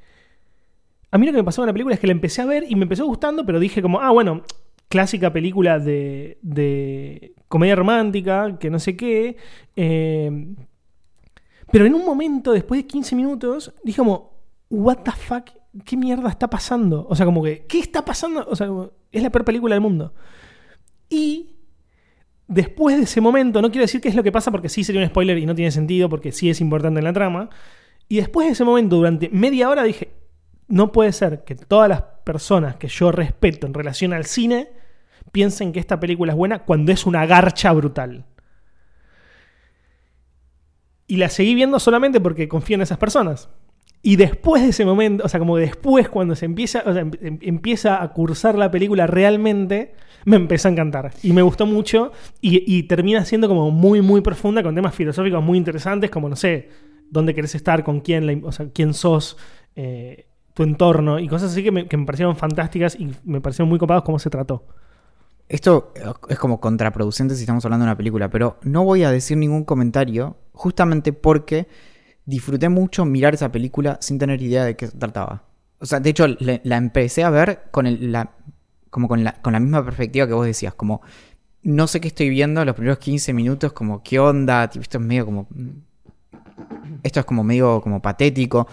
a 1.12 1.18
mí 1.18 1.26
lo 1.26 1.32
que 1.32 1.38
me 1.38 1.44
pasó 1.44 1.62
con 1.62 1.68
la 1.68 1.74
película 1.74 1.96
es 1.96 2.02
que 2.02 2.08
la 2.08 2.14
empecé 2.14 2.42
a 2.42 2.46
ver 2.46 2.66
y 2.68 2.76
me 2.76 2.84
empezó 2.84 3.06
gustando, 3.06 3.46
pero 3.46 3.60
dije 3.60 3.82
como, 3.82 4.00
ah, 4.00 4.12
bueno, 4.12 4.44
clásica 4.88 5.32
película 5.34 5.80
de, 5.80 6.38
de 6.42 7.34
comedia 7.48 7.76
romántica, 7.76 8.58
que 8.60 8.70
no 8.70 8.80
sé 8.80 8.96
qué. 8.96 9.38
eh, 9.76 10.56
pero 11.72 11.86
en 11.86 11.94
un 11.94 12.06
momento, 12.06 12.52
después 12.52 12.82
de 12.82 12.88
15 12.88 13.16
minutos, 13.16 13.74
dije 13.84 14.00
como, 14.00 14.34
what 14.70 15.00
the 15.04 15.12
fuck, 15.12 15.52
¿qué 15.86 15.98
mierda 15.98 16.30
está 16.30 16.50
pasando? 16.50 17.06
O 17.10 17.16
sea, 17.16 17.26
como 17.26 17.44
que, 17.44 17.66
¿qué 17.68 17.80
está 17.80 18.04
pasando? 18.04 18.46
O 18.48 18.56
sea, 18.56 18.70
es 19.12 19.22
la 19.22 19.30
peor 19.30 19.46
película 19.46 19.76
del 19.76 19.82
mundo. 19.82 20.14
Y 21.10 21.56
después 22.48 22.98
de 22.98 23.04
ese 23.04 23.22
momento, 23.22 23.62
no 23.62 23.70
quiero 23.70 23.84
decir 23.84 24.02
qué 24.02 24.10
es 24.10 24.16
lo 24.16 24.24
que 24.24 24.32
pasa 24.32 24.52
porque 24.52 24.70
sí 24.70 24.84
sería 24.84 25.02
un 25.02 25.08
spoiler 25.08 25.38
y 25.38 25.46
no 25.46 25.56
tiene 25.56 25.72
sentido 25.72 26.10
porque 26.10 26.32
sí 26.32 26.50
es 26.50 26.62
importante 26.62 27.00
en 27.00 27.04
la 27.04 27.14
trama. 27.14 27.50
Y 28.08 28.18
después 28.18 28.48
de 28.48 28.54
ese 28.54 28.64
momento, 28.64 28.96
durante 28.96 29.30
media 29.30 29.70
hora, 29.70 29.84
dije, 29.84 30.10
no 30.70 30.92
puede 30.92 31.12
ser 31.12 31.44
que 31.44 31.56
todas 31.56 31.90
las 31.90 32.02
personas 32.24 32.76
que 32.78 32.88
yo 32.88 33.12
respeto 33.12 33.68
en 33.68 33.74
relación 33.74 34.14
al 34.14 34.26
cine 34.26 34.70
piensen 35.32 35.74
que 35.74 35.80
esta 35.80 36.00
película 36.00 36.32
es 36.32 36.38
buena 36.38 36.60
cuando 36.60 36.92
es 36.92 37.06
una 37.06 37.26
garcha 37.26 37.72
brutal. 37.74 38.26
Y 41.08 41.18
la 41.18 41.30
seguí 41.30 41.56
viendo 41.56 41.80
solamente 41.80 42.22
porque 42.22 42.48
confío 42.48 42.76
en 42.76 42.82
esas 42.82 43.00
personas. 43.00 43.50
Y 44.02 44.16
después 44.16 44.62
de 44.64 44.70
ese 44.70 44.86
momento, 44.86 45.26
o 45.26 45.28
sea, 45.28 45.40
como 45.40 45.58
después 45.58 46.08
cuando 46.08 46.36
se 46.36 46.46
empieza, 46.46 46.82
em- 46.86 47.12
em- 47.22 47.40
empieza 47.42 48.02
a 48.02 48.14
cursar 48.14 48.56
la 48.56 48.72
película 48.72 49.08
realmente, 49.08 49.94
me 50.26 50.36
empezó 50.38 50.68
a 50.68 50.72
encantar. 50.72 51.12
Y 51.24 51.34
me 51.34 51.42
gustó 51.42 51.66
mucho. 51.66 52.12
Y, 52.40 52.84
termina 52.84 53.26
siendo 53.26 53.48
como 53.48 53.72
muy, 53.72 54.02
muy 54.02 54.22
profunda 54.22 54.64
con 54.64 54.76
temas 54.76 54.96
filosóficos 54.96 55.44
muy 55.44 55.58
interesantes, 55.58 56.10
como, 56.10 56.30
no 56.30 56.36
sé, 56.36 56.70
dónde 57.10 57.34
querés 57.34 57.56
estar, 57.56 57.84
con 57.84 58.00
quién, 58.00 58.44
o 58.46 58.52
sea, 58.52 58.70
quién 58.72 58.94
sos, 58.94 59.36
eh, 59.76 60.29
tu 60.60 60.64
entorno 60.64 61.20
y 61.20 61.28
cosas 61.30 61.52
así 61.54 61.64
que 61.64 61.72
me, 61.72 61.86
parecieron 61.86 62.36
fantásticas 62.36 62.96
y 63.00 63.10
me 63.24 63.40
parecieron 63.40 63.70
muy 63.70 63.80
copados 63.80 64.04
cómo 64.04 64.20
se 64.20 64.30
trató. 64.30 64.66
Esto 65.48 65.94
es 66.28 66.38
como 66.38 66.60
contraproducente 66.60 67.34
si 67.36 67.42
estamos 67.44 67.64
hablando 67.64 67.86
de 67.86 67.92
una 67.92 67.98
película, 67.98 68.30
pero 68.30 68.58
no 68.64 68.84
voy 68.84 69.04
a 69.04 69.12
decir 69.12 69.38
ningún 69.38 69.64
comentario 69.64 70.36
justamente 70.52 71.14
porque 71.14 71.68
disfruté 72.26 72.68
mucho 72.68 73.06
mirar 73.06 73.36
esa 73.36 73.52
película 73.52 73.98
sin 74.02 74.20
tener 74.20 74.42
idea 74.42 74.66
de 74.66 74.76
qué 74.76 74.90
trataba. 74.90 75.44
O 75.80 75.86
sea, 75.86 76.02
de 76.02 76.10
hecho, 76.10 76.28
la, 76.28 76.78
empecé 76.78 77.24
a 77.24 77.30
ver 77.30 77.64
con 77.72 77.88
el- 77.88 78.12
la, 78.12 78.32
como 78.90 79.08
con 79.08 79.24
la, 79.24 79.34
con 79.42 79.54
la 79.54 79.62
misma 79.62 79.86
perspectiva 79.86 80.28
que 80.28 80.34
vos 80.34 80.46
decías, 80.46 80.74
como 80.74 81.02
no 81.64 81.88
sé 81.88 82.02
qué 82.02 82.10
estoy 82.10 82.30
viendo 82.30 82.66
los 82.66 82.76
primeros 82.76 83.00
15 83.00 83.34
minutos, 83.34 83.74
como 83.74 84.04
qué 84.04 84.20
onda, 84.20 84.66
esto 84.66 84.98
es 85.00 85.04
medio 85.06 85.26
como... 85.26 85.48
mm, 85.52 85.70
Esto 87.04 87.20
es 87.22 87.26
como 87.26 87.44
medio 87.44 87.82
como 87.82 88.02
patético, 88.02 88.68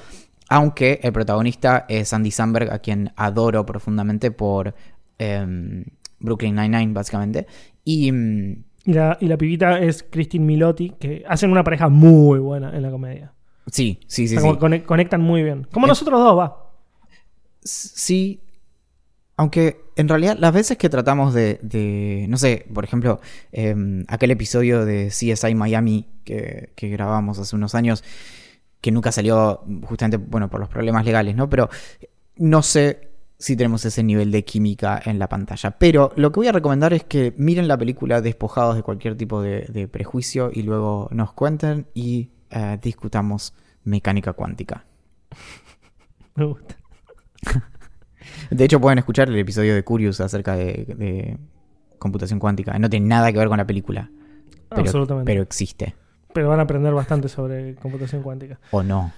aunque 0.49 1.01
el 1.03 1.13
protagonista 1.13 1.87
es 1.89 2.13
Andy 2.13 2.31
Samberg, 2.31 2.73
a 2.73 2.79
quien 2.79 3.13
adoro 3.17 3.65
profundamente 3.67 4.31
por 4.31 4.75
em, 5.19 5.85
Brooklyn 6.21 6.55
Nine-Nine, 6.55 6.93
básicamente. 6.93 7.47
Y 7.85 8.13
mm, 8.13 8.65
Y 8.85 8.93
la, 8.93 9.19
y 9.21 9.27
la 9.27 9.37
pibita 9.37 9.79
es 9.81 10.05
Christine 10.09 10.45
Milotti, 10.45 10.91
que 10.99 11.25
hacen 11.29 11.51
una 11.51 11.65
pareja 11.65 11.89
muy 11.89 12.39
buena 12.39 12.75
en 12.77 12.83
la 12.83 12.91
comedia. 12.91 13.33
sí, 13.67 13.99
sí, 14.07 14.25
O 14.25 14.29
sí, 14.29 14.29
sea, 14.29 14.41
sí. 14.41 14.47
como 14.47 14.59
cone- 14.59 14.85
conectan 14.85 15.21
muy 15.21 15.43
bien. 15.43 15.67
Como 15.73 15.87
Eh, 15.87 15.89
nosotros 15.89 16.21
dos, 16.21 16.39
va. 16.39 16.71
Sí. 17.63 18.41
Aunque 19.39 19.83
en 19.97 20.09
realidad 20.09 20.37
las 20.39 20.53
veces 20.55 20.79
que 20.79 20.89
tratamos 20.89 21.35
de, 21.35 21.59
de, 21.63 22.25
no 22.29 22.39
sé, 22.39 22.67
por 22.73 22.85
ejemplo, 22.85 23.21
em, 23.53 24.05
aquel 24.09 24.31
episodio 24.31 24.87
de 24.87 25.09
CSI 25.09 25.55
Miami 25.55 26.07
que, 26.25 26.71
que 26.75 26.89
grabamos 26.89 27.39
hace 27.39 27.55
unos 27.55 27.75
años, 27.75 28.03
que 28.87 28.93
nunca 28.93 29.11
salió 29.11 29.65
justamente, 29.83 30.17
bueno, 30.17 30.49
por 30.49 30.61
los 30.61 30.69
problemas 30.69 31.05
legales, 31.05 31.35
¿no? 31.35 31.51
Pero 31.51 31.69
no 32.37 32.63
sé 32.63 33.11
si 33.37 33.57
tenemos 33.57 33.85
ese 33.85 34.05
nivel 34.05 34.31
de 34.31 34.45
química 34.45 35.03
en 35.05 35.19
la 35.19 35.29
pantalla. 35.29 35.73
Pero 35.73 36.13
lo 36.15 36.31
que 36.31 36.39
voy 36.39 36.47
a 36.47 36.53
recomendar 36.53 36.93
es 36.93 37.03
que 37.03 37.35
miren 37.37 37.67
la 37.67 37.77
película 37.77 38.21
despojados 38.21 38.77
de 38.77 38.85
cualquier 38.85 39.17
tipo 39.17 39.43
de, 39.43 39.63
de 39.63 39.89
prejuicio 39.89 40.53
y 40.53 40.63
luego 40.63 41.09
nos 41.11 41.33
cuenten 41.33 41.89
y 41.95 42.31
eh, 42.51 42.79
discutamos 42.81 43.55
mecánica 43.83 44.35
cuántica. 44.35 44.85
Me 46.37 46.45
gusta. 46.45 46.77
De 48.53 48.65
hecho, 48.65 48.81
pueden 48.81 48.99
escuchar 48.99 49.29
el 49.29 49.37
episodio 49.37 49.75
de 49.75 49.83
Curious 49.83 50.21
acerca 50.21 50.55
de, 50.55 50.95
de 50.97 51.39
computación 51.99 52.39
cuántica. 52.39 52.79
No 52.79 52.89
tiene 52.89 53.09
nada 53.09 53.33
que 53.33 53.39
ver 53.39 53.49
con 53.49 53.59
la 53.59 53.67
película. 53.67 54.13
Pero, 54.69 54.83
Absolutamente. 54.83 55.29
pero 55.29 55.43
existe. 55.43 55.97
Pero 56.37 56.51
van 56.51 56.61
a 56.61 56.65
aprender 56.65 56.93
bastante 56.93 57.29
sobre 57.31 57.77
computación 57.77 58.23
cuántica. 58.23 58.61
O 58.71 58.83
no. 58.83 59.11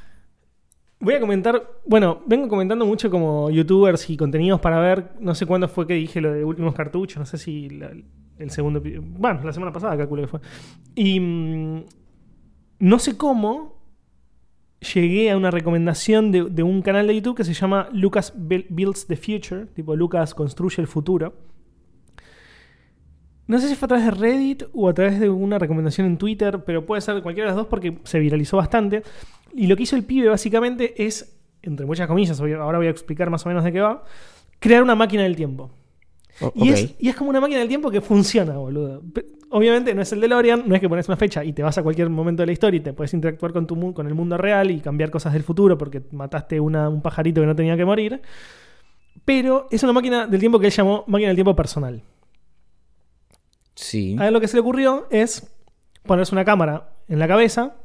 Voy 1.01 1.15
a 1.15 1.21
comentar, 1.21 1.61
bueno, 1.85 2.21
vengo 2.27 2.47
comentando 2.47 2.87
mucho 2.87 3.11
como 3.11 3.51
youtubers 3.51 4.09
y 4.09 4.17
contenidos 4.17 4.61
para 4.61 4.79
ver, 4.79 5.15
no 5.19 5.35
sé 5.35 5.45
cuándo 5.47 5.67
fue 5.67 5.85
que 5.85 5.95
dije 5.95 6.21
lo 6.21 6.33
de 6.33 6.45
últimos 6.45 6.75
cartuchos, 6.77 7.19
no 7.19 7.27
sé 7.27 7.37
si 7.39 7.71
la- 7.71 7.91
el 8.39 8.51
segundo, 8.51 8.81
bueno, 9.01 9.41
la 9.43 9.53
semana 9.53 9.73
pasada 9.73 9.97
calculo 9.97 10.23
que 10.23 10.29
fue. 10.29 10.41
Y 10.95 11.19
mm, 11.19 11.85
no 12.79 12.99
sé 13.01 13.17
cómo 13.17 13.83
llegué 14.95 15.33
a 15.33 15.37
una 15.37 15.51
recomendación 15.51 16.31
de, 16.31 16.45
de 16.45 16.63
un 16.63 16.83
canal 16.83 17.09
de 17.09 17.17
YouTube 17.17 17.37
que 17.37 17.43
se 17.45 17.53
llama 17.53 17.89
Lucas 17.93 18.33
Buil- 18.39 18.67
Builds 18.69 19.09
the 19.09 19.17
Future, 19.17 19.67
tipo 19.75 19.97
Lucas 19.97 20.35
construye 20.37 20.81
el 20.81 20.87
futuro. 20.87 21.35
No 23.49 23.59
sé 23.59 23.69
si 23.69 23.75
fue 23.75 23.87
a 23.87 23.89
través 23.89 24.05
de 24.05 24.11
Reddit 24.13 24.63
o 24.75 24.89
a 24.89 24.95
través 24.95 25.19
de 25.19 25.29
una 25.29 25.59
recomendación 25.59 26.07
en 26.07 26.19
Twitter, 26.19 26.63
pero 26.65 26.87
puede 26.87 27.01
ser 27.01 27.21
cualquiera 27.23 27.47
de 27.51 27.57
las 27.57 27.57
dos 27.57 27.67
porque 27.67 27.99
se 28.05 28.19
viralizó 28.21 28.59
bastante. 28.59 29.03
Y 29.55 29.67
lo 29.67 29.75
que 29.75 29.83
hizo 29.83 29.97
el 29.97 30.05
pibe 30.05 30.29
básicamente 30.29 31.03
es, 31.05 31.37
entre 31.63 31.87
muchas 31.87 32.07
comillas, 32.07 32.39
ahora 32.41 32.79
voy 32.79 32.87
a 32.87 32.91
explicar 32.91 33.31
más 33.31 33.45
o 33.45 33.49
menos 33.49 33.65
de 33.65 33.73
qué 33.73 33.81
va, 33.81 34.05
crear 34.61 34.83
una 34.83 34.95
máquina 34.95 35.23
del 35.25 35.35
tiempo. 35.35 35.71
Y, 36.55 36.69
es, 36.69 36.95
y 37.01 37.09
es 37.09 37.17
como 37.17 37.31
una 37.31 37.41
máquina 37.41 37.59
del 37.59 37.69
tiempo 37.69 37.91
que 37.91 38.01
funciona, 38.01 38.57
boludo. 38.59 39.03
Obviamente 39.51 39.95
no 39.95 40.03
es 40.03 40.13
el 40.13 40.21
DeLorean, 40.21 40.65
no 40.67 40.75
es 40.75 40.81
que 40.81 40.89
pones 40.89 41.09
una 41.09 41.17
fecha 41.17 41.43
y 41.43 41.55
te 41.55 41.63
vas 41.63 41.77
a 41.79 41.83
cualquier 41.83 42.11
momento 42.11 42.43
de 42.43 42.47
la 42.47 42.53
historia 42.53 42.77
y 42.77 42.81
te 42.83 42.93
puedes 42.93 43.13
interactuar 43.15 43.53
con, 43.55 43.67
tu, 43.67 43.95
con 43.95 44.07
el 44.07 44.15
mundo 44.15 44.37
real 44.37 44.71
y 44.71 44.81
cambiar 44.81 45.11
cosas 45.11 45.33
del 45.33 45.43
futuro 45.43 45.79
porque 45.79 46.03
mataste 46.13 46.61
una- 46.61 46.89
un 46.91 47.01
pajarito 47.01 47.41
que 47.41 47.47
no 47.47 47.57
tenía 47.57 47.77
que 47.79 47.85
morir. 47.87 48.21
Pero 49.25 49.67
es 49.71 49.83
una 49.83 49.93
máquina 49.95 50.27
del 50.27 50.39
tiempo 50.39 50.59
que 50.61 50.67
él 50.67 50.73
llamó 50.73 51.05
máquina 51.07 51.29
del 51.29 51.37
tiempo 51.37 51.57
personal. 51.57 52.03
Sí. 53.79 54.17
A 54.19 54.27
él 54.27 54.35
lo 54.35 54.41
que 54.41 54.49
se 54.49 54.57
le 54.57 54.61
ocurrió 54.61 55.07
es 55.09 55.55
ponerse 56.03 56.35
una 56.35 56.45
cámara 56.45 56.91
en 57.07 57.21
la 57.21 57.29
cabeza. 57.29 57.77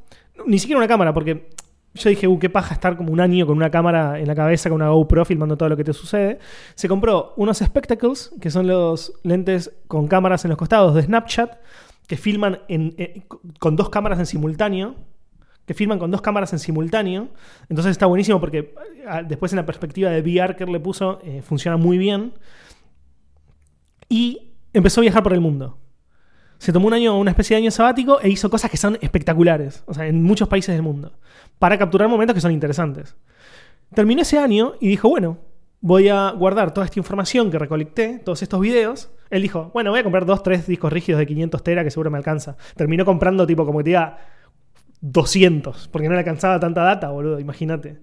Ni 0.47 0.57
siquiera 0.57 0.79
una 0.79 0.87
cámara, 0.87 1.13
porque 1.13 1.49
yo 1.93 2.09
dije, 2.09 2.27
uh, 2.27 2.39
qué 2.39 2.49
paja 2.49 2.73
estar 2.73 2.97
como 2.97 3.13
un 3.13 3.19
año 3.19 3.45
con 3.45 3.55
una 3.55 3.69
cámara 3.69 4.19
en 4.19 4.25
la 4.25 4.33
cabeza, 4.33 4.69
con 4.69 4.81
una 4.81 4.89
GoPro 4.89 5.23
filmando 5.23 5.55
todo 5.55 5.69
lo 5.69 5.77
que 5.77 5.83
te 5.83 5.93
sucede. 5.93 6.39
Se 6.73 6.87
compró 6.87 7.35
unos 7.37 7.59
spectacles, 7.59 8.33
que 8.41 8.49
son 8.49 8.65
los 8.65 9.13
lentes 9.21 9.71
con 9.87 10.07
cámaras 10.07 10.43
en 10.45 10.49
los 10.49 10.57
costados 10.57 10.95
de 10.95 11.03
Snapchat, 11.03 11.59
que 12.07 12.17
filman 12.17 12.61
eh, 12.69 13.21
con 13.59 13.75
dos 13.75 13.89
cámaras 13.89 14.17
en 14.17 14.25
simultáneo. 14.25 14.95
Que 15.67 15.75
filman 15.75 15.99
con 15.99 16.09
dos 16.09 16.21
cámaras 16.21 16.51
en 16.53 16.59
simultáneo. 16.59 17.29
Entonces 17.69 17.91
está 17.91 18.07
buenísimo 18.07 18.39
porque 18.39 18.73
ah, 19.07 19.21
después 19.21 19.53
en 19.53 19.57
la 19.57 19.65
perspectiva 19.65 20.09
de 20.09 20.21
VR 20.21 20.55
que 20.55 20.65
le 20.65 20.79
puso, 20.79 21.19
eh, 21.23 21.43
funciona 21.43 21.77
muy 21.77 21.99
bien. 21.99 22.33
Y 24.09 24.55
empezó 24.73 25.01
a 25.01 25.03
viajar 25.03 25.21
por 25.21 25.33
el 25.33 25.39
mundo 25.39 25.77
se 26.63 26.71
tomó 26.71 26.87
un 26.87 26.93
año, 26.93 27.19
una 27.19 27.31
especie 27.31 27.57
de 27.57 27.63
año 27.63 27.71
sabático 27.71 28.21
e 28.21 28.29
hizo 28.29 28.49
cosas 28.49 28.71
que 28.71 28.77
son 28.77 28.97
espectaculares, 29.01 29.83
o 29.85 29.93
sea, 29.93 30.07
en 30.07 30.23
muchos 30.23 30.47
países 30.47 30.73
del 30.73 30.81
mundo, 30.81 31.11
para 31.59 31.77
capturar 31.77 32.07
momentos 32.07 32.33
que 32.33 32.39
son 32.39 32.53
interesantes. 32.53 33.17
Terminó 33.93 34.21
ese 34.21 34.39
año 34.39 34.75
y 34.79 34.87
dijo, 34.87 35.09
bueno, 35.09 35.39
voy 35.81 36.07
a 36.07 36.31
guardar 36.31 36.73
toda 36.73 36.85
esta 36.85 36.97
información 36.97 37.51
que 37.51 37.59
recolecté, 37.59 38.19
todos 38.23 38.41
estos 38.41 38.61
videos. 38.61 39.11
Él 39.29 39.41
dijo, 39.41 39.71
bueno, 39.73 39.89
voy 39.91 39.99
a 39.99 40.03
comprar 40.03 40.25
dos, 40.25 40.41
tres 40.41 40.65
discos 40.65 40.93
rígidos 40.93 41.19
de 41.19 41.25
500 41.27 41.61
tera 41.65 41.83
que 41.83 41.91
seguro 41.91 42.09
me 42.09 42.17
alcanza. 42.17 42.55
Terminó 42.77 43.03
comprando 43.03 43.45
tipo 43.45 43.65
como 43.65 43.79
que 43.79 43.83
te 43.83 43.89
diga 43.89 44.19
200, 45.01 45.89
porque 45.89 46.07
no 46.07 46.13
le 46.13 46.19
alcanzaba 46.19 46.61
tanta 46.61 46.81
data, 46.83 47.09
boludo, 47.09 47.41
imagínate. 47.41 47.99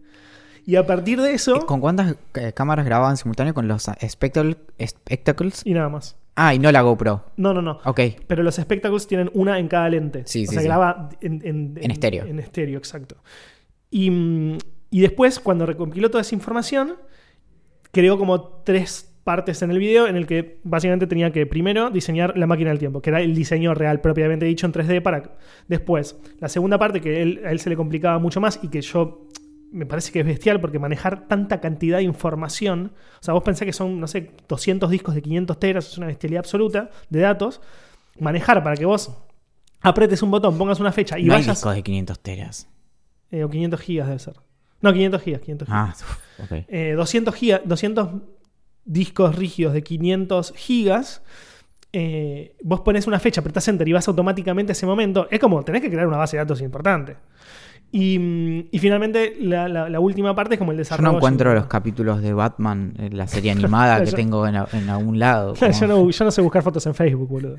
Y 0.67 0.77
a 0.77 0.85
partir 0.87 1.19
de 1.23 1.33
eso... 1.33 1.65
¿Con 1.65 1.81
cuántas 1.81 2.17
eh, 2.35 2.53
cámaras 2.53 2.85
grababan 2.85 3.13
en 3.13 3.17
simultáneo 3.17 3.55
con 3.55 3.67
los 3.67 3.89
ah, 3.89 3.97
spectacle- 4.03 4.59
spectacles? 4.87 5.63
Y 5.65 5.73
nada 5.73 5.89
más. 5.89 6.20
Ah, 6.37 6.55
y 6.55 6.59
no 6.59 6.71
la 6.73 6.81
GoPro. 6.83 7.25
No, 7.37 7.53
no, 7.53 7.61
no. 7.61 7.81
Ok. 7.85 8.01
Pero 8.27 8.43
los 8.43 8.55
spectacles 8.57 9.07
tienen 9.07 9.31
una 9.35 9.59
en 9.59 9.69
cada 9.69 9.89
lente. 9.89 10.23
Sí, 10.27 10.45
o 10.45 10.47
sí, 10.49 10.55
sea, 10.55 10.61
sí. 10.63 10.67
graba 10.69 11.09
en, 11.21 11.41
en, 11.45 11.79
En 11.81 11.91
estéreo. 11.91 12.25
En 12.25 12.39
estéreo, 12.39 12.79
exacto. 12.79 13.17
Y, 13.91 14.11
mm, 14.11 14.59
y 14.91 15.01
después, 15.01 15.39
cuando 15.41 15.67
recompiló 15.67 16.11
toda 16.11 16.23
esa 16.23 16.35
información, 16.35 16.95
creó 17.93 18.17
como 18.19 18.63
tres 18.65 19.07
partes 19.25 19.61
en 19.63 19.71
el 19.71 19.79
video 19.79 20.07
en 20.07 20.17
el 20.17 20.27
que 20.27 20.61
básicamente 20.65 21.07
tenía 21.07 21.31
que 21.31 21.45
primero 21.47 21.91
diseñar 21.91 22.37
la 22.39 22.47
máquina 22.47 22.71
del 22.71 22.79
tiempo, 22.79 23.03
que 23.03 23.11
era 23.11 23.21
el 23.21 23.35
diseño 23.35 23.75
real 23.75 24.01
propiamente 24.01 24.47
dicho 24.47 24.67
en 24.67 24.73
3D 24.73 25.03
para 25.03 25.37
después. 25.69 26.17
La 26.39 26.49
segunda 26.49 26.79
parte 26.79 27.01
que 27.01 27.21
él- 27.23 27.43
a 27.45 27.51
él 27.53 27.61
se 27.61 27.69
le 27.69 27.77
complicaba 27.77 28.19
mucho 28.19 28.41
más 28.41 28.59
y 28.63 28.69
que 28.69 28.81
yo 28.81 29.27
me 29.73 29.87
parece 29.87 30.11
que 30.13 30.21
es 30.21 30.27
bestial 30.27 30.61
porque 30.61 30.79
manejar 30.79 31.29
tanta 31.29 31.61
cantidad 31.61 31.99
de 31.99 32.03
información, 32.05 32.93
o 33.21 33.23
sea, 33.23 33.35
vos 33.35 33.43
pensás 33.43 33.67
que 33.67 33.73
son, 33.73 34.01
no 34.01 34.07
sé, 34.07 34.31
200 34.49 34.91
discos 34.91 35.15
de 35.15 35.23
500 35.23 35.59
teras, 35.61 35.87
es 35.89 35.99
una 35.99 36.07
bestialidad 36.09 36.41
absoluta 36.41 36.91
de 37.09 37.21
datos, 37.21 37.61
manejar 38.19 38.63
para 38.65 38.77
que 38.77 38.85
vos 38.85 39.17
apretes 39.81 40.23
un 40.23 40.31
botón, 40.31 40.59
pongas 40.59 40.81
una 40.81 40.93
fecha 40.93 41.19
y 41.19 41.25
no 41.25 41.35
hay 41.35 41.41
vayas... 41.43 41.57
discos 41.59 41.75
de 41.75 41.83
500 41.83 42.19
teras. 42.21 42.69
eh, 43.31 43.45
o 43.45 43.49
500 43.51 43.81
gigas 43.81 44.07
debe 44.09 44.19
ser. 44.19 44.35
No, 44.83 44.93
500 44.93 45.23
gigas, 45.23 45.41
500 45.43 45.69
gigas. 45.69 45.81
Ah, 45.81 45.95
uf, 46.43 46.51
ok. 46.53 46.65
Eh, 46.69 46.95
200, 46.97 47.35
giga- 47.35 47.61
200 47.65 48.09
discos 48.85 49.37
rígidos 49.37 49.73
de 49.75 49.83
500 49.83 50.53
gigas. 50.57 51.23
eh, 51.93 52.57
vos 52.63 52.81
pones 52.83 53.07
una 53.07 53.19
fecha, 53.19 53.41
apretás 53.41 53.67
enter 53.69 53.87
y 53.89 53.93
vas 53.93 54.07
automáticamente 54.09 54.73
a 54.73 54.75
ese 54.75 54.87
momento. 54.87 55.27
Es 55.31 55.39
como, 55.41 55.63
tenés 55.65 55.83
que 55.83 55.91
crear 55.91 56.07
una 56.07 56.17
base 56.19 56.37
de 56.37 56.43
datos 56.45 56.61
importante. 56.61 57.17
Y, 57.93 58.19
mm, 58.19 58.69
y 58.71 58.79
finalmente, 58.79 59.37
la, 59.41 59.69
la- 59.69 59.89
la 59.89 59.99
última 60.01 60.35
parte 60.35 60.55
es 60.55 60.59
como 60.59 60.71
el 60.71 60.77
Yo 60.77 60.81
desarrollo. 60.81 61.11
no 61.11 61.17
encuentro 61.19 61.53
los 61.55 61.67
capítulos 61.67 62.23
de 62.23 62.33
Batman, 62.33 62.95
en 62.99 63.17
la 63.17 63.27
serie 63.27 63.51
animada 63.51 64.01
que 64.05 64.11
Yo- 64.11 64.17
tengo 64.17 64.47
en, 64.47 64.55
algún 64.57 65.19
lado. 65.19 65.55
Claro, 65.55 65.75
yo, 65.81 65.87
no, 65.89 66.09
yo 66.11 66.25
no 66.25 66.31
sé 66.31 66.41
buscar 66.41 66.63
fotos 66.63 66.87
en 66.87 66.95
Facebook, 66.95 67.29
boludo. 67.29 67.57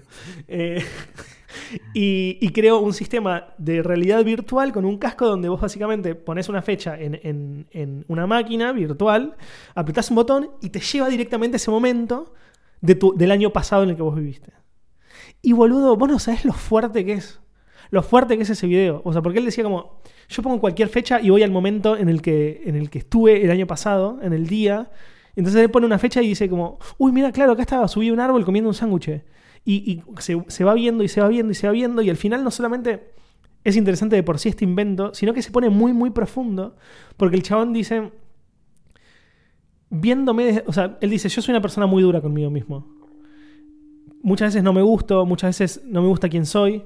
Eh, 0.47 0.81
y, 1.93 2.37
y 2.39 2.49
creo 2.53 2.79
un 2.79 2.93
sistema 2.93 3.47
de 3.57 3.83
realidad 3.83 4.23
virtual 4.23 4.71
con 4.71 4.85
un 4.85 4.97
casco 4.97 5.25
donde 5.27 5.49
vos 5.49 5.59
básicamente 5.59 6.15
pones 6.15 6.47
una 6.47 6.61
fecha 6.61 6.97
en, 6.97 7.19
en- 7.23 7.67
en 7.71 8.05
una 8.07 8.25
máquina 8.25 8.71
virtual, 8.71 9.35
apretás 9.75 10.09
un 10.11 10.15
botón 10.15 10.51
y 10.61 10.69
te 10.69 10.79
lleva 10.79 11.09
directamente 11.09 11.55
a 11.55 11.57
ese 11.57 11.71
momento 11.71 12.33
de 12.79 12.95
tu- 12.95 13.13
del 13.17 13.31
año 13.31 13.49
pasado 13.51 13.83
en 13.83 13.89
el 13.89 13.95
que 13.97 14.01
vos 14.01 14.15
viviste. 14.15 14.53
Y 15.41 15.51
boludo, 15.51 15.97
vos 15.97 16.09
no 16.09 16.19
sabés 16.19 16.45
lo 16.45 16.53
fuerte 16.53 17.03
que 17.03 17.13
es. 17.13 17.40
Lo 17.91 18.01
fuerte 18.01 18.37
que 18.37 18.43
es 18.43 18.49
ese 18.49 18.67
video. 18.67 19.01
O 19.03 19.13
sea, 19.13 19.21
porque 19.21 19.39
él 19.39 19.45
decía 19.45 19.63
como, 19.63 20.01
yo 20.29 20.41
pongo 20.41 20.59
cualquier 20.59 20.87
fecha 20.89 21.21
y 21.21 21.29
voy 21.29 21.43
al 21.43 21.51
momento 21.51 21.97
en 21.97 22.09
el 22.09 22.21
que, 22.21 22.63
en 22.65 22.75
el 22.75 22.89
que 22.89 22.99
estuve 22.99 23.43
el 23.43 23.51
año 23.51 23.67
pasado, 23.67 24.19
en 24.21 24.33
el 24.33 24.47
día. 24.47 24.89
Entonces 25.35 25.61
él 25.61 25.69
pone 25.69 25.85
una 25.85 25.99
fecha 25.99 26.21
y 26.21 26.27
dice 26.27 26.49
como, 26.49 26.79
uy, 26.97 27.11
mira, 27.11 27.31
claro, 27.31 27.51
acá 27.51 27.61
estaba, 27.61 27.87
subí 27.87 28.09
a 28.09 28.13
un 28.13 28.19
árbol 28.19 28.43
comiendo 28.45 28.69
un 28.69 28.73
sándwich. 28.73 29.21
Y, 29.65 29.73
y 29.91 30.03
se, 30.19 30.41
se 30.47 30.63
va 30.63 30.73
viendo 30.73 31.03
y 31.03 31.07
se 31.07 31.21
va 31.21 31.27
viendo 31.27 31.51
y 31.51 31.55
se 31.55 31.67
va 31.67 31.73
viendo. 31.73 32.01
Y 32.01 32.09
al 32.09 32.17
final 32.17 32.43
no 32.43 32.49
solamente 32.49 33.11
es 33.63 33.75
interesante 33.75 34.15
de 34.15 34.23
por 34.23 34.39
sí 34.39 34.49
este 34.49 34.63
invento, 34.63 35.13
sino 35.13 35.33
que 35.33 35.41
se 35.41 35.51
pone 35.51 35.69
muy, 35.69 35.93
muy 35.93 36.11
profundo. 36.11 36.77
Porque 37.17 37.35
el 37.35 37.43
chabón 37.43 37.73
dice, 37.73 38.11
viéndome, 39.89 40.63
o 40.65 40.73
sea, 40.73 40.97
él 41.01 41.09
dice, 41.09 41.29
yo 41.29 41.41
soy 41.41 41.51
una 41.51 41.61
persona 41.61 41.85
muy 41.85 42.01
dura 42.01 42.21
conmigo 42.21 42.49
mismo. 42.49 42.87
Muchas 44.23 44.49
veces 44.49 44.63
no 44.63 44.71
me 44.71 44.81
gusto, 44.81 45.25
muchas 45.25 45.59
veces 45.59 45.83
no 45.85 46.01
me 46.01 46.07
gusta 46.07 46.29
quién 46.29 46.45
soy, 46.45 46.83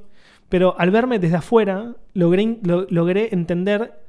pero 0.49 0.75
al 0.79 0.91
verme 0.91 1.19
desde 1.19 1.37
afuera 1.37 1.95
logré, 2.13 2.59
lo- 2.63 2.87
logré 2.89 3.29
entender 3.33 4.01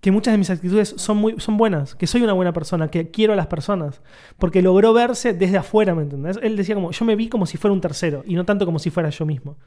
que 0.00 0.10
muchas 0.10 0.32
de 0.34 0.38
mis 0.38 0.50
actitudes 0.50 0.94
son, 0.96 1.18
muy, 1.18 1.36
son 1.38 1.56
buenas, 1.56 1.94
que 1.94 2.08
soy 2.08 2.22
una 2.22 2.32
buena 2.32 2.52
persona, 2.52 2.88
que 2.88 3.10
quiero 3.12 3.34
a 3.34 3.36
las 3.36 3.46
personas, 3.46 4.02
porque 4.36 4.60
logró 4.60 4.92
verse 4.92 5.32
desde 5.32 5.58
afuera, 5.58 5.94
¿me 5.94 6.02
entendés? 6.02 6.40
Él 6.42 6.56
decía 6.56 6.74
como, 6.74 6.90
yo 6.90 7.04
me 7.04 7.14
vi 7.14 7.28
como 7.28 7.46
si 7.46 7.56
fuera 7.56 7.72
un 7.72 7.80
tercero, 7.80 8.24
y 8.26 8.34
no 8.34 8.44
tanto 8.44 8.66
como 8.66 8.80
si 8.80 8.90
fuera 8.90 9.10
yo 9.10 9.24
mismo. 9.24 9.58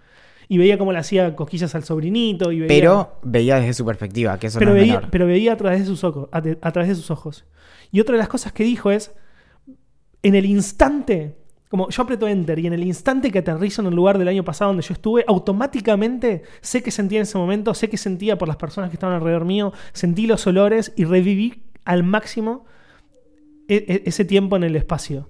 Y 0.50 0.58
veía 0.58 0.78
cómo 0.78 0.92
le 0.92 1.00
hacía 1.00 1.36
cosquillas 1.38 1.74
al 1.74 1.86
sobrinito, 1.86 2.52
y 2.52 2.60
veía... 2.60 2.68
Pero 2.68 3.20
veía 3.24 3.56
desde 3.62 3.74
su 3.76 3.86
perspectiva, 3.86 4.38
que 4.38 4.48
eso 4.48 4.60
pero, 4.60 4.72
no 4.72 4.78
es 4.78 4.82
veía, 4.82 4.96
menor. 4.96 5.10
pero 5.10 5.26
veía 5.26 5.54
a 5.54 5.58
través, 5.58 5.80
de 5.80 5.86
sus 5.86 6.04
ojos, 6.04 6.28
a 6.34 6.72
través 6.74 6.90
de 6.90 6.96
sus 6.96 7.10
ojos. 7.12 7.46
Y 7.94 8.02
otra 8.02 8.14
de 8.14 8.20
las 8.20 8.28
cosas 8.28 8.52
que 8.52 8.66
dijo 8.66 8.92
es, 8.92 9.14
en 10.22 10.36
el 10.36 10.46
instante, 10.46 11.38
como 11.76 11.90
yo 11.90 12.04
aprieto 12.04 12.26
enter 12.26 12.58
y 12.58 12.68
en 12.68 12.72
el 12.74 12.86
instante 12.86 13.30
que 13.30 13.40
aterrizo 13.40 13.82
en 13.82 13.90
el 13.90 13.96
lugar 13.96 14.18
del 14.18 14.30
año 14.30 14.46
pasado 14.46 14.70
donde 14.70 14.82
yo 14.82 14.94
estuve, 14.94 15.26
automáticamente 15.28 16.44
sé 16.62 16.82
que 16.82 16.90
sentía 16.90 17.20
en 17.20 17.24
ese 17.24 17.38
momento, 17.38 17.74
sé 17.74 17.90
que 17.90 17.98
sentía 17.98 18.38
por 18.38 18.48
las 18.48 18.56
personas 18.56 18.90
que 18.90 18.96
estaban 18.96 19.14
alrededor 19.14 19.44
mío, 19.44 19.74
sentí 19.92 20.26
los 20.26 20.48
olores 20.48 20.94
y 20.96 21.04
reviví 21.04 21.64
al 21.84 22.04
máximo 22.04 22.64
e- 23.68 23.84
e- 23.90 24.04
ese 24.06 24.24
tiempo 24.24 24.56
en 24.56 24.64
el 24.64 24.78
espacio. 24.78 25.30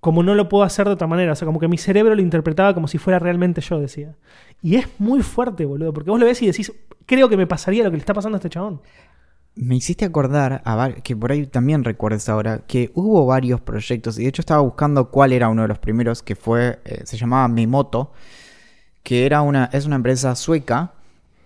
Como 0.00 0.24
no 0.24 0.34
lo 0.34 0.48
puedo 0.48 0.64
hacer 0.64 0.86
de 0.88 0.94
otra 0.94 1.06
manera. 1.06 1.30
O 1.30 1.36
sea, 1.36 1.46
como 1.46 1.60
que 1.60 1.68
mi 1.68 1.78
cerebro 1.78 2.16
lo 2.16 2.22
interpretaba 2.22 2.74
como 2.74 2.88
si 2.88 2.98
fuera 2.98 3.20
realmente 3.20 3.60
yo, 3.60 3.78
decía. 3.78 4.16
Y 4.60 4.74
es 4.74 4.88
muy 4.98 5.22
fuerte, 5.22 5.64
boludo. 5.64 5.92
Porque 5.92 6.10
vos 6.10 6.18
lo 6.18 6.26
ves 6.26 6.42
y 6.42 6.46
decís, 6.46 6.72
creo 7.06 7.28
que 7.28 7.36
me 7.36 7.46
pasaría 7.46 7.84
lo 7.84 7.90
que 7.90 7.98
le 7.98 8.00
está 8.00 8.14
pasando 8.14 8.34
a 8.34 8.38
este 8.38 8.50
chabón. 8.50 8.80
Me 9.60 9.74
hiciste 9.74 10.04
acordar, 10.04 10.62
que 11.02 11.16
por 11.16 11.32
ahí 11.32 11.44
también 11.46 11.82
recuerdes 11.82 12.28
ahora, 12.28 12.60
que 12.68 12.92
hubo 12.94 13.26
varios 13.26 13.60
proyectos, 13.60 14.16
y 14.16 14.22
de 14.22 14.28
hecho 14.28 14.40
estaba 14.40 14.60
buscando 14.60 15.10
cuál 15.10 15.32
era 15.32 15.48
uno 15.48 15.62
de 15.62 15.68
los 15.68 15.80
primeros, 15.80 16.22
que 16.22 16.36
fue, 16.36 16.78
eh, 16.84 17.02
se 17.04 17.16
llamaba 17.16 17.48
Memoto, 17.48 18.12
que 19.02 19.26
era 19.26 19.42
una, 19.42 19.68
es 19.72 19.84
una 19.84 19.96
empresa 19.96 20.36
sueca, 20.36 20.92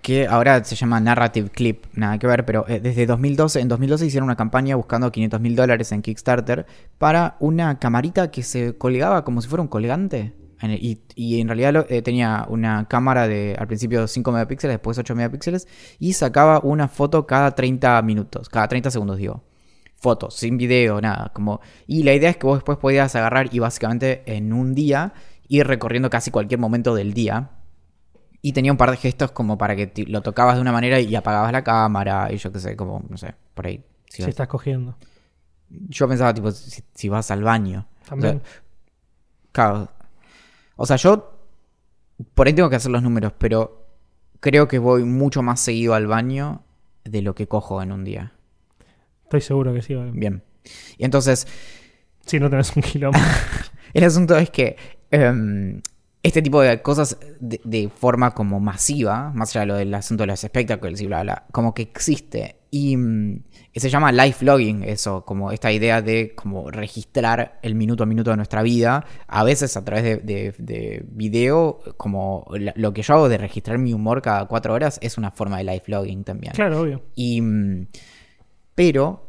que 0.03 0.27
ahora 0.27 0.63
se 0.63 0.77
llama 0.77 1.01
Narrative 1.01 1.49
Clip, 1.49 1.87
nada 1.95 2.19
que 2.19 2.27
ver, 2.27 2.45
pero 2.45 2.67
eh, 2.69 2.81
desde 2.81 3.07
2012, 3.07 3.61
en 3.61 3.69
2012 3.69 4.05
hicieron 4.05 4.27
una 4.27 4.37
campaña 4.37 4.77
buscando 4.77 5.11
500 5.11 5.41
mil 5.41 5.57
dólares 5.57 5.91
en 5.93 6.03
Kickstarter 6.03 6.67
para 6.99 7.37
una 7.41 7.79
camarita 7.79 8.31
que 8.31 8.43
se 8.43 8.77
colgaba 8.77 9.25
como 9.25 9.41
si 9.41 9.49
fuera 9.49 9.63
un 9.63 9.69
colgante. 9.69 10.35
Y, 10.71 11.01
y 11.17 11.41
en 11.41 11.49
realidad 11.49 11.73
lo- 11.73 11.87
eh, 11.89 12.03
tenía 12.03 12.47
una 12.49 12.87
cámara 12.89 13.27
de 13.27 13.57
al 13.59 13.67
principio 13.67 14.07
5 14.07 14.31
megapíxeles, 14.33 14.75
después 14.75 14.97
8 14.99 15.15
megapíxeles, 15.15 15.67
y 15.99 16.13
sacaba 16.13 16.61
una 16.63 16.89
foto 16.89 17.27
cada 17.27 17.55
30 17.55 18.01
minutos, 18.03 18.49
cada 18.49 18.69
30 18.69 18.91
segundos, 18.91 19.19
digo. 19.19 19.43
Fotos, 19.97 20.35
sin 20.35 20.57
video, 20.59 21.01
nada. 21.01 21.31
Como... 21.35 21.61
Y 21.87 22.03
la 22.03 22.13
idea 22.15 22.31
es 22.31 22.37
que 22.37 22.47
vos 22.47 22.59
después 22.59 22.79
podías 22.79 23.15
agarrar 23.17 23.49
y 23.55 23.59
básicamente 23.61 24.23
en 24.27 24.53
un 24.53 24.75
día 24.75 25.13
ir 25.49 25.67
recorriendo 25.67 26.11
casi 26.11 26.31
cualquier 26.31 26.59
momento 26.61 26.95
del 26.95 27.13
día. 27.15 27.51
Y 28.41 28.53
tenía 28.53 28.73
un 28.73 28.79
par 28.79 28.91
de 28.91 28.97
gestos 28.97 29.31
como 29.31 29.57
para 29.57 29.77
que 29.77 29.93
lo 30.09 30.21
tocabas 30.23 30.57
de 30.57 30.61
una 30.61 30.73
manera 30.73 30.99
y 30.99 31.15
apagabas 31.15 31.53
la 31.53 31.63
cámara 31.63 32.33
y 32.33 32.37
yo 32.39 32.51
qué 32.51 32.59
sé, 32.59 32.75
como, 32.77 33.05
no 33.09 33.17
sé, 33.17 33.35
por 33.55 33.67
ahí. 33.67 33.85
Si 34.09 34.17
Si 34.17 34.23
vas- 34.23 34.29
estás 34.31 34.49
cogiendo. 34.49 34.97
Yo 35.71 36.09
pensaba, 36.09 36.35
tipo, 36.35 36.51
si, 36.51 36.83
si 36.95 37.09
vas 37.09 37.31
al 37.31 37.45
baño. 37.45 37.87
También. 38.09 38.39
O 38.39 38.41
sea, 38.45 38.63
claro. 39.53 39.89
O 40.77 40.87
sea, 40.87 40.97
yo 40.97 41.39
por 42.35 42.47
ahí 42.47 42.53
tengo 42.53 42.71
que 42.71 42.77
hacer 42.77 42.91
los 42.91 43.03
números, 43.03 43.33
pero 43.39 43.87
creo 44.41 44.69
que 44.69 44.79
voy 44.79 45.05
mucho 45.05 45.43
más 45.43 45.61
seguido 45.61 45.95
al 45.95 46.07
baño 46.07 46.63
de 47.05 47.23
lo 47.23 47.35
que 47.35 47.47
cojo 47.47 47.83
en 47.83 47.93
un 47.93 48.05
día. 48.05 48.33
Estoy 49.25 49.41
seguro 49.41 49.73
que 49.73 49.83
sí. 49.83 49.95
vale. 49.95 50.11
Bien. 50.13 50.43
Y 50.99 51.05
entonces, 51.05 51.47
Si 52.27 52.39
no 52.39 52.49
tenés 52.51 52.75
un 52.77 52.83
kilómetro. 52.83 53.27
el 53.95 54.05
asunto 54.05 54.37
es 54.37 54.51
que 54.51 54.77
em, 55.11 55.81
este 56.23 56.41
tipo 56.43 56.61
de 56.61 56.81
cosas 56.83 57.19
de, 57.41 57.61
de 57.65 57.89
forma 57.89 58.33
como 58.33 58.61
masiva, 58.61 59.33
más 59.35 59.51
allá 59.51 59.61
de 59.61 59.67
lo 59.67 59.75
del 59.77 59.95
asunto 59.95 60.23
de 60.23 60.29
los 60.29 60.45
espectáculos 60.45 61.01
y 61.01 61.07
bla, 61.07 61.23
bla, 61.23 61.47
como 61.51 61.75
que 61.75 61.83
existe. 61.83 62.57
Y 62.75 62.97
mm, 62.97 63.43
se 63.77 63.91
llama 63.91 64.11
life 64.13 64.43
logging, 64.43 64.83
eso, 64.85 65.27
como 65.27 65.53
esta 65.53 65.71
idea 65.71 66.01
de 66.01 66.35
como 66.35 66.71
registrar 66.71 67.59
el 67.63 67.75
minuto 67.75 68.03
a 68.03 68.07
minuto 68.07 68.31
de 68.31 68.37
nuestra 68.37 68.63
vida, 68.63 69.05
a 69.27 69.45
veces 69.45 69.77
a 69.77 69.85
través 69.85 70.05
de, 70.05 70.17
de- 70.17 70.55
de 70.57 71.05
video, 71.07 71.81
como 71.99 72.47
la- 72.53 72.73
lo 72.77 72.95
que 72.95 73.03
yo 73.03 73.13
hago 73.13 73.29
de 73.29 73.37
registrar 73.37 73.77
mi 73.77 73.93
humor 73.93 74.23
cada 74.23 74.47
cuatro 74.47 74.73
horas 74.73 74.99
es 75.03 75.19
una 75.19 75.31
forma 75.31 75.59
de 75.59 75.65
life 75.65 75.85
logging 75.91 76.25
también. 76.25 76.55
claro, 76.55 76.81
obvio. 76.81 77.03
Y. 77.15 77.43
mm, 77.43 77.87
Pero. 78.75 79.29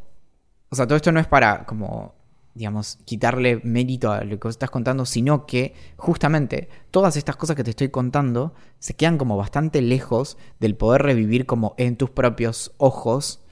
O 0.70 0.74
sea, 0.76 0.86
todo 0.86 0.96
esto 0.96 1.12
no 1.12 1.20
es 1.20 1.26
para 1.26 1.64
como. 1.66 2.14
Digamos, 2.54 2.98
quitarle 3.04 3.60
mérito 3.64 4.12
a 4.12 4.22
lo 4.22 4.38
que 4.38 4.48
estás 4.48 4.70
contando, 4.70 5.06
sino 5.06 5.44
que 5.44 5.74
justamente 5.96 6.68
todas 6.90 7.16
estas 7.16 7.36
cosas 7.36 7.56
que 7.56 7.64
te 7.64 7.70
estoy 7.70 7.88
contando 7.88 8.54
se 8.78 8.94
quedan 8.94 9.18
como 9.18 9.36
bastante 9.36 9.82
lejos 9.82 10.38
del 10.60 10.76
poder 10.76 11.02
revivir 11.02 11.46
como 11.46 11.74
en 11.78 11.96
tus 11.96 12.10
propios 12.10 12.72
ojos 12.76 13.42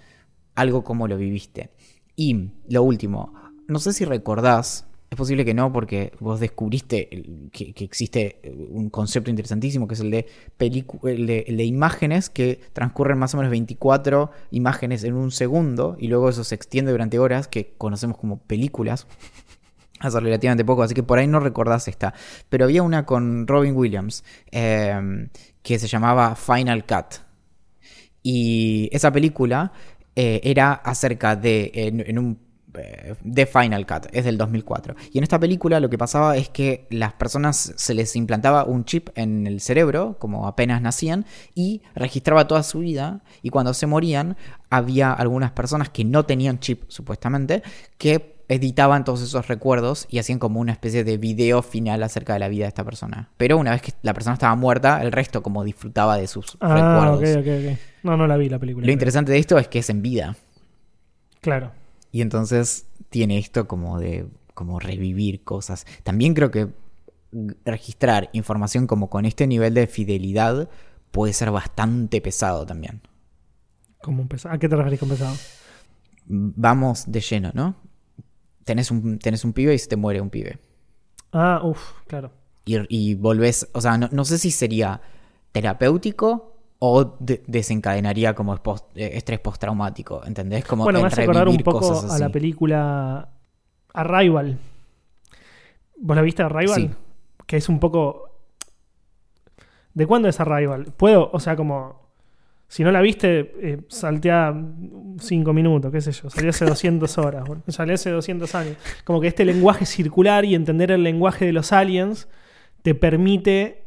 algo 0.55 0.85
como 0.85 1.09
lo 1.09 1.17
viviste. 1.17 1.71
Y 2.15 2.51
lo 2.69 2.83
último, 2.83 3.33
no 3.67 3.79
sé 3.79 3.93
si 3.93 4.05
recordás, 4.05 4.87
es 5.13 5.17
posible 5.17 5.45
que 5.45 5.53
no, 5.53 5.71
porque 5.75 6.11
vos 6.21 6.41
descubriste 6.41 7.51
que, 7.53 7.75
existe 7.85 8.41
eh, 8.43 8.67
un 8.71 8.89
concepto 8.89 9.29
interesantísimo 9.29 9.87
que 9.87 9.93
es 9.93 10.01
el 10.01 10.11
de, 10.11 10.27
el 10.59 11.27
de, 11.59 11.65
imágenes 11.65 12.31
que 12.31 12.59
transcurren 12.73 13.19
más 13.19 13.35
o 13.35 13.37
menos 13.37 13.51
24 13.51 14.31
imágenes 14.53 15.05
en 15.05 15.13
un 15.13 15.31
segundo 15.31 15.97
y 15.99 16.09
luego 16.09 16.31
eso 16.31 16.45
se 16.45 16.55
extiende 16.55 16.93
durante 16.93 17.19
horas 17.19 17.47
que 17.47 17.75
conocemos 17.77 18.17
como 18.17 18.39
películas. 18.39 19.07
Hace 20.01 20.19
relativamente 20.19 20.65
poco, 20.65 20.83
así 20.83 20.95
que 20.95 21.03
por 21.03 21.19
ahí 21.19 21.27
no 21.27 21.41
recordás 21.41 21.89
esta. 21.89 22.15
Pero 22.49 22.65
había 22.65 22.83
una 22.83 23.05
con 23.05 23.47
Robin 23.47 23.77
Williams 23.77 24.25
eh, 24.51 25.29
que 25.63 25.79
se 25.79 25.89
llamaba 25.89 26.37
Final 26.37 26.87
Cut. 26.87 27.21
Y 28.23 28.89
esa 28.93 29.13
película 29.13 29.73
eh, 30.15 30.41
era 30.45 30.73
acerca 30.73 31.37
de, 31.37 31.71
en, 31.75 32.19
un, 32.19 32.39
de 33.23 33.47
Final 33.47 33.87
Cut, 33.87 34.07
es 34.13 34.25
del 34.25 34.39
2004. 34.39 34.95
Y 35.13 35.19
en 35.19 35.25
esta 35.25 35.39
película 35.39 35.79
lo 35.81 35.91
que 35.91 35.99
pasaba 35.99 36.37
es 36.37 36.49
que 36.49 36.87
las 36.91 37.13
personas 37.13 37.73
se 37.77 37.95
les 37.95 38.17
implantaba 38.17 38.65
un 38.65 38.85
chip 38.85 39.11
en 39.15 39.47
el 39.47 39.61
cerebro, 39.61 40.17
como 40.19 40.47
apenas 40.47 40.81
nacían, 40.81 41.27
y 41.55 41.83
registraba 41.95 42.47
toda 42.49 42.63
su 42.63 42.79
vida. 42.81 43.21
Y 43.43 43.51
cuando 43.51 43.75
se 43.75 43.87
morían, 43.87 44.37
había 44.71 45.13
algunas 45.13 45.53
personas 45.53 45.91
que 45.91 46.05
no 46.05 46.25
tenían 46.25 46.59
chip, 46.61 46.85
supuestamente, 46.89 47.63
que 47.99 48.33
editaban 48.49 49.05
todos 49.05 49.23
esos 49.23 49.49
recuerdos 49.49 50.07
y 50.11 50.19
hacían 50.19 50.39
como 50.39 50.61
una 50.61 50.73
especie 50.73 51.05
de 51.05 51.17
video 51.17 51.63
final 51.63 52.03
acerca 52.03 52.35
de 52.35 52.39
la 52.39 52.49
vida 52.49 52.65
de 52.65 52.69
esta 52.69 52.85
persona. 52.85 53.31
Pero 53.39 53.57
una 53.57 53.71
vez 53.71 53.81
que 53.81 53.93
la 54.03 54.13
persona 54.13 54.35
estaba 54.35 54.55
muerta, 54.57 55.01
el 55.03 55.11
resto 55.13 55.43
como 55.43 55.65
disfrutaba 55.65 56.17
de 56.19 56.27
sus 56.27 56.59
Ah, 56.61 56.75
recuerdos. 56.75 57.39
ok, 57.39 57.41
ok, 57.41 57.71
ok. 57.73 57.79
No, 58.03 58.17
no 58.17 58.27
la 58.27 58.37
vi 58.37 58.49
la 58.51 58.59
película. 58.59 58.85
Lo 58.85 58.93
interesante 58.93 59.33
de 59.33 59.39
esto 59.39 59.57
es 59.59 59.69
que 59.69 59.79
es 59.79 59.89
en 59.89 60.03
vida. 60.03 60.37
Claro. 61.41 61.73
Y 62.13 62.21
entonces 62.21 62.87
tiene 63.09 63.39
esto 63.39 63.67
como 63.67 63.99
de 63.99 64.29
como 64.55 64.79
revivir 64.79 65.43
cosas. 65.43 65.87
También 66.05 66.35
creo 66.35 66.51
que 66.51 66.69
registrar 67.65 68.29
información 68.35 68.87
como 68.87 69.09
con 69.09 69.25
este 69.25 69.47
nivel 69.47 69.73
de 69.73 69.87
fidelidad 69.87 70.69
puede 71.11 71.33
ser 71.33 71.51
bastante 71.51 72.21
pesado 72.21 72.67
también. 72.67 73.01
Como 74.03 74.23
un 74.23 74.29
pesado. 74.29 74.55
¿A 74.55 74.59
qué 74.59 74.69
te 74.69 74.77
referís 74.77 75.01
con 75.01 75.09
pesado? 75.09 75.35
Vamos 76.27 77.11
de 77.11 77.21
lleno, 77.21 77.51
¿no? 77.55 77.77
Tenés 78.65 78.91
un, 78.91 79.19
tenés 79.19 79.45
un 79.45 79.55
pibe 79.55 79.75
y 79.75 79.79
se 79.79 79.89
te 79.89 79.97
muere 79.97 80.21
un 80.21 80.31
pibe. 80.31 80.59
Ah, 81.33 81.61
uff, 81.65 82.03
claro. 82.07 82.33
Y, 82.65 82.77
y 82.95 83.15
volvés, 83.15 83.69
o 83.73 83.81
sea, 83.81 83.97
no, 83.97 84.09
no 84.13 84.25
sé 84.25 84.39
si 84.39 84.51
sería 84.51 85.01
terapéutico 85.51 86.52
o 86.85 87.17
de- 87.21 87.45
desencadenaría 87.47 88.35
como 88.35 88.57
eh, 88.57 89.11
estrés 89.15 89.39
postraumático, 89.39 90.21
¿entendés? 90.27 90.65
Como 90.65 90.83
bueno, 90.83 91.01
me 91.01 91.07
hace 91.07 91.23
acordar 91.23 91.49
un 91.49 91.59
poco 91.59 92.03
a 92.11 92.19
la 92.19 92.29
película 92.29 93.29
Arrival. 93.95 94.59
¿Vos 95.97 96.17
la 96.17 96.23
viste 96.23 96.43
Arrival? 96.43 96.75
Sí. 96.75 96.91
Que 97.47 97.57
es 97.59 97.69
un 97.69 97.79
poco. 97.79 98.31
¿De 99.95 100.07
cuándo 100.09 100.29
es 100.29 100.41
Arrival? 100.41 100.87
Puedo, 100.97 101.31
o 101.33 101.39
sea, 101.39 101.55
como. 101.55 102.03
Si 102.67 102.83
no 102.83 102.91
la 102.91 103.01
viste, 103.01 103.53
eh, 103.61 103.83
saltea 103.89 104.53
5 105.21 105.53
minutos, 105.53 105.93
qué 105.93 106.01
sé 106.01 106.11
yo. 106.11 106.31
Salió 106.31 106.51
hace 106.51 106.65
200 106.65 107.19
horas, 107.19 107.45
boludo. 107.47 107.63
salió 107.69 107.95
hace 107.95 108.11
200 108.11 108.53
años. 108.57 108.77
Como 109.05 109.21
que 109.21 109.29
este 109.29 109.45
lenguaje 109.45 109.87
circular 109.87 110.45
y 110.45 110.57
entender 110.57 110.91
el 110.91 111.05
lenguaje 111.05 111.45
de 111.45 111.53
los 111.53 111.71
aliens 111.73 112.29
te 112.83 112.97
permite 112.97 113.85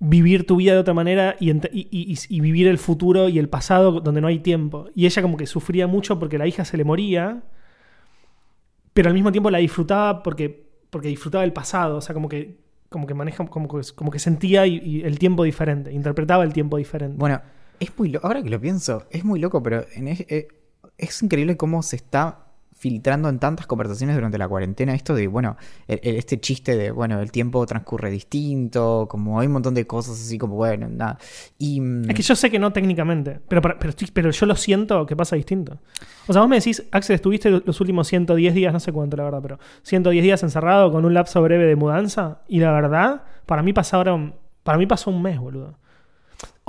vivir 0.00 0.46
tu 0.46 0.56
vida 0.56 0.74
de 0.74 0.78
otra 0.78 0.94
manera 0.94 1.36
y, 1.40 2.40
vivir 2.40 2.68
el 2.68 2.78
futuro 2.78 3.28
y 3.28 3.38
el 3.38 3.48
pasado 3.48 4.00
donde 4.00 4.20
no 4.20 4.28
hay 4.28 4.38
tiempo. 4.38 4.88
Y 4.94 5.06
ella 5.06 5.22
como 5.22 5.36
que 5.36 5.46
sufría 5.46 5.86
mucho 5.86 6.18
porque 6.18 6.38
la 6.38 6.46
hija 6.46 6.64
se 6.64 6.76
le 6.76 6.84
moría, 6.84 7.42
pero 8.92 9.08
al 9.08 9.14
mismo 9.14 9.32
tiempo 9.32 9.50
la 9.50 9.58
disfrutaba 9.58 10.22
porque, 10.22 10.68
porque 10.90 11.08
disfrutaba 11.08 11.44
el 11.44 11.52
pasado. 11.52 11.96
O 11.96 12.00
sea, 12.00 12.14
como 12.14 12.28
que, 12.28 12.58
como 12.88 13.06
que 13.06 13.14
maneja, 13.14 13.44
como 13.46 13.68
que, 13.68 13.80
como 13.94 14.10
que 14.10 14.18
sentía 14.18 14.66
y- 14.66 15.02
el 15.02 15.18
tiempo 15.18 15.42
diferente, 15.44 15.92
interpretaba 15.92 16.44
el 16.44 16.52
tiempo 16.52 16.76
diferente. 16.76 17.16
Bueno, 17.18 17.40
es 17.80 17.96
muy 17.98 18.16
ahora 18.22 18.42
que 18.42 18.50
lo 18.50 18.60
pienso, 18.60 19.06
es 19.10 19.24
muy 19.24 19.40
loco, 19.40 19.62
pero 19.62 19.84
en 19.94 20.08
es, 20.08 20.20
eh, 20.28 20.48
es 20.96 21.22
increíble 21.22 21.56
cómo 21.56 21.82
se 21.82 21.96
está 21.96 22.47
filtrando 22.78 23.28
en 23.28 23.38
tantas 23.40 23.66
conversaciones 23.66 24.14
durante 24.16 24.38
la 24.38 24.46
cuarentena 24.48 24.94
esto 24.94 25.14
de, 25.14 25.26
bueno, 25.26 25.56
el- 25.88 26.00
el- 26.02 26.16
este 26.16 26.38
chiste 26.40 26.76
de, 26.76 26.90
bueno, 26.92 27.20
el 27.20 27.32
tiempo 27.32 27.66
transcurre 27.66 28.10
distinto, 28.10 29.06
como 29.10 29.40
hay 29.40 29.46
un 29.48 29.54
montón 29.54 29.74
de 29.74 29.86
cosas 29.86 30.14
así 30.20 30.38
como, 30.38 30.54
bueno, 30.54 30.88
nada. 30.88 31.18
Mm, 31.58 32.08
Es 32.10 32.14
que 32.16 32.22
yo 32.22 32.36
sé 32.36 32.50
que 32.50 32.58
no 32.58 32.72
técnicamente, 32.72 33.40
pero, 33.48 33.60
pero, 33.62 33.92
pero 34.12 34.30
yo 34.30 34.46
lo 34.46 34.54
siento 34.56 35.04
que 35.06 35.16
pasa 35.16 35.34
distinto. 35.36 35.78
O 36.28 36.32
sea, 36.32 36.40
vos 36.42 36.48
me 36.48 36.56
decís, 36.56 36.84
Axel, 36.92 37.14
estuviste 37.16 37.50
los 37.50 37.80
últimos 37.80 38.06
110 38.06 38.54
días, 38.54 38.72
no 38.72 38.80
sé 38.80 38.92
cuánto 38.92 39.16
la 39.16 39.24
verdad, 39.24 39.40
pero 39.42 39.58
110 39.82 40.22
días 40.22 40.42
encerrado 40.42 40.92
con 40.92 41.04
un 41.04 41.14
lapso 41.14 41.42
breve 41.42 41.66
de 41.66 41.74
mudanza, 41.76 42.42
y 42.48 42.60
la 42.60 42.70
verdad, 42.72 43.22
para 43.46 43.62
mí 43.62 43.72
pasaron, 43.72 44.34
para 44.62 44.78
mí 44.78 44.86
pasó 44.86 45.10
un 45.10 45.20
mes, 45.22 45.38
boludo. 45.38 45.78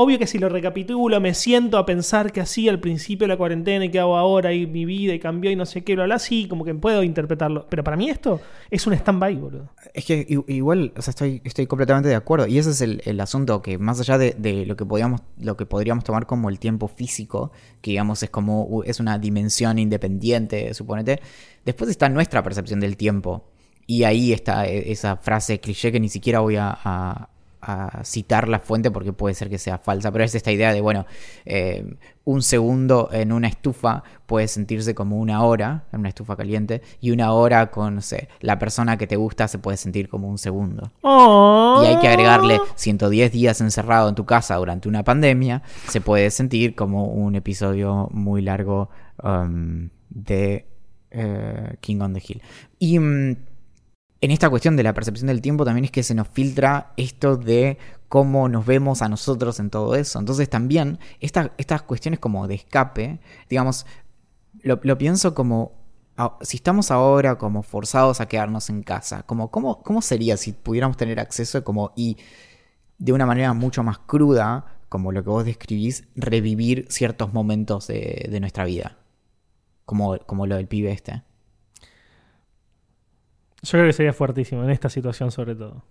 Obvio 0.01 0.17
que 0.17 0.27
si 0.27 0.39
lo 0.39 0.47
recapitulo, 0.47 1.19
me 1.19 1.33
siento 1.33 1.77
a 1.77 1.85
pensar 1.85 2.31
que 2.31 2.39
así 2.39 2.69
al 2.69 2.79
principio 2.79 3.25
de 3.27 3.33
la 3.33 3.37
cuarentena 3.37 3.83
y 3.83 3.89
qué 3.91 3.99
hago 3.99 4.15
ahora 4.15 4.53
y 4.53 4.65
mi 4.65 4.85
vida 4.85 5.13
y 5.13 5.19
cambió 5.19 5.51
y 5.51 5.57
no 5.57 5.65
sé 5.65 5.83
qué, 5.83 5.95
bla, 5.95 6.05
bla, 6.05 6.19
sí, 6.19 6.47
como 6.47 6.63
que 6.63 6.73
puedo 6.73 7.03
interpretarlo. 7.03 7.67
Pero 7.69 7.83
para 7.83 7.97
mí 7.97 8.09
esto 8.09 8.39
es 8.71 8.87
un 8.87 8.93
stand-by, 8.93 9.35
boludo. 9.35 9.67
Es 9.93 10.05
que 10.05 10.25
igual, 10.47 10.93
o 10.95 11.01
sea, 11.01 11.11
estoy, 11.11 11.41
estoy 11.43 11.67
completamente 11.67 12.07
de 12.07 12.15
acuerdo. 12.15 12.47
Y 12.47 12.57
ese 12.57 12.69
es 12.69 12.79
el, 12.79 13.01
el 13.03 13.19
asunto 13.19 13.61
que 13.61 13.77
más 13.77 13.99
allá 13.99 14.17
de, 14.17 14.35
de 14.37 14.65
lo 14.65 14.77
que 14.77 14.85
podríamos, 14.85 15.19
lo 15.37 15.57
que 15.57 15.65
podríamos 15.65 16.05
tomar 16.05 16.25
como 16.25 16.47
el 16.47 16.59
tiempo 16.59 16.87
físico, 16.87 17.51
que 17.81 17.91
digamos 17.91 18.23
es 18.23 18.29
como 18.29 18.83
es 18.85 19.01
una 19.01 19.19
dimensión 19.19 19.79
independiente, 19.79 20.73
suponete, 20.73 21.19
después 21.65 21.89
está 21.89 22.07
nuestra 22.07 22.41
percepción 22.41 22.79
del 22.79 22.95
tiempo. 22.95 23.49
Y 23.85 24.03
ahí 24.03 24.31
está 24.31 24.65
eh, 24.65 24.93
esa 24.93 25.17
frase 25.17 25.59
cliché 25.59 25.91
que 25.91 25.99
ni 25.99 26.07
siquiera 26.07 26.39
voy 26.39 26.55
a- 26.55 27.27
a 27.61 28.03
citar 28.03 28.47
la 28.47 28.59
fuente 28.59 28.91
porque 28.91 29.13
puede 29.13 29.35
ser 29.35 29.49
que 29.49 29.57
sea 29.57 29.77
falsa, 29.77 30.11
pero 30.11 30.23
es 30.23 30.33
esta 30.33 30.51
idea 30.51 30.73
de, 30.73 30.81
bueno, 30.81 31.05
eh, 31.45 31.95
un 32.23 32.41
segundo 32.41 33.09
en 33.11 33.31
una 33.31 33.47
estufa 33.47 34.03
puede 34.25 34.47
sentirse 34.47 34.93
como 34.93 35.17
una 35.17 35.43
hora, 35.43 35.85
en 35.91 36.01
una 36.01 36.09
estufa 36.09 36.35
caliente, 36.35 36.81
y 37.01 37.11
una 37.11 37.33
hora 37.33 37.71
con, 37.71 37.95
no 37.95 38.01
sé, 38.01 38.29
la 38.39 38.59
persona 38.59 38.97
que 38.97 39.07
te 39.07 39.15
gusta 39.15 39.47
se 39.47 39.57
puede 39.57 39.77
sentir 39.77 40.09
como 40.09 40.29
un 40.29 40.37
segundo. 40.37 40.91
Oh. 41.01 41.81
Y 41.83 41.87
hay 41.87 41.99
que 41.99 42.07
agregarle 42.07 42.59
110 42.75 43.31
días 43.31 43.59
encerrado 43.61 44.09
en 44.09 44.15
tu 44.15 44.25
casa 44.25 44.55
durante 44.55 44.87
una 44.87 45.03
pandemia, 45.03 45.63
se 45.87 46.01
puede 46.01 46.29
sentir 46.29 46.75
como 46.75 47.05
un 47.05 47.35
episodio 47.35 48.09
muy 48.11 48.41
largo 48.41 48.89
um, 49.23 49.89
de 50.09 50.67
eh, 51.11 51.75
King 51.81 52.01
on 52.01 52.13
the 52.13 52.21
Hill. 52.25 52.41
Y 52.77 52.99
mm, 52.99 53.35
en 54.21 54.31
esta 54.31 54.49
cuestión 54.49 54.75
de 54.75 54.83
la 54.83 54.93
percepción 54.93 55.27
del 55.27 55.41
tiempo 55.41 55.63
también 55.65 55.85
es 55.85 55.91
que 55.91 56.03
se 56.03 56.13
nos 56.13 56.27
filtra 56.27 56.93
esto 56.97 57.37
de 57.37 57.77
cómo 58.09 58.49
nos 58.49 58.65
vemos 58.65 59.01
a 59.01 59.09
nosotros 59.09 59.59
en 59.59 59.69
todo 59.69 59.95
eso. 59.95 60.19
Entonces 60.19 60.49
también 60.49 60.99
esta- 61.21 61.53
estas 61.57 61.83
cuestiones 61.83 62.19
como 62.19 62.47
de 62.47 62.55
escape, 62.55 63.19
digamos, 63.49 63.85
lo, 64.61 64.79
pienso 64.97 65.33
como 65.33 65.73
si 66.41 66.57
estamos 66.57 66.91
ahora 66.91 67.37
como 67.37 67.63
forzados 67.63 68.19
a 68.19 68.27
quedarnos 68.27 68.69
en 68.69 68.83
casa, 68.83 69.23
como 69.23 69.51
cómo, 69.51 69.81
cómo 69.83 70.01
sería 70.01 70.35
si 70.35 70.51
pudiéramos 70.51 70.97
tener 70.97 71.17
acceso 71.19 71.63
como 71.63 71.93
y 71.95 72.17
de 72.97 73.13
una 73.13 73.25
manera 73.25 73.53
mucho 73.53 73.83
más 73.83 73.99
cruda, 73.99 74.65
como 74.89 75.13
lo 75.13 75.23
que 75.23 75.29
vos 75.29 75.45
describís, 75.45 76.03
revivir 76.15 76.87
ciertos 76.89 77.31
momentos 77.33 77.87
de, 77.87 78.27
de 78.29 78.39
nuestra 78.41 78.65
vida, 78.65 78.97
como, 79.85 80.17
como 80.19 80.45
lo 80.47 80.57
del 80.57 80.67
pibe 80.67 80.91
este. 80.91 81.23
Yo 83.63 83.71
creo 83.71 83.85
que 83.87 83.93
sería 83.93 84.13
fuertísimo 84.13 84.63
en 84.63 84.69
esta 84.69 84.89
situación 84.89 85.31
sobre 85.31 85.55
todo. 85.55 85.83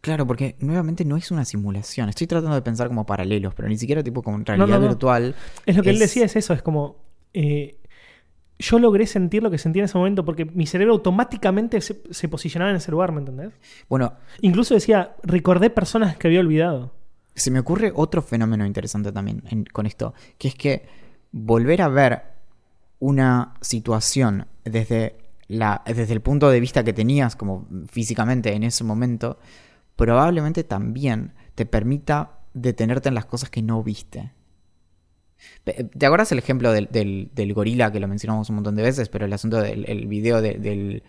Claro, 0.00 0.26
porque 0.26 0.56
nuevamente 0.58 1.04
no 1.04 1.16
es 1.16 1.30
una 1.30 1.44
simulación. 1.44 2.08
Estoy 2.08 2.26
tratando 2.26 2.56
de 2.56 2.62
pensar 2.62 2.88
como 2.88 3.06
paralelos, 3.06 3.54
pero 3.54 3.68
ni 3.68 3.76
siquiera 3.76 4.02
tipo 4.02 4.22
como 4.22 4.36
en 4.36 4.44
No, 4.54 4.66
realidad 4.66 4.78
no, 4.80 4.80
no. 4.80 4.88
virtual. 4.88 5.34
Es 5.64 5.76
lo 5.76 5.82
que 5.84 5.90
él 5.90 5.98
decía, 5.98 6.24
es 6.24 6.34
eso, 6.36 6.52
es 6.54 6.62
como... 6.62 6.96
eh, 7.34 7.78
yo 8.58 8.78
logré 8.78 9.06
sentir 9.06 9.42
lo 9.42 9.50
que 9.50 9.58
sentí 9.58 9.80
en 9.80 9.86
ese 9.86 9.98
momento 9.98 10.24
porque 10.24 10.44
mi 10.44 10.66
cerebro 10.66 10.94
automáticamente 10.94 11.80
se, 11.80 12.02
se 12.10 12.28
posicionaba 12.28 12.70
en 12.70 12.76
ese 12.78 12.92
lugar, 12.92 13.12
¿me 13.12 13.20
entendés? 13.20 13.52
Bueno, 13.88 14.14
Incluso 14.40 14.74
decía, 14.74 15.16
recordé 15.22 15.70
personas 15.70 16.16
que 16.18 16.26
había 16.28 16.40
olvidado. 16.40 16.92
se 17.34 17.50
me 17.50 17.58
ocurre 17.60 17.92
otro 17.94 18.22
fenómeno 18.22 18.66
interesante 18.66 19.12
también 19.12 19.42
en- 19.50 19.64
con 19.64 19.86
esto, 19.86 20.14
que 20.38 20.48
es 20.48 20.54
que 20.54 20.86
volver 21.32 21.82
a 21.82 21.88
ver 21.88 22.22
una 22.98 23.54
situación 23.60 24.46
desde, 24.64 25.16
la, 25.52 25.82
desde 25.86 26.12
el 26.12 26.20
punto 26.22 26.50
de 26.50 26.60
vista 26.60 26.84
que 26.84 26.92
tenías 26.92 27.36
como 27.36 27.66
físicamente 27.88 28.54
en 28.54 28.62
ese 28.64 28.84
momento, 28.84 29.38
probablemente 29.96 30.64
también 30.64 31.34
te 31.54 31.66
permita 31.66 32.40
detenerte 32.54 33.08
en 33.10 33.16
las 33.16 33.26
cosas 33.26 33.50
que 33.50 33.62
no 33.62 33.82
viste. 33.82 34.32
¿Te 35.64 36.06
acuerdas 36.06 36.32
el 36.32 36.38
ejemplo 36.38 36.72
del, 36.72 36.88
del- 36.90 37.54
gorila 37.54 37.92
que 37.92 38.00
lo 38.00 38.08
mencionamos 38.08 38.48
un 38.50 38.56
montón 38.56 38.74
de 38.76 38.82
veces? 38.82 39.08
Pero 39.08 39.24
el 39.26 39.32
asunto 39.32 39.60
del 39.60 39.84
el 39.88 40.06
video 40.06 40.40
de- 40.42 40.54
del 40.58 41.02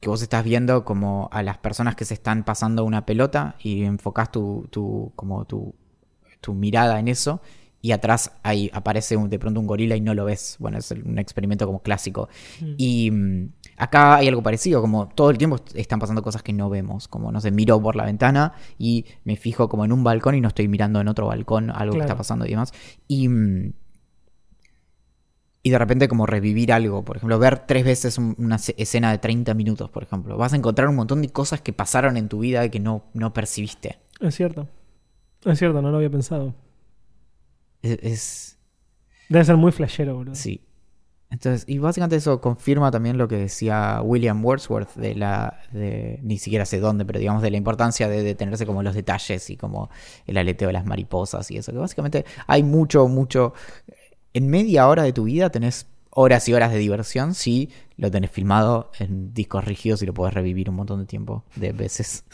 que 0.00 0.08
vos 0.10 0.22
estás 0.22 0.44
viendo 0.44 0.84
como 0.84 1.28
a 1.32 1.42
las 1.42 1.58
personas 1.58 1.96
que 1.96 2.04
se 2.04 2.14
están 2.14 2.44
pasando 2.44 2.84
una 2.84 3.06
pelota 3.06 3.56
y 3.60 3.84
enfocás 3.84 4.32
tu, 4.32 4.68
tu, 4.70 5.12
como 5.16 5.44
tu, 5.46 5.74
tu 6.40 6.54
mirada 6.54 7.00
en 7.00 7.08
eso 7.08 7.40
y 7.80 7.92
atrás 7.92 8.32
ahí 8.42 8.70
aparece 8.72 9.16
un- 9.16 9.30
de 9.30 9.38
pronto 9.38 9.60
un 9.60 9.66
gorila 9.66 9.94
y 9.96 10.00
no 10.00 10.12
lo 10.14 10.24
ves. 10.24 10.56
Bueno, 10.58 10.78
es 10.78 10.90
un 10.90 11.18
experimento 11.18 11.64
como 11.66 11.80
clásico. 11.80 12.28
Y 12.76 13.10
mm, 13.10 13.48
acá 13.76 14.16
hay 14.16 14.26
algo 14.28 14.42
parecido, 14.42 14.80
como 14.80 15.08
todo 15.08 15.30
el 15.30 15.38
tiempo 15.38 15.56
est- 15.56 15.76
están 15.76 15.98
pasando 16.00 16.22
cosas 16.22 16.42
que 16.42 16.52
no 16.52 16.68
vemos, 16.68 17.06
como 17.08 17.30
no 17.30 17.40
sé, 17.40 17.50
miro 17.52 17.80
por 17.80 17.94
la 17.96 18.04
ventana 18.04 18.52
y 18.78 19.04
me 19.24 19.36
fijo 19.36 19.68
como 19.68 19.84
en 19.84 19.92
un 19.92 20.02
balcón 20.02 20.34
y 20.34 20.40
no 20.40 20.48
estoy 20.48 20.66
mirando 20.68 21.00
en 21.00 21.06
otro 21.08 21.26
balcón 21.28 21.70
algo 21.70 21.92
que 21.92 21.98
está 22.06 22.16
pasando 22.16 22.46
y 22.46 22.50
demás. 22.50 22.72
Y, 23.06 23.28
mm, 23.28 23.72
y 25.62 25.70
de 25.70 25.78
repente 25.78 26.08
como 26.08 26.24
revivir 26.24 26.72
algo, 26.72 27.04
por 27.04 27.16
ejemplo, 27.16 27.38
ver 27.38 27.66
tres 27.66 27.84
veces 27.84 28.16
un- 28.16 28.34
una 28.38 28.56
escena 28.56 29.10
de 29.10 29.18
30 29.18 29.54
minutos, 29.54 29.90
por 29.90 30.02
ejemplo. 30.02 30.36
Vas 30.36 30.52
a 30.52 30.56
encontrar 30.56 30.88
un 30.88 30.96
montón 30.96 31.20
de 31.20 31.28
cosas 31.30 31.60
que 31.60 31.72
pasaron 31.72 32.16
en 32.16 32.28
tu 32.28 32.38
vida 32.40 32.64
y 32.64 32.70
que 32.70 32.80
no, 32.80 33.04
no 33.12 33.32
percibiste. 33.32 33.98
Es 34.20 34.34
cierto. 34.36 34.68
Es 35.44 35.58
cierto, 35.58 35.82
no 35.82 35.90
lo 35.90 35.96
había 35.98 36.10
pensado. 36.10 36.54
Es, 37.82 37.98
es- 38.02 38.58
Debe 39.28 39.44
ser 39.44 39.56
muy 39.56 39.72
flashero, 39.72 40.14
boludo. 40.16 40.34
sí. 40.34 40.62
Entonces, 41.30 41.64
y 41.68 41.78
básicamente 41.78 42.16
eso 42.16 42.40
confirma 42.40 42.90
también 42.90 43.18
lo 43.18 43.28
que 43.28 43.36
decía 43.36 44.00
William 44.02 44.42
Wordsworth 44.42 44.94
de 44.94 45.14
la, 45.14 45.60
de, 45.72 46.20
ni 46.22 46.38
siquiera 46.38 46.64
sé 46.64 46.80
dónde, 46.80 47.04
pero 47.04 47.18
digamos 47.18 47.42
de 47.42 47.50
la 47.50 47.58
importancia 47.58 48.08
de 48.08 48.22
detenerse 48.22 48.64
como 48.64 48.80
en 48.80 48.86
los 48.86 48.94
detalles 48.94 49.50
y 49.50 49.56
como 49.58 49.90
el 50.26 50.38
aleteo 50.38 50.68
de 50.68 50.72
las 50.72 50.86
mariposas 50.86 51.50
y 51.50 51.58
eso, 51.58 51.70
que 51.72 51.78
básicamente 51.78 52.24
hay 52.46 52.62
mucho, 52.62 53.08
mucho, 53.08 53.52
en 54.34 54.48
media 54.48 54.88
hora 54.88 55.02
de 55.02 55.12
tu 55.12 55.24
vida 55.24 55.50
tenés 55.50 55.86
horas 56.10 56.48
y 56.48 56.54
horas 56.54 56.72
de 56.72 56.78
diversión 56.78 57.34
si 57.34 57.70
lo 57.96 58.10
tenés 58.10 58.30
filmado 58.30 58.90
en 58.98 59.34
discos 59.34 59.64
rígidos 59.66 60.02
y 60.02 60.06
lo 60.06 60.14
podés 60.14 60.34
revivir 60.34 60.70
un 60.70 60.76
montón 60.76 61.00
de 61.00 61.06
tiempo, 61.06 61.44
de 61.56 61.72
veces. 61.72 62.24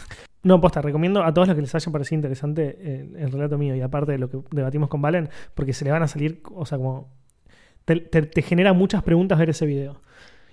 No, 0.45 0.61
posta, 0.61 0.81
recomiendo 0.83 1.25
a 1.25 1.33
todos 1.35 1.49
los 1.49 1.55
que 1.57 1.63
les 1.63 1.75
haya 1.75 1.91
parecido 1.91 2.17
interesante 2.17 2.77
eh, 2.81 3.09
el 3.19 3.33
relato 3.33 3.59
mío 3.59 3.75
y 3.75 3.81
aparte 3.81 4.13
de 4.13 4.19
lo 4.19 4.29
que 4.31 4.39
debatimos 4.53 4.89
con 4.89 5.03
Valen, 5.03 5.29
porque 5.55 5.73
se 5.73 5.85
le 5.85 5.91
van 5.91 6.03
a 6.03 6.07
salir, 6.09 6.43
o 6.55 6.67
sea, 6.67 6.79
como 6.79 7.09
Te, 7.85 7.97
te- 7.97 8.23
te 8.23 8.43
genera 8.43 8.73
muchas 8.73 9.03
preguntas 9.03 9.39
ver 9.39 9.51
ese 9.51 9.67
video. 9.67 10.01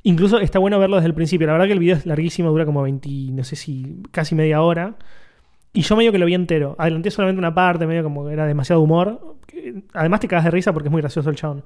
Incluso 0.04 0.39
está 0.39 0.60
bueno 0.60 0.80
verlo 0.80 0.98
desde 0.98 1.08
el 1.10 1.14
principio. 1.16 1.48
La 1.48 1.54
verdad 1.54 1.68
que 1.68 1.74
el 1.74 1.80
video 1.80 1.96
es 1.98 2.06
larguísimo, 2.06 2.50
dura 2.52 2.66
como 2.66 2.82
20, 2.84 3.10
no 3.34 3.44
sé 3.44 3.56
si 3.56 4.02
casi 4.12 4.36
media 4.36 4.62
hora. 4.62 4.96
Y 5.74 5.82
yo 5.84 5.95
medio 5.95 6.11
que 6.11 6.17
lo 6.17 6.26
vi 6.26 6.34
entero. 6.34 6.76
Adelanté 6.78 7.11
solamente 7.11 7.39
una 7.39 7.53
parte, 7.53 7.88
medio 7.88 8.03
como 8.03 8.26
que 8.28 8.34
era 8.34 8.45
demasiado 8.45 8.82
humor. 8.82 9.38
Además 9.93 10.19
te 10.19 10.28
cagas 10.28 10.45
de 10.45 10.51
risa 10.51 10.74
porque 10.74 10.89
es 10.89 10.91
muy 10.91 11.01
gracioso 11.01 11.30
el 11.30 11.36
chabón. 11.38 11.63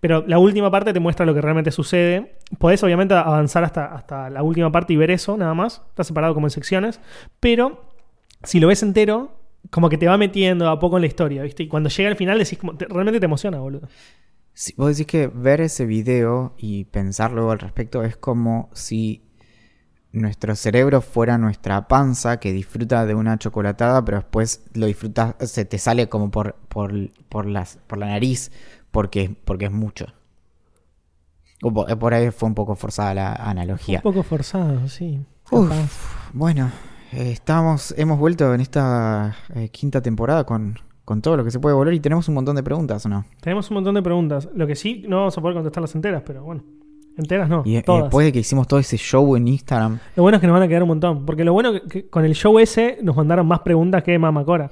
Pero 0.00 0.24
la 0.28 0.38
última 0.38 0.70
parte 0.70 0.92
te 0.92 1.00
muestra 1.00 1.26
lo 1.26 1.34
que 1.34 1.40
realmente 1.40 1.72
sucede. 1.72 2.36
Podés 2.58 2.82
obviamente 2.84 3.14
avanzar 3.14 3.64
hasta, 3.64 3.86
hasta 3.86 4.30
la 4.30 4.42
última 4.44 4.70
parte 4.70 4.92
y 4.92 4.96
ver 4.96 5.10
eso, 5.10 5.36
nada 5.36 5.54
más. 5.54 5.82
Está 5.88 6.04
separado 6.04 6.34
como 6.34 6.46
en 6.46 6.50
secciones. 6.52 7.00
Pero 7.40 7.84
si 8.44 8.60
lo 8.60 8.68
ves 8.68 8.84
entero, 8.84 9.32
como 9.70 9.88
que 9.88 9.98
te 9.98 10.06
va 10.06 10.16
metiendo 10.16 10.68
a 10.68 10.78
poco 10.78 10.96
en 10.98 11.00
la 11.00 11.08
historia, 11.08 11.42
¿viste? 11.42 11.64
Y 11.64 11.68
cuando 11.68 11.88
llega 11.88 12.08
al 12.10 12.16
final 12.16 12.38
decís 12.38 12.58
como, 12.58 12.76
te- 12.76 12.86
realmente 12.86 13.18
te 13.18 13.26
emociona, 13.26 13.58
boludo. 13.58 13.88
Vos 14.76 14.88
decís 14.96 15.06
que 15.06 15.26
ver 15.28 15.60
ese 15.60 15.84
video 15.84 16.54
y 16.58 16.84
pensar 16.84 17.32
luego 17.32 17.50
al 17.50 17.58
respecto 17.58 18.02
es 18.04 18.16
como 18.16 18.70
si 18.72 19.22
nuestro 20.12 20.56
cerebro 20.56 21.00
fuera 21.00 21.38
nuestra 21.38 21.86
panza 21.88 22.38
que 22.38 22.52
disfruta 22.52 23.04
de 23.06 23.14
una 23.14 23.38
chocolatada, 23.38 24.04
pero 24.04 24.18
después 24.18 24.64
lo 24.74 24.86
disfrutas, 24.86 25.34
se 25.40 25.64
te 25.64 25.78
sale 25.78 26.08
como 26.08 26.30
por, 26.30 26.54
por, 26.68 26.92
por, 27.28 27.46
las, 27.46 27.78
por 27.86 27.98
la 27.98 28.06
nariz 28.06 28.50
porque, 28.90 29.34
porque 29.44 29.66
es 29.66 29.72
mucho. 29.72 30.06
O 31.62 31.72
Por 31.72 32.14
ahí 32.14 32.30
fue 32.30 32.48
un 32.48 32.54
poco 32.54 32.76
forzada 32.76 33.14
la 33.14 33.32
analogía. 33.32 33.98
Un 33.98 34.02
poco 34.02 34.22
forzado, 34.22 34.86
sí. 34.88 35.20
Uf, 35.50 35.70
bueno, 36.32 36.70
eh, 37.12 37.32
estamos, 37.32 37.94
hemos 37.96 38.18
vuelto 38.18 38.54
en 38.54 38.60
esta 38.60 39.34
eh, 39.54 39.68
quinta 39.70 40.00
temporada 40.00 40.44
con, 40.44 40.78
con 41.04 41.20
todo 41.20 41.36
lo 41.36 41.44
que 41.44 41.50
se 41.50 41.58
puede 41.58 41.74
volver 41.74 41.94
y 41.94 42.00
tenemos 42.00 42.28
un 42.28 42.34
montón 42.34 42.54
de 42.54 42.62
preguntas, 42.62 43.04
¿o 43.06 43.08
no? 43.08 43.24
Tenemos 43.40 43.70
un 43.70 43.74
montón 43.74 43.94
de 43.94 44.02
preguntas. 44.02 44.48
Lo 44.54 44.66
que 44.66 44.76
sí, 44.76 45.04
no 45.08 45.16
vamos 45.16 45.36
a 45.36 45.40
poder 45.40 45.54
contestarlas 45.54 45.94
enteras, 45.94 46.22
pero 46.24 46.44
bueno. 46.44 46.62
Enteras 47.18 47.48
no, 47.48 47.62
Y, 47.66 47.76
y 47.76 47.82
todas. 47.82 48.04
después 48.04 48.24
de 48.26 48.32
que 48.32 48.38
hicimos 48.38 48.66
todo 48.66 48.80
ese 48.80 48.96
show 48.96 49.36
en 49.36 49.48
Instagram, 49.48 49.98
Lo 50.16 50.22
bueno 50.22 50.36
es 50.36 50.40
que 50.40 50.46
nos 50.46 50.54
van 50.54 50.62
a 50.62 50.68
quedar 50.68 50.82
un 50.84 50.88
montón. 50.88 51.26
Porque 51.26 51.44
lo 51.44 51.52
bueno 51.52 51.72
que, 51.72 51.82
que 51.82 52.06
con 52.08 52.24
el 52.24 52.34
show 52.34 52.58
ese 52.58 52.98
nos 53.02 53.16
mandaron 53.16 53.46
más 53.46 53.60
preguntas 53.60 54.02
que 54.02 54.18
Mamacora. 54.18 54.70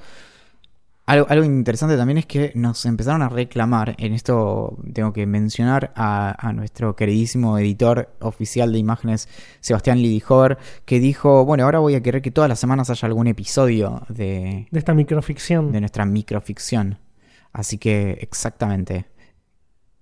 Algo, 1.09 1.27
algo 1.29 1.45
interesante 1.45 1.97
también 1.97 2.19
es 2.19 2.27
que 2.27 2.51
nos 2.57 2.85
empezaron 2.85 3.23
a 3.23 3.29
reclamar, 3.29 3.95
en 3.99 4.13
esto 4.13 4.77
tengo 4.93 5.13
que 5.13 5.25
mencionar 5.25 5.93
a, 5.95 6.35
a 6.49 6.53
nuestro 6.53 6.97
queridísimo 6.97 7.57
editor 7.59 8.09
oficial 8.21 8.73
de 8.73 8.79
imágenes, 8.79 9.29
Sebastián 9.61 9.99
Lidihover, 10.03 10.59
que 10.85 10.99
dijo, 10.99 11.45
bueno, 11.45 11.63
ahora 11.63 11.79
voy 11.79 11.95
a 11.95 12.03
querer 12.03 12.23
que 12.23 12.33
todas 12.33 12.49
las 12.49 12.59
semanas 12.59 12.91
haya 12.91 13.07
algún 13.07 13.29
episodio 13.29 14.03
de, 14.09 14.67
De 14.73 14.79
esta 14.81 14.95
microficción. 14.95 15.71
de 15.71 15.79
nuestra 15.79 16.05
microficción. 16.05 16.99
Así 17.53 17.79
que 17.79 18.19
exactamente, 18.21 19.07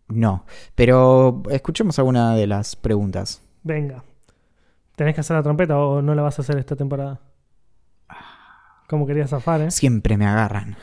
no. 0.09 0.45
Pero 0.75 1.43
escuchemos 1.51 1.99
alguna 1.99 2.35
de 2.35 2.47
las 2.47 2.77
preguntas. 2.77 3.43
Venga. 3.63 4.05
¿Tenés 4.97 5.15
que 5.15 5.21
hacer 5.23 5.37
la 5.37 5.43
trompeta 5.43 5.79
o 5.79 6.03
no 6.03 6.15
la 6.15 6.23
vas 6.23 6.39
a 6.39 6.43
hacer 6.43 6.57
esta 6.59 6.77
temporada? 6.77 7.21
Como 8.89 9.07
querías 9.07 9.31
zafar, 9.31 9.63
¿eh? 9.63 9.71
Siempre 9.71 10.17
me 10.17 10.27
agarran. 10.27 10.77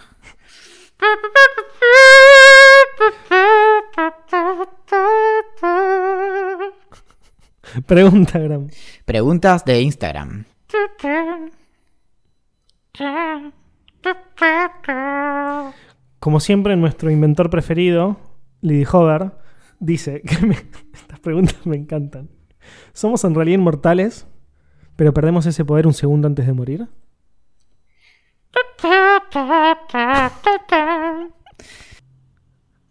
Pregunta, 7.85 8.39
Gram. 8.39 8.67
Preguntas 9.05 9.63
de 9.65 9.81
Instagram. 9.81 10.45
Como 16.19 16.39
siempre, 16.39 16.75
nuestro 16.75 17.09
inventor 17.11 17.49
preferido, 17.49 18.17
Liddy 18.61 18.85
Hover, 18.91 19.31
dice 19.79 20.21
que 20.21 20.35
estas 20.93 21.19
preguntas 21.19 21.65
me 21.65 21.75
encantan. 21.75 22.29
¿Somos 22.93 23.23
en 23.23 23.35
realidad 23.35 23.57
inmortales, 23.57 24.27
pero 24.95 25.13
perdemos 25.13 25.45
ese 25.45 25.65
poder 25.65 25.87
un 25.87 25.93
segundo 25.93 26.27
antes 26.27 26.45
de 26.45 26.53
morir? 26.53 26.87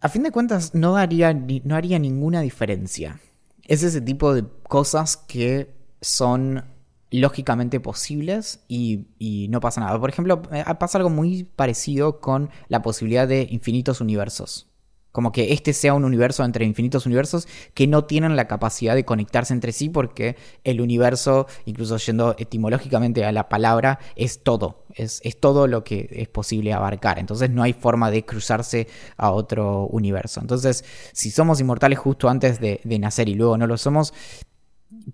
A 0.01 0.09
fin 0.09 0.23
de 0.23 0.31
cuentas, 0.31 0.73
no, 0.73 0.93
daría, 0.93 1.33
no 1.33 1.75
haría 1.75 1.99
ninguna 1.99 2.41
diferencia. 2.41 3.19
Es 3.63 3.83
ese 3.83 4.01
tipo 4.01 4.33
de 4.33 4.45
cosas 4.63 5.15
que 5.15 5.75
son 6.01 6.65
lógicamente 7.11 7.79
posibles 7.79 8.63
y, 8.67 9.07
y 9.19 9.47
no 9.49 9.59
pasa 9.59 9.81
nada. 9.81 9.99
Por 9.99 10.09
ejemplo, 10.09 10.41
eh, 10.51 10.63
pasa 10.79 10.97
algo 10.97 11.09
muy 11.09 11.43
parecido 11.43 12.19
con 12.19 12.49
la 12.67 12.81
posibilidad 12.81 13.27
de 13.27 13.47
infinitos 13.51 14.01
universos. 14.01 14.70
Como 15.11 15.31
que 15.31 15.53
este 15.53 15.73
sea 15.73 15.93
un 15.93 16.05
universo 16.05 16.43
entre 16.43 16.65
infinitos 16.65 17.05
universos 17.05 17.47
que 17.73 17.87
no 17.87 18.05
tienen 18.05 18.35
la 18.35 18.47
capacidad 18.47 18.95
de 18.95 19.05
conectarse 19.05 19.53
entre 19.53 19.71
sí 19.71 19.89
porque 19.89 20.37
el 20.63 20.81
universo, 20.81 21.47
incluso 21.65 21.97
yendo 21.97 22.35
etimológicamente 22.37 23.25
a 23.25 23.31
la 23.31 23.49
palabra, 23.49 23.99
es 24.15 24.43
todo. 24.43 24.85
Es, 24.93 25.21
es 25.23 25.39
todo 25.39 25.67
lo 25.67 25.83
que 25.83 26.09
es 26.11 26.27
posible 26.27 26.73
abarcar. 26.73 27.19
Entonces 27.19 27.49
no 27.49 27.63
hay 27.63 27.73
forma 27.73 28.11
de 28.11 28.25
cruzarse 28.25 28.87
a 29.17 29.31
otro 29.31 29.87
universo. 29.87 30.39
Entonces, 30.41 30.85
si 31.13 31.31
somos 31.31 31.59
inmortales 31.59 31.99
justo 31.99 32.29
antes 32.29 32.59
de, 32.59 32.81
de 32.83 32.99
nacer 32.99 33.29
y 33.29 33.35
luego 33.35 33.57
no 33.57 33.67
lo 33.67 33.77
somos, 33.77 34.13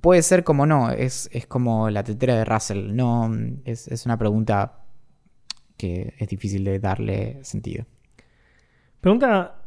puede 0.01 0.21
ser 0.21 0.43
como 0.43 0.65
no. 0.65 0.91
Es, 0.91 1.29
es 1.31 1.47
como 1.47 1.89
la 1.89 2.03
tetera 2.03 2.35
de 2.35 2.45
Russell. 2.45 2.95
No, 2.95 3.31
es, 3.65 3.87
es 3.87 4.05
una 4.05 4.17
pregunta 4.17 4.83
que 5.77 6.13
es 6.17 6.27
difícil 6.27 6.63
de 6.63 6.79
darle 6.79 7.43
sentido. 7.43 7.85
Pregunta 8.99 9.66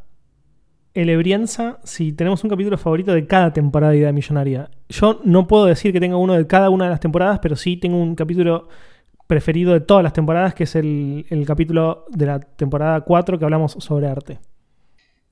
Elebrianza 0.93 1.79
si 1.83 2.11
tenemos 2.11 2.43
un 2.43 2.49
capítulo 2.49 2.77
favorito 2.77 3.13
de 3.13 3.25
cada 3.25 3.53
temporada 3.53 3.93
de 3.93 3.99
Idea 3.99 4.11
Millonaria. 4.11 4.69
Yo 4.89 5.21
no 5.23 5.47
puedo 5.47 5.65
decir 5.65 5.93
que 5.93 5.99
tenga 5.99 6.17
uno 6.17 6.33
de 6.33 6.45
cada 6.47 6.69
una 6.69 6.85
de 6.85 6.91
las 6.91 6.99
temporadas, 6.99 7.39
pero 7.39 7.55
sí 7.55 7.77
tengo 7.77 7.97
un 7.97 8.15
capítulo 8.15 8.67
preferido 9.27 9.71
de 9.71 9.79
todas 9.79 10.03
las 10.03 10.11
temporadas, 10.11 10.53
que 10.53 10.65
es 10.65 10.75
el, 10.75 11.25
el 11.29 11.45
capítulo 11.45 12.05
de 12.09 12.25
la 12.25 12.39
temporada 12.39 12.99
4 13.01 13.39
que 13.39 13.45
hablamos 13.45 13.71
sobre 13.79 14.07
arte. 14.07 14.39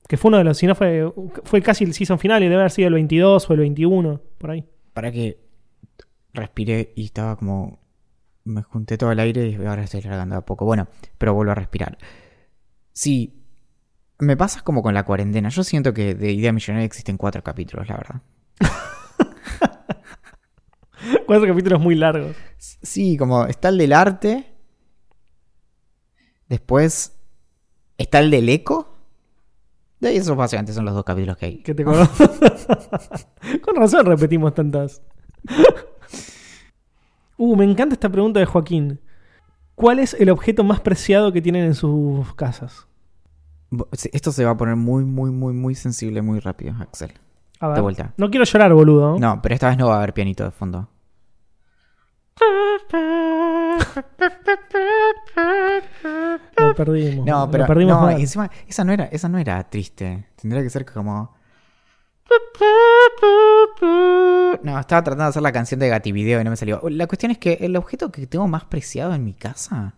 Que 0.08 0.16
fue 0.16 0.30
uno 0.30 0.38
de 0.38 0.44
los, 0.44 0.56
si 0.56 0.66
no 0.66 0.74
fue, 0.74 1.12
fue 1.44 1.60
casi 1.60 1.84
el 1.84 1.92
season 1.92 2.18
final 2.18 2.42
y 2.42 2.46
debe 2.46 2.62
haber 2.62 2.70
sido 2.70 2.88
el 2.88 2.94
22 2.94 3.48
o 3.48 3.52
el 3.52 3.60
21, 3.60 4.20
por 4.38 4.50
ahí. 4.50 4.64
Para 4.94 5.12
que 5.12 5.38
respiré 6.32 6.92
y 6.96 7.04
estaba 7.04 7.36
como. 7.36 7.78
Me 8.44 8.62
junté 8.62 8.96
todo 8.96 9.12
el 9.12 9.20
aire 9.20 9.48
y 9.48 9.54
ahora 9.66 9.84
estoy 9.84 10.00
largando 10.00 10.34
a 10.36 10.46
poco. 10.46 10.64
Bueno, 10.64 10.88
pero 11.18 11.34
vuelvo 11.34 11.52
a 11.52 11.54
respirar. 11.54 11.98
Sí, 12.92 13.39
me 14.20 14.36
pasa 14.36 14.62
como 14.62 14.82
con 14.82 14.94
la 14.94 15.04
cuarentena. 15.04 15.48
Yo 15.48 15.64
siento 15.64 15.92
que 15.92 16.14
de 16.14 16.32
Idea 16.32 16.52
Millonaria 16.52 16.86
existen 16.86 17.16
cuatro 17.16 17.42
capítulos, 17.42 17.88
la 17.88 17.96
verdad. 17.96 18.22
Cuatro 21.26 21.46
capítulos 21.46 21.80
muy 21.80 21.94
largos. 21.94 22.36
Sí, 22.58 23.16
como 23.16 23.46
está 23.46 23.68
el 23.68 23.78
del 23.78 23.92
arte. 23.92 24.52
Después 26.48 27.16
está 27.96 28.18
el 28.18 28.30
del 28.30 28.48
eco. 28.48 28.98
De 30.00 30.16
esos 30.16 30.36
básicamente 30.36 30.72
son 30.72 30.84
los 30.84 30.94
dos 30.94 31.04
capítulos 31.04 31.36
que 31.36 31.46
hay. 31.46 31.62
Que 31.62 31.74
te 31.74 31.84
conozco. 31.84 32.24
Con 33.62 33.76
razón 33.76 34.06
repetimos 34.06 34.54
tantas. 34.54 35.02
uh, 37.36 37.56
me 37.56 37.64
encanta 37.64 37.94
esta 37.94 38.08
pregunta 38.08 38.40
de 38.40 38.46
Joaquín. 38.46 39.00
¿Cuál 39.74 40.00
es 40.00 40.14
el 40.14 40.30
objeto 40.30 40.64
más 40.64 40.80
preciado 40.80 41.32
que 41.32 41.40
tienen 41.40 41.64
en 41.64 41.74
sus 41.74 42.34
casas? 42.34 42.88
Esto 44.12 44.32
se 44.32 44.44
va 44.44 44.52
a 44.52 44.56
poner 44.56 44.76
muy, 44.76 45.04
muy, 45.04 45.30
muy, 45.30 45.52
muy 45.52 45.74
sensible 45.74 46.22
muy 46.22 46.40
rápido, 46.40 46.74
Axel. 46.80 47.12
A 47.60 47.68
ver. 47.68 47.76
De 47.76 47.82
vuelta. 47.82 48.14
No 48.16 48.30
quiero 48.30 48.44
llorar, 48.44 48.72
boludo. 48.72 49.18
No, 49.18 49.40
pero 49.42 49.54
esta 49.54 49.68
vez 49.68 49.78
no 49.78 49.88
va 49.88 49.94
a 49.94 49.98
haber 49.98 50.14
pianito 50.14 50.44
de 50.44 50.50
fondo. 50.50 50.88
Lo 56.58 56.74
perdimos. 56.74 57.26
No, 57.26 57.46
lo 57.46 57.50
pero 57.50 57.66
perdimos 57.66 57.96
no, 57.96 58.02
mal. 58.02 58.18
y 58.18 58.22
encima 58.22 58.50
esa 58.66 58.84
no 58.84 58.92
era, 58.92 59.04
esa 59.06 59.28
no 59.28 59.38
era 59.38 59.62
triste. 59.68 60.26
Tendría 60.40 60.62
que 60.62 60.70
ser 60.70 60.84
como. 60.84 61.34
No, 64.62 64.78
estaba 64.78 65.02
tratando 65.02 65.24
de 65.24 65.30
hacer 65.30 65.42
la 65.42 65.52
canción 65.52 65.80
de 65.80 65.88
Gativideo 65.88 66.40
y 66.40 66.44
no 66.44 66.50
me 66.50 66.56
salió. 66.56 66.80
La 66.88 67.06
cuestión 67.06 67.32
es 67.32 67.38
que 67.38 67.58
el 67.60 67.76
objeto 67.76 68.12
que 68.12 68.26
tengo 68.26 68.46
más 68.46 68.64
preciado 68.64 69.14
en 69.14 69.24
mi 69.24 69.34
casa, 69.34 69.94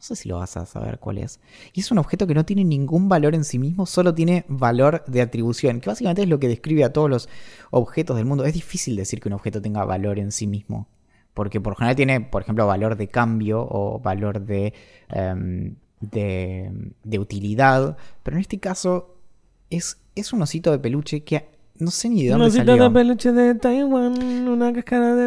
no 0.00 0.04
sé 0.04 0.16
si 0.16 0.30
lo 0.30 0.38
vas 0.38 0.56
a 0.56 0.64
saber 0.64 0.98
cuál 0.98 1.18
es. 1.18 1.40
Y 1.74 1.80
es 1.80 1.90
un 1.90 1.98
objeto 1.98 2.26
que 2.26 2.32
no 2.32 2.46
tiene 2.46 2.64
ningún 2.64 3.10
valor 3.10 3.34
en 3.34 3.44
sí 3.44 3.58
mismo, 3.58 3.84
solo 3.84 4.14
tiene 4.14 4.46
valor 4.48 5.04
de 5.06 5.20
atribución, 5.20 5.78
que 5.78 5.90
básicamente 5.90 6.22
es 6.22 6.28
lo 6.28 6.40
que 6.40 6.48
describe 6.48 6.84
a 6.84 6.92
todos 6.94 7.10
los 7.10 7.28
objetos 7.70 8.16
del 8.16 8.24
mundo. 8.24 8.46
Es 8.46 8.54
difícil 8.54 8.96
decir 8.96 9.20
que 9.20 9.28
un 9.28 9.34
objeto 9.34 9.60
tenga 9.60 9.84
valor 9.84 10.18
en 10.18 10.32
sí 10.32 10.46
mismo. 10.46 10.88
Porque 11.34 11.60
por 11.60 11.76
general 11.76 11.96
tiene, 11.96 12.22
por 12.22 12.40
ejemplo, 12.40 12.66
valor 12.66 12.96
de 12.96 13.08
cambio 13.08 13.60
o 13.60 14.00
valor 14.00 14.40
de, 14.40 14.72
em, 15.10 15.76
de, 16.00 16.72
de 17.04 17.18
utilidad. 17.18 17.98
Pero 18.22 18.38
en 18.38 18.40
este 18.40 18.58
caso 18.58 19.16
es, 19.68 19.98
es 20.14 20.32
un 20.32 20.40
osito 20.40 20.70
de 20.70 20.78
peluche 20.78 21.24
que 21.24 21.46
no 21.80 21.90
sé 21.90 22.08
ni 22.08 22.24
de 22.24 22.30
dónde 22.30 22.46
Una 22.46 22.54
salió. 22.54 22.84
de 22.84 22.90
peluche 22.90 23.32
de 23.32 23.54
Taiwán, 23.54 24.46
una 24.48 24.72
cascara 24.72 25.14
de 25.14 25.24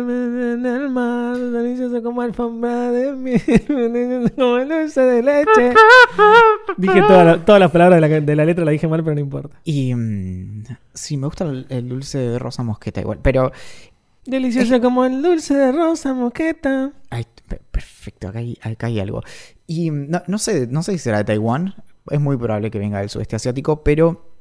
en 0.54 0.66
el 0.66 0.90
mar, 0.90 1.38
deliciosa 1.38 2.02
como 2.02 2.22
alfombra 2.22 2.92
de 2.92 3.14
miel, 3.14 3.42
como 4.38 4.58
el 4.58 4.70
dulce 4.70 5.02
de 5.02 5.24
leche. 5.24 5.74
Dije 6.78 7.02
toda 7.02 7.24
la- 7.24 7.46
todas 7.46 7.60
las 7.60 7.72
palabras 7.72 8.02
de 8.02 8.08
la, 8.10 8.20
de 8.22 8.36
la 8.36 8.46
letra, 8.46 8.66
la 8.66 8.72
dije 8.72 8.88
mal, 8.88 9.04
pero 9.04 9.16
no 9.16 9.22
importa. 9.22 9.60
Y 9.64 9.94
mm, 9.94 10.64
sí, 10.94 11.18
me 11.18 11.28
gusta 11.28 11.46
el, 11.46 11.66
el 11.70 11.90
dulce 11.90 12.18
de 12.20 12.40
rosa 12.40 12.64
mosqueta 12.64 13.02
igual. 13.02 13.20
Pero, 13.22 13.52
Deliciosa 14.26 14.80
como 14.80 15.04
el 15.04 15.22
dulce 15.22 15.54
de 15.54 15.72
rosa 15.74 16.14
moqueta. 16.14 16.92
ay, 17.10 17.26
pe- 17.48 17.60
perfecto, 17.72 18.30
acá 18.30 18.40
hay, 18.40 18.58
acá 18.62 18.88
hay 18.88 19.00
algo. 19.02 19.22
Y 19.68 19.92
mm, 19.92 20.10
no, 20.10 20.22
no 20.28 20.38
sé, 20.38 20.68
no 20.68 20.82
sé 20.84 20.94
si 20.94 21.00
será 21.00 21.18
de 21.20 21.24
Taiwán. 21.26 21.76
Es 22.10 22.20
muy 22.22 22.38
probable 22.38 22.72
que 22.72 22.80
venga 22.80 23.00
del 23.00 23.10
sudeste 23.10 23.36
asiático, 23.36 23.84
pero 23.84 24.33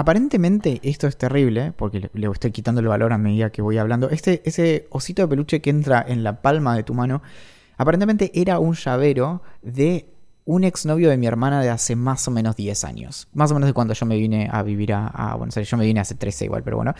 aparentemente 0.00 0.80
esto 0.82 1.06
es 1.06 1.18
terrible, 1.18 1.74
porque 1.76 2.08
le, 2.14 2.26
estoy 2.28 2.52
quitando 2.52 2.80
el 2.80 2.88
valor 2.88 3.12
a 3.12 3.18
medida 3.18 3.50
que 3.50 3.60
voy 3.60 3.76
hablando. 3.76 4.08
Este, 4.08 4.40
ese 4.46 4.86
osito 4.88 5.20
de 5.20 5.28
peluche 5.28 5.60
que 5.60 5.68
entra 5.68 6.02
en 6.08 6.24
la 6.24 6.40
palma 6.40 6.74
de 6.74 6.84
tu 6.84 6.94
mano, 6.94 7.20
aparentemente 7.76 8.30
era 8.34 8.58
un 8.60 8.74
llavero 8.74 9.42
de 9.60 10.06
un 10.46 10.64
exnovio 10.64 11.10
de 11.10 11.18
mi 11.18 11.26
hermana 11.26 11.60
de 11.60 11.68
hace 11.68 11.96
más 11.96 12.26
o 12.26 12.30
menos 12.30 12.56
10 12.56 12.84
años. 12.84 13.28
Más 13.34 13.50
o 13.50 13.54
menos 13.54 13.66
de 13.66 13.74
cuando 13.74 13.92
yo 13.92 14.06
me 14.06 14.16
vine 14.16 14.48
a 14.50 14.62
vivir 14.62 14.94
a, 14.94 15.06
a 15.06 15.36
Buenos 15.36 15.54
Aires. 15.58 15.68
Yo 15.70 15.76
me 15.76 15.84
vine 15.84 16.00
hace 16.00 16.14
13 16.14 16.46
igual, 16.46 16.62
pero 16.62 16.78
bueno. 16.78 16.94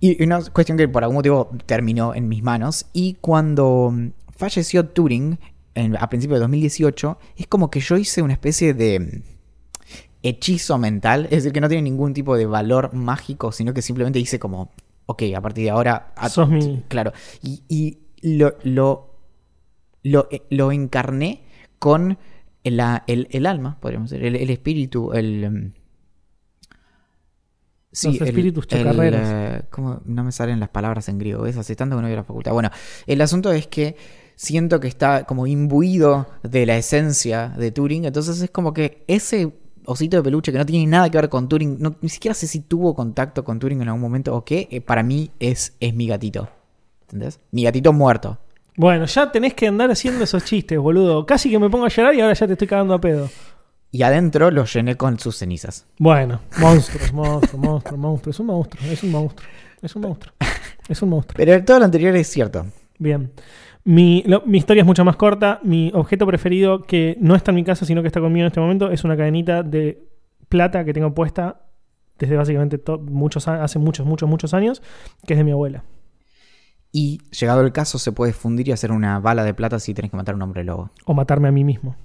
Y 0.00 0.22
una 0.22 0.42
cuestión 0.50 0.76
que 0.76 0.86
por 0.86 1.02
algún 1.02 1.16
motivo 1.16 1.50
terminó 1.64 2.14
en 2.14 2.28
mis 2.28 2.42
manos. 2.42 2.88
Y 2.92 3.14
cuando 3.22 3.90
falleció 4.36 4.86
Turing, 4.86 5.38
a 5.98 6.10
principios 6.10 6.40
de 6.40 6.40
2018, 6.40 7.18
es 7.36 7.46
como 7.46 7.70
que 7.70 7.80
yo 7.80 7.96
hice 7.96 8.20
una 8.20 8.34
especie 8.34 8.74
de 8.74 9.22
hechizo 10.22 10.78
mental. 10.78 11.24
Es 11.24 11.30
decir, 11.42 11.52
que 11.52 11.60
no 11.60 11.68
tiene 11.68 11.82
ningún 11.82 12.14
tipo 12.14 12.36
de 12.36 12.46
valor 12.46 12.92
mágico, 12.94 13.52
sino 13.52 13.72
que 13.74 13.82
simplemente 13.82 14.18
hice 14.18 14.38
como, 14.38 14.70
ok, 15.06 15.22
a 15.36 15.40
partir 15.40 15.64
de 15.64 15.70
ahora... 15.70 16.12
Sos 16.28 16.48
mi- 16.48 16.82
Claro. 16.88 17.12
Y, 17.42 17.62
y 17.68 17.98
lo, 18.36 18.54
lo, 18.64 19.16
lo, 20.02 20.28
eh, 20.30 20.42
lo 20.50 20.72
encarné 20.72 21.42
con 21.78 22.18
la- 22.64 23.04
el, 23.06 23.28
el 23.30 23.46
alma, 23.46 23.78
podríamos 23.80 24.10
decir, 24.10 24.24
el, 24.26 24.36
el 24.36 24.50
espíritu, 24.50 25.12
el... 25.12 25.50
mm, 25.50 25.72
Los 28.04 28.20
espíritus 28.20 28.66
chocarreros. 28.68 29.20
eh, 29.24 29.62
¿cómo? 29.70 30.00
No 30.04 30.22
me 30.22 30.30
salen 30.32 30.60
las 30.60 30.68
palabras 30.68 31.08
en 31.08 31.18
griego, 31.18 31.42
¿ves? 31.42 31.56
Hace 31.56 31.74
tanto 31.74 31.96
que 31.96 32.02
no 32.02 32.08
voy 32.08 32.12
a 32.14 32.18
la 32.18 32.24
facultad. 32.24 32.52
Bueno, 32.52 32.70
el 33.06 33.20
asunto 33.20 33.50
es 33.50 33.66
que 33.66 33.96
siento 34.36 34.78
que 34.78 34.86
está 34.88 35.24
como 35.24 35.46
imbuido 35.48 36.28
de 36.44 36.66
la 36.66 36.76
esencia 36.76 37.48
de 37.48 37.72
Turing, 37.72 38.04
entonces 38.04 38.40
es 38.40 38.50
como 38.50 38.72
que 38.72 39.04
ese 39.08 39.52
osito 39.90 40.16
de 40.18 40.22
peluche 40.22 40.52
que 40.52 40.58
no 40.58 40.66
tiene 40.66 40.86
nada 40.86 41.08
que 41.10 41.18
ver 41.18 41.28
con 41.28 41.48
Turing, 41.48 41.78
no- 41.80 41.96
ni 42.00 42.08
siquiera 42.08 42.34
sé 42.34 42.46
si 42.46 42.60
tuvo 42.60 42.94
contacto 42.94 43.44
con 43.44 43.58
Turing 43.58 43.82
en 43.82 43.88
algún 43.88 44.00
momento 44.02 44.34
o 44.34 44.44
qué, 44.44 44.68
eh, 44.70 44.80
para 44.80 45.02
mí 45.02 45.30
es, 45.40 45.76
es 45.80 45.94
mi 45.94 46.06
gatito. 46.06 46.48
¿Entendés? 47.02 47.40
Mi 47.50 47.64
gatito 47.64 47.92
muerto. 47.92 48.38
Bueno, 48.76 49.04
ya 49.06 49.30
tenés 49.32 49.54
que 49.54 49.66
andar 49.66 49.90
haciendo 49.90 50.24
esos 50.24 50.44
chistes, 50.44 50.78
boludo. 50.78 51.26
Casi 51.26 51.50
que 51.50 51.58
me 51.58 51.68
pongo 51.68 51.84
a 51.84 51.88
llorar 51.88 52.14
y 52.14 52.20
ahora 52.20 52.34
ya 52.34 52.46
te 52.46 52.52
estoy 52.54 52.68
cagando 52.68 52.94
a 52.94 53.00
pedo. 53.00 53.28
Y 53.90 54.02
adentro 54.02 54.50
lo 54.52 54.64
llené 54.64 54.96
con 54.96 55.18
sus 55.18 55.36
cenizas. 55.36 55.86
Bueno, 55.98 56.40
monstruos, 56.60 57.12
monstruo, 57.12 57.58
monstruo, 57.60 57.98
monstruo. 57.98 58.30
Es 58.30 58.38
un 58.40 58.46
monstruo, 58.46 58.82
es 58.92 59.02
un 59.02 59.10
monstruo. 59.10 59.48
Es 59.82 59.96
un 59.96 60.02
monstruo. 60.02 60.32
Es 60.88 61.02
un 61.02 61.08
monstruo. 61.08 61.34
Pero 61.36 61.64
todo 61.64 61.80
lo 61.80 61.84
anterior 61.86 62.14
es 62.14 62.28
cierto. 62.28 62.66
Bien. 62.98 63.32
Mi, 63.90 64.22
lo- 64.24 64.42
mi 64.46 64.58
historia 64.58 64.82
es 64.82 64.86
mucho 64.86 65.04
más 65.04 65.16
corta. 65.16 65.58
Mi 65.64 65.90
objeto 65.94 66.24
preferido, 66.26 66.82
que 66.84 67.16
no 67.20 67.34
está 67.34 67.50
en 67.50 67.56
mi 67.56 67.64
casa, 67.64 67.84
sino 67.84 68.02
que 68.02 68.06
está 68.06 68.20
conmigo 68.20 68.42
en 68.44 68.46
este 68.48 68.60
momento, 68.60 68.90
es 68.92 69.02
una 69.02 69.16
cadenita 69.16 69.62
de 69.64 70.06
plata 70.48 70.84
que 70.84 70.92
tengo 70.92 71.12
puesta 71.12 71.62
desde 72.18 72.36
básicamente 72.36 72.80
muchos, 73.00 73.48
hace 73.48 73.78
muchos, 73.80 74.06
muchos, 74.06 74.28
muchos 74.28 74.54
años, 74.54 74.80
que 75.26 75.32
es 75.34 75.38
de 75.38 75.44
mi 75.44 75.50
abuela. 75.50 75.82
Y 76.92 77.20
llegado 77.30 77.62
el 77.62 77.72
caso, 77.72 77.98
se 77.98 78.12
puede 78.12 78.32
fundir 78.32 78.68
y 78.68 78.72
hacer 78.72 78.92
una 78.92 79.18
bala 79.18 79.42
de 79.42 79.54
plata 79.54 79.78
si 79.80 79.92
tenés 79.94 80.10
que 80.10 80.16
matar 80.16 80.34
a 80.34 80.36
un 80.36 80.42
hombre 80.42 80.62
lobo. 80.62 80.90
O 81.06 81.14
matarme 81.14 81.48
a 81.48 81.52
mí 81.52 81.64
mismo. 81.64 81.96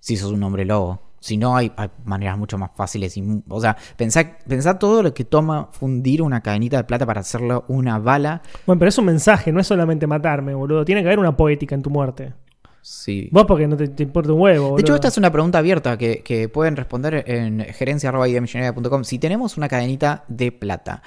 Si 0.00 0.16
sos 0.16 0.30
un 0.32 0.42
hombre 0.42 0.64
lobo. 0.64 1.00
Si 1.26 1.36
no, 1.36 1.56
hay, 1.56 1.72
hay 1.76 1.90
maneras 2.04 2.38
mucho 2.38 2.56
más 2.56 2.70
fáciles. 2.76 3.16
Y, 3.16 3.42
o 3.48 3.60
sea, 3.60 3.76
pensá, 3.96 4.38
pensá 4.46 4.78
todo 4.78 5.02
lo 5.02 5.12
que 5.12 5.24
toma 5.24 5.68
fundir 5.72 6.22
una 6.22 6.40
cadenita 6.40 6.76
de 6.76 6.84
plata 6.84 7.04
para 7.04 7.20
hacerlo 7.20 7.64
una 7.66 7.98
bala. 7.98 8.42
Bueno, 8.64 8.78
pero 8.78 8.88
es 8.90 8.98
un 8.98 9.06
mensaje, 9.06 9.50
no 9.50 9.58
es 9.58 9.66
solamente 9.66 10.06
matarme, 10.06 10.54
boludo. 10.54 10.84
Tiene 10.84 11.02
que 11.02 11.08
haber 11.08 11.18
una 11.18 11.36
poética 11.36 11.74
en 11.74 11.82
tu 11.82 11.90
muerte. 11.90 12.34
Sí. 12.80 13.28
Vos 13.32 13.44
porque 13.46 13.66
no 13.66 13.76
te, 13.76 13.88
te 13.88 14.04
importa 14.04 14.32
un 14.32 14.40
huevo, 14.40 14.70
boludo. 14.70 14.76
De 14.76 14.82
hecho, 14.82 14.94
esta 14.94 15.08
es 15.08 15.18
una 15.18 15.32
pregunta 15.32 15.58
abierta 15.58 15.98
que, 15.98 16.22
que 16.22 16.48
pueden 16.48 16.76
responder 16.76 17.24
en 17.26 17.58
gerencia.idemillonaria.com. 17.60 19.02
Si 19.02 19.18
tenemos 19.18 19.56
una 19.56 19.66
cadenita 19.66 20.24
de 20.28 20.52
plata 20.52 21.02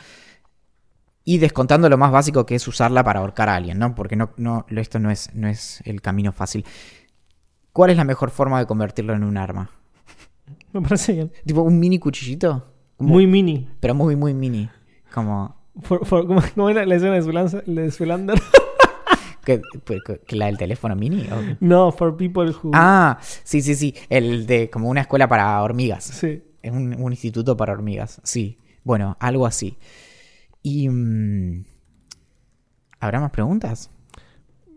y 1.24 1.38
descontando 1.38 1.88
lo 1.88 1.98
más 1.98 2.12
básico 2.12 2.46
que 2.46 2.56
es 2.56 2.68
usarla 2.68 3.04
para 3.04 3.22
ahorcar 3.22 3.48
a 3.48 3.56
alguien, 3.56 3.80
¿no? 3.80 3.96
Porque 3.96 4.16
no, 4.16 4.32
no, 4.36 4.66
esto 4.70 5.00
no 5.00 5.12
es, 5.12 5.34
no 5.34 5.48
es 5.48 5.82
el 5.86 6.02
camino 6.02 6.34
fácil. 6.34 6.66
¿Cuál 7.72 7.92
es 7.92 7.98
la 7.98 8.04
mejor 8.04 8.32
forma 8.32 8.60
de 8.60 8.66
convertirlo 8.66 9.14
en 9.14 9.24
un 9.24 9.38
arma? 9.38 9.70
Me 10.74 10.82
parece 10.82 11.14
bien. 11.14 11.32
¿Tipo 11.46 11.62
un 11.62 11.80
mini 11.80 12.00
cuchillito? 12.00 12.66
Como- 12.98 13.14
Muy 13.14 13.28
mini. 13.28 13.68
Pero 13.80 13.96
muy, 13.96 14.16
muy 14.16 14.34
mini. 14.34 14.70
Como... 15.14 15.56
For- 15.82 16.06
for- 16.06 16.28
¿cómo, 16.28 16.42
cómo 16.56 16.70
era 16.70 16.86
la 16.86 16.96
escena 16.96 17.14
de 17.16 17.22
Zulander? 17.22 17.64
De 17.66 17.92
Zoolander? 17.92 18.40
¿Que, 19.46 19.62
que- 20.28 20.36
la 20.36 20.48
del 20.48 20.58
teléfono 20.58 20.96
mini? 20.96 21.28
no, 21.60 21.92
for 21.92 22.16
people 22.18 22.50
who... 22.52 22.72
Ah, 22.74 23.18
sí, 23.22 23.62
sí, 23.62 23.74
sí. 23.76 23.96
El 24.10 24.46
de 24.46 24.70
como 24.70 24.90
una 24.90 25.02
escuela 25.02 25.28
para 25.28 25.62
hormigas. 25.64 26.04
Sí. 26.04 26.44
Es 26.62 26.72
un, 26.72 26.94
un 27.02 27.12
instituto 27.14 27.56
para 27.58 27.74
hormigas. 27.74 28.20
Sí. 28.24 28.58
Bueno, 28.84 29.16
algo 29.20 29.46
así. 29.46 29.78
Y... 30.62 30.90
mm, 30.90 31.64
¿Habrá 33.00 33.22
más 33.22 33.32
preguntas? 33.32 33.90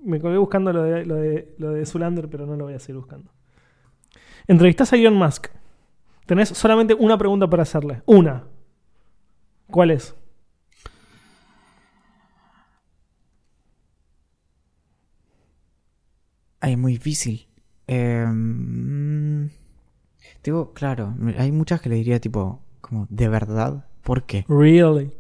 Me 0.04 0.20
colgué 0.20 0.38
buscando 0.38 0.72
lo 0.72 0.82
de, 0.84 1.04
lo, 1.04 1.16
de, 1.16 1.54
lo 1.58 1.70
de 1.72 1.84
Zoolander, 1.84 2.28
pero 2.28 2.46
no 2.46 2.56
lo 2.56 2.64
voy 2.66 2.74
a 2.74 2.78
seguir 2.78 2.96
buscando. 2.96 3.30
Entrevistás 4.46 4.92
a 4.92 4.96
Elon 4.96 5.14
Musk. 5.14 5.48
Tenés 6.32 6.48
solamente 6.48 6.94
una 6.94 7.18
pregunta 7.18 7.46
para 7.46 7.62
hacerle. 7.62 8.00
Una. 8.06 8.44
¿Cuál 9.70 9.90
es? 9.90 10.14
Ay, 16.60 16.72
es 16.72 16.78
muy 16.78 16.92
difícil. 16.92 17.48
Eh, 17.86 18.26
digo, 20.42 20.72
claro, 20.72 21.14
hay 21.38 21.52
muchas 21.52 21.80
que 21.82 21.90
le 21.90 21.96
diría 21.96 22.18
tipo, 22.18 22.62
como, 22.80 23.06
¿de 23.10 23.28
verdad? 23.28 23.84
¿Por 24.02 24.24
qué? 24.24 24.46
Really. 24.48 25.12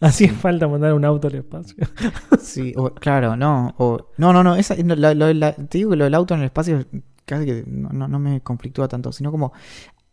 Hacía 0.00 0.32
falta 0.32 0.68
mandar 0.68 0.94
un 0.94 1.04
auto 1.04 1.28
al 1.28 1.34
espacio. 1.34 1.76
Sí, 2.40 2.72
o- 2.76 2.94
claro, 2.94 3.36
no. 3.36 3.74
O, 3.78 4.08
no, 4.16 4.32
no, 4.32 4.42
no. 4.42 4.56
Esa, 4.56 4.74
no, 4.76 4.94
la- 4.94 5.12
lo- 5.14 5.32
la- 5.34 5.52
te 5.54 5.78
digo 5.78 5.90
que 5.90 5.96
lo 5.96 6.04
del 6.04 6.14
auto 6.14 6.32
en 6.34 6.40
el 6.40 6.46
espacio 6.46 6.86
casi 7.26 7.44
que 7.44 7.64
no, 7.66 7.90
no- 7.90 8.08
no 8.08 8.18
me 8.18 8.40
conflictúa 8.40 8.88
tanto, 8.88 9.12
sino 9.12 9.30
como 9.30 9.52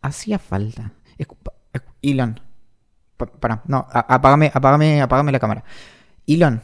hacía 0.06 0.38
falta. 0.38 0.92
Elon. 2.02 2.40
Pa- 3.16 3.26
Para, 3.26 3.62
no, 3.66 3.86
apágame, 3.90 4.50
apágame, 4.52 5.00
apágame 5.00 5.32
la 5.32 5.38
cámara. 5.38 5.64
Elon, 6.26 6.62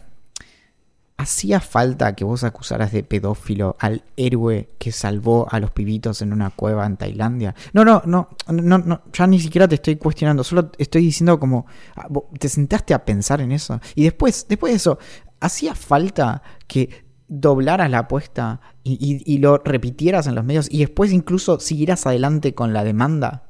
¿hacía 1.16 1.60
falta 1.60 2.14
que 2.14 2.24
vos 2.24 2.44
acusaras 2.44 2.92
de 2.92 3.02
pedófilo 3.04 3.76
al 3.78 4.02
héroe 4.16 4.70
que 4.78 4.92
salvó 4.92 5.46
a 5.50 5.60
los 5.60 5.70
pibitos 5.70 6.20
en 6.20 6.32
una 6.32 6.50
cueva 6.50 6.84
en 6.86 6.96
Tailandia? 6.96 7.54
No, 7.72 7.84
no, 7.84 8.02
no, 8.04 8.28
no, 8.48 8.78
no, 8.78 9.02
ya 9.12 9.26
ni 9.26 9.38
siquiera 9.40 9.68
te 9.68 9.76
estoy 9.76 9.96
cuestionando, 9.96 10.44
solo 10.44 10.70
estoy 10.78 11.02
diciendo 11.02 11.38
como, 11.38 11.66
ah, 11.96 12.08
¿te 12.38 12.48
sentaste 12.48 12.92
a 12.92 13.04
pensar 13.04 13.40
en 13.40 13.52
eso? 13.52 13.80
Y 13.94 14.04
después, 14.04 14.46
después 14.48 14.72
de 14.72 14.76
eso, 14.76 14.98
¿hacía 15.40 15.74
falta 15.74 16.42
que 16.66 17.01
doblaras 17.34 17.90
la 17.90 18.00
apuesta 18.00 18.60
y, 18.84 19.38
lo 19.38 19.58
repitieras 19.58 20.26
en 20.26 20.34
los 20.34 20.44
medios 20.44 20.68
y 20.70 20.80
después 20.80 21.12
incluso 21.12 21.58
siguieras 21.60 22.06
adelante 22.06 22.54
con 22.54 22.72
la 22.72 22.84
demanda? 22.84 23.44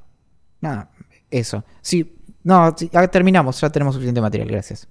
Nada, 0.60 0.90
eso. 1.30 1.64
Sí, 1.80 2.16
no, 2.44 2.74
ah, 2.92 3.08
terminamos, 3.08 3.60
ya 3.60 3.70
tenemos 3.70 3.94
suficiente 3.94 4.20
material, 4.20 4.48
gracias. 4.48 4.88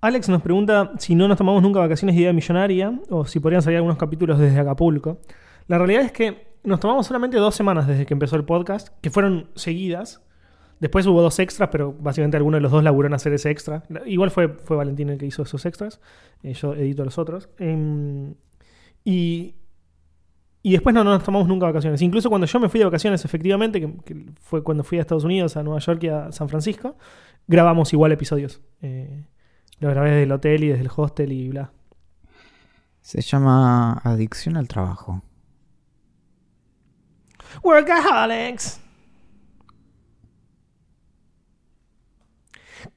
Alex 0.00 0.28
nos 0.28 0.42
pregunta 0.42 0.92
si 0.98 1.16
no 1.16 1.26
nos 1.26 1.36
tomamos 1.36 1.60
nunca 1.62 1.80
vacaciones 1.80 2.14
de 2.14 2.22
idea 2.22 2.32
millonaria 2.32 3.00
o 3.10 3.26
si 3.26 3.40
podrían 3.40 3.62
salir 3.62 3.78
algunos 3.78 3.98
capítulos 3.98 4.38
desde 4.38 4.60
Acapulco. 4.60 5.18
La 5.66 5.76
realidad 5.78 6.02
es 6.02 6.12
que 6.12 6.56
nos 6.62 6.78
tomamos 6.78 7.06
solamente 7.06 7.36
dos 7.38 7.56
semanas 7.56 7.88
desde 7.88 8.06
que 8.06 8.14
empezó 8.14 8.36
el 8.36 8.44
podcast, 8.44 8.88
que 9.00 9.10
fueron 9.10 9.50
seguidas. 9.56 10.22
Después 10.80 11.06
hubo 11.06 11.20
dos 11.22 11.38
extras, 11.38 11.68
pero 11.72 11.92
básicamente 11.92 12.36
alguno 12.36 12.56
de 12.56 12.60
los 12.60 12.70
dos 12.70 12.84
laburó 12.84 13.08
en 13.08 13.14
hacer 13.14 13.32
ese 13.32 13.50
extra. 13.50 13.82
Igual 14.06 14.30
fue, 14.30 14.48
fue 14.48 14.76
Valentín 14.76 15.08
el 15.10 15.18
que 15.18 15.26
hizo 15.26 15.42
esos 15.42 15.66
extras. 15.66 16.00
Eh, 16.42 16.54
yo 16.54 16.74
edito 16.74 17.04
los 17.04 17.18
otros. 17.18 17.48
Em, 17.58 18.34
y, 19.04 19.56
y 20.62 20.72
después 20.72 20.94
no, 20.94 21.02
no 21.02 21.10
nos 21.10 21.24
tomamos 21.24 21.48
nunca 21.48 21.66
vacaciones. 21.66 22.00
Incluso 22.02 22.28
cuando 22.28 22.46
yo 22.46 22.60
me 22.60 22.68
fui 22.68 22.78
de 22.78 22.84
vacaciones, 22.84 23.24
efectivamente, 23.24 23.80
que, 23.80 23.96
que 24.04 24.26
fue 24.40 24.62
cuando 24.62 24.84
fui 24.84 24.98
a 24.98 25.00
Estados 25.00 25.24
Unidos, 25.24 25.56
a 25.56 25.62
Nueva 25.62 25.80
York 25.80 26.02
y 26.04 26.08
a 26.08 26.30
San 26.30 26.48
Francisco, 26.48 26.96
grabamos 27.48 27.92
igual 27.92 28.12
episodios. 28.12 28.60
Eh, 28.80 29.24
lo 29.80 29.88
grabé 29.90 30.10
desde 30.10 30.22
el 30.24 30.32
hotel 30.32 30.64
y 30.64 30.68
desde 30.68 30.82
el 30.82 30.90
hostel 30.94 31.32
y 31.32 31.48
bla. 31.48 31.72
Se 33.00 33.20
llama 33.20 33.94
adicción 34.04 34.56
al 34.56 34.68
trabajo. 34.68 35.22
Workaholics. 37.62 38.80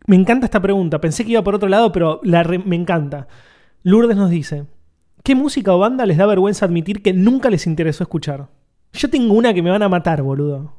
Me 0.07 0.15
encanta 0.15 0.45
esta 0.45 0.59
pregunta. 0.61 0.99
Pensé 1.01 1.25
que 1.25 1.31
iba 1.31 1.43
por 1.43 1.55
otro 1.55 1.69
lado, 1.69 1.91
pero 1.91 2.19
la 2.23 2.43
re- 2.43 2.59
me 2.59 2.75
encanta. 2.75 3.27
Lourdes 3.83 4.15
nos 4.17 4.29
dice: 4.29 4.65
¿Qué 5.23 5.35
música 5.35 5.73
o 5.73 5.79
banda 5.79 6.05
les 6.05 6.17
da 6.17 6.25
vergüenza 6.25 6.65
admitir 6.65 7.01
que 7.01 7.13
nunca 7.13 7.49
les 7.49 7.65
interesó 7.67 8.03
escuchar? 8.03 8.47
Yo 8.93 9.09
tengo 9.09 9.33
una 9.33 9.53
que 9.53 9.61
me 9.61 9.69
van 9.69 9.83
a 9.83 9.89
matar, 9.89 10.21
boludo. 10.21 10.73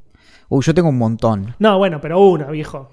Uy, 0.49 0.63
yo 0.65 0.75
tengo 0.75 0.89
un 0.91 0.99
montón. 0.99 1.55
No, 1.59 1.79
bueno, 1.79 2.01
pero 2.01 2.21
una, 2.21 2.47
viejo. 2.51 2.91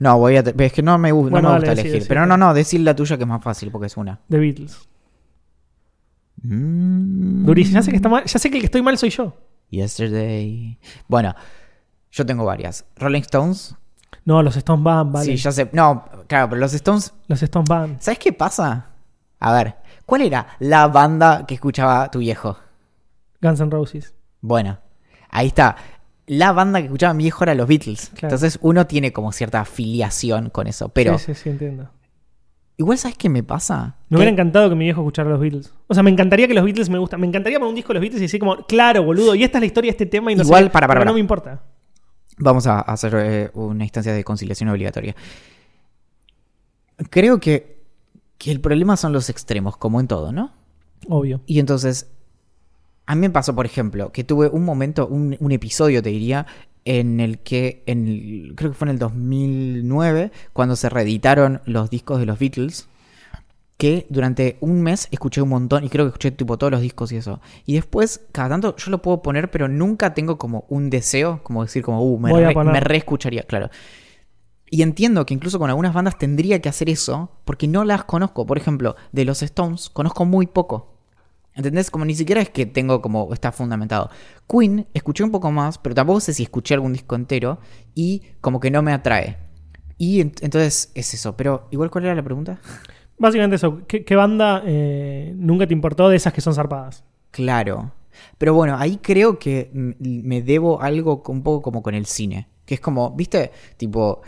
No, 0.00 0.18
voy 0.18 0.36
a. 0.36 0.40
Es 0.40 0.72
que 0.72 0.82
no 0.82 0.98
me, 0.98 1.12
gu- 1.12 1.24
no 1.24 1.30
Bueno, 1.30 1.48
me 1.48 1.54
dale, 1.54 1.60
gusta 1.60 1.70
decí, 1.70 1.80
elegir. 1.80 2.00
decí, 2.00 2.08
pero 2.08 2.26
no, 2.26 2.36
no, 2.36 2.52
decir 2.54 2.80
la 2.80 2.94
tuya 2.94 3.16
que 3.16 3.22
es 3.24 3.28
más 3.28 3.42
fácil 3.42 3.70
porque 3.70 3.86
es 3.86 3.96
una. 3.96 4.20
The 4.28 4.38
Beatles. 4.38 4.78
Mm, 6.42 7.44
Durísimo. 7.44 7.74
Ya 7.78 7.82
sé 7.82 7.90
que 7.90 7.96
está 7.96 8.08
mal, 8.08 8.24
ya 8.24 8.38
sé 8.38 8.50
que 8.50 8.56
el 8.56 8.62
que 8.62 8.66
estoy 8.66 8.82
mal 8.82 8.96
soy 8.98 9.10
yo. 9.10 9.36
Yesterday. 9.70 10.78
Bueno, 11.08 11.34
yo 12.10 12.26
tengo 12.26 12.44
varias. 12.44 12.84
Rolling 12.96 13.20
Stones. 13.22 13.76
No, 14.24 14.42
los 14.42 14.56
Stones 14.56 14.82
van, 14.84 15.12
vale. 15.12 15.24
Sí, 15.26 15.36
ya 15.36 15.50
sé. 15.52 15.68
No, 15.72 16.04
claro, 16.26 16.48
pero 16.50 16.60
los 16.60 16.72
Stones. 16.74 17.12
Los 17.26 17.42
Stones 17.42 17.68
van. 17.68 18.00
¿Sabes 18.00 18.18
qué 18.18 18.32
pasa? 18.32 18.86
A 19.38 19.52
ver, 19.52 19.76
¿cuál 20.06 20.22
era 20.22 20.46
la 20.58 20.86
banda 20.88 21.46
que 21.46 21.54
escuchaba 21.54 22.10
tu 22.10 22.18
viejo? 22.18 22.58
Guns 23.40 23.60
N' 23.60 23.70
Roses. 23.70 24.14
Bueno, 24.40 24.78
ahí 25.30 25.46
está. 25.48 25.76
La 26.26 26.52
banda 26.52 26.78
que 26.80 26.86
escuchaba 26.86 27.14
mi 27.14 27.24
viejo 27.24 27.42
era 27.44 27.54
los 27.54 27.66
Beatles. 27.66 28.10
Claro. 28.10 28.28
Entonces 28.34 28.58
uno 28.62 28.86
tiene 28.86 29.12
como 29.12 29.32
cierta 29.32 29.60
afiliación 29.60 30.50
con 30.50 30.66
eso. 30.66 30.90
Pero 30.90 31.18
Sí, 31.18 31.34
sí, 31.34 31.42
sí, 31.42 31.48
entiendo. 31.50 31.88
igual, 32.76 32.98
¿sabes 32.98 33.16
qué 33.16 33.28
me 33.28 33.42
pasa? 33.42 33.96
Me 34.10 34.16
hubiera 34.18 34.30
encantado 34.30 34.68
que 34.68 34.76
mi 34.76 34.84
viejo 34.84 35.00
escuchara 35.00 35.28
los 35.30 35.40
Beatles. 35.40 35.72
O 35.88 35.94
sea, 35.94 36.02
me 36.02 36.10
encantaría 36.10 36.46
que 36.46 36.54
los 36.54 36.64
Beatles 36.64 36.88
me 36.90 36.98
gustan. 36.98 37.20
Me 37.20 37.26
encantaría 37.26 37.58
poner 37.58 37.70
un 37.70 37.74
disco 37.74 37.88
de 37.88 37.94
los 37.94 38.00
Beatles 38.02 38.20
y 38.20 38.24
decir 38.26 38.38
como, 38.38 38.56
claro, 38.66 39.02
boludo, 39.02 39.34
y 39.34 39.42
esta 39.42 39.58
es 39.58 39.62
la 39.62 39.66
historia 39.66 39.88
de 39.88 39.92
este 39.92 40.06
tema 40.06 40.30
y 40.30 40.36
no 40.36 40.42
Igual, 40.42 40.64
sé, 40.64 40.70
para, 40.70 40.86
para, 40.86 40.98
pero 40.98 41.00
para. 41.00 41.10
no 41.10 41.14
me 41.14 41.20
importa. 41.20 41.62
Vamos 42.40 42.66
a 42.66 42.80
hacer 42.80 43.14
eh, 43.16 43.50
una 43.54 43.84
instancia 43.84 44.12
de 44.12 44.24
conciliación 44.24 44.68
obligatoria. 44.70 45.14
Creo 47.10 47.40
que, 47.40 47.78
que 48.38 48.50
el 48.50 48.60
problema 48.60 48.96
son 48.96 49.12
los 49.12 49.30
extremos, 49.30 49.76
como 49.76 50.00
en 50.00 50.08
todo, 50.08 50.32
¿no? 50.32 50.52
Obvio. 51.08 51.40
Y 51.46 51.58
entonces, 51.60 52.08
a 53.06 53.14
mí 53.14 53.22
me 53.22 53.30
pasó, 53.30 53.54
por 53.54 53.66
ejemplo, 53.66 54.12
que 54.12 54.24
tuve 54.24 54.48
un 54.48 54.64
momento, 54.64 55.06
un, 55.06 55.36
un 55.40 55.52
episodio, 55.52 56.02
te 56.02 56.10
diría, 56.10 56.46
en 56.84 57.20
el 57.20 57.38
que, 57.38 57.82
en 57.86 58.06
el- 58.08 58.52
creo 58.56 58.70
que 58.72 58.76
fue 58.76 58.86
en 58.86 58.92
el 58.92 58.98
2009, 58.98 60.30
cuando 60.52 60.76
se 60.76 60.88
reeditaron 60.90 61.62
los 61.64 61.88
discos 61.90 62.20
de 62.20 62.26
los 62.26 62.38
Beatles, 62.38 62.88
que 63.80 64.06
durante 64.10 64.58
un 64.60 64.82
mes 64.82 65.08
escuché 65.10 65.42
un 65.42 65.48
montón 65.48 65.82
y 65.82 65.88
creo 65.88 66.04
que 66.04 66.08
escuché 66.10 66.30
tipo 66.30 66.56
todos 66.58 66.70
los 66.70 66.80
discos 66.82 67.10
y 67.10 67.16
eso. 67.16 67.40
Y 67.66 67.74
después, 67.74 68.20
cada 68.30 68.50
tanto, 68.50 68.76
yo 68.76 68.90
lo 68.90 69.02
puedo 69.02 69.22
poner, 69.22 69.50
pero 69.50 69.66
nunca 69.66 70.14
tengo 70.14 70.38
como 70.38 70.66
un 70.68 70.90
deseo, 70.90 71.40
como 71.42 71.62
decir 71.64 71.82
como, 71.82 72.02
uh, 72.02 72.18
me, 72.20 72.30
re- 72.40 72.54
reescucharía, 72.80 73.42
claro. 73.44 73.70
Y 74.72 74.82
entiendo 74.82 75.26
que 75.26 75.34
incluso 75.34 75.58
con 75.58 75.70
algunas 75.70 75.94
bandas 75.94 76.16
tendría 76.18 76.60
que 76.60 76.68
hacer 76.68 76.88
eso 76.88 77.32
porque 77.44 77.66
no 77.66 77.84
las 77.84 78.04
conozco. 78.04 78.46
Por 78.46 78.56
ejemplo, 78.58 78.94
de 79.10 79.24
los 79.24 79.42
Stones 79.42 79.90
conozco 79.90 80.24
muy 80.24 80.46
poco. 80.46 80.94
¿Entendés? 81.54 81.90
Como 81.90 82.04
ni 82.04 82.14
siquiera 82.14 82.40
es 82.40 82.50
que 82.50 82.66
tengo 82.66 83.02
como 83.02 83.32
está 83.32 83.50
fundamentado. 83.50 84.10
Queen 84.48 84.86
escuché 84.94 85.24
un 85.24 85.32
poco 85.32 85.50
más, 85.50 85.78
pero 85.78 85.94
tampoco 85.96 86.20
sé 86.20 86.32
si 86.34 86.44
escuché 86.44 86.74
algún 86.74 86.92
disco 86.92 87.16
entero 87.16 87.58
y 87.94 88.22
como 88.40 88.60
que 88.60 88.70
no 88.70 88.82
me 88.82 88.92
atrae. 88.92 89.38
Y 89.98 90.20
ent- 90.22 90.38
entonces 90.42 90.92
es 90.94 91.12
eso. 91.14 91.36
Pero 91.36 91.66
igual, 91.72 91.90
¿cuál 91.90 92.04
era 92.04 92.14
la 92.14 92.22
pregunta? 92.22 92.60
Básicamente 93.20 93.56
eso. 93.56 93.82
¿Qué, 93.86 94.16
banda 94.16 94.62
eh, 94.64 95.34
nunca 95.36 95.66
te 95.66 95.74
importó 95.74 96.08
de 96.08 96.16
esas 96.16 96.32
que 96.32 96.40
son 96.40 96.54
zarpadas? 96.54 97.04
Claro. 97.30 97.92
Pero 98.38 98.54
bueno, 98.54 98.76
ahí 98.78 98.96
creo 98.96 99.38
que 99.38 99.70
me 99.74 100.40
debo 100.40 100.80
algo 100.80 101.22
un 101.28 101.42
poco 101.42 101.60
como 101.60 101.82
con 101.82 101.94
el 101.94 102.06
cine. 102.06 102.48
Que 102.64 102.74
es 102.74 102.80
como, 102.80 103.10
¿viste? 103.10 103.50
Tipo, 103.76 104.22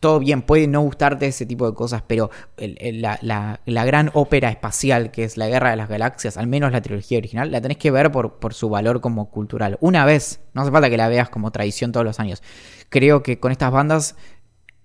todo 0.00 0.18
bien, 0.18 0.42
puede 0.42 0.66
no 0.66 0.80
gustarte 0.80 1.28
ese 1.28 1.46
tipo 1.46 1.70
de 1.70 1.74
cosas, 1.74 2.02
pero 2.04 2.30
la 2.56 3.84
gran 3.84 4.10
ópera 4.12 4.50
espacial 4.50 5.12
que 5.12 5.22
es 5.22 5.36
la 5.36 5.46
Guerra 5.46 5.70
de 5.70 5.76
las 5.76 5.88
Galaxias, 5.88 6.36
al 6.36 6.48
menos 6.48 6.72
la 6.72 6.80
trilogía 6.80 7.18
original, 7.18 7.52
la 7.52 7.60
tenés 7.60 7.78
que 7.78 7.92
ver 7.92 8.10
por, 8.10 8.40
por 8.40 8.54
su 8.54 8.68
valor 8.68 9.00
como 9.00 9.30
cultural. 9.30 9.78
Una 9.80 10.04
vez, 10.04 10.40
no 10.52 10.62
hace 10.62 10.72
falta 10.72 10.90
que 10.90 10.96
la 10.96 11.08
veas 11.08 11.28
como 11.28 11.52
tradición 11.52 11.92
todos 11.92 12.04
los 12.04 12.18
años. 12.18 12.42
Creo 12.88 13.22
que 13.22 13.38
con 13.38 13.52
estas 13.52 13.70
bandas 13.70 14.16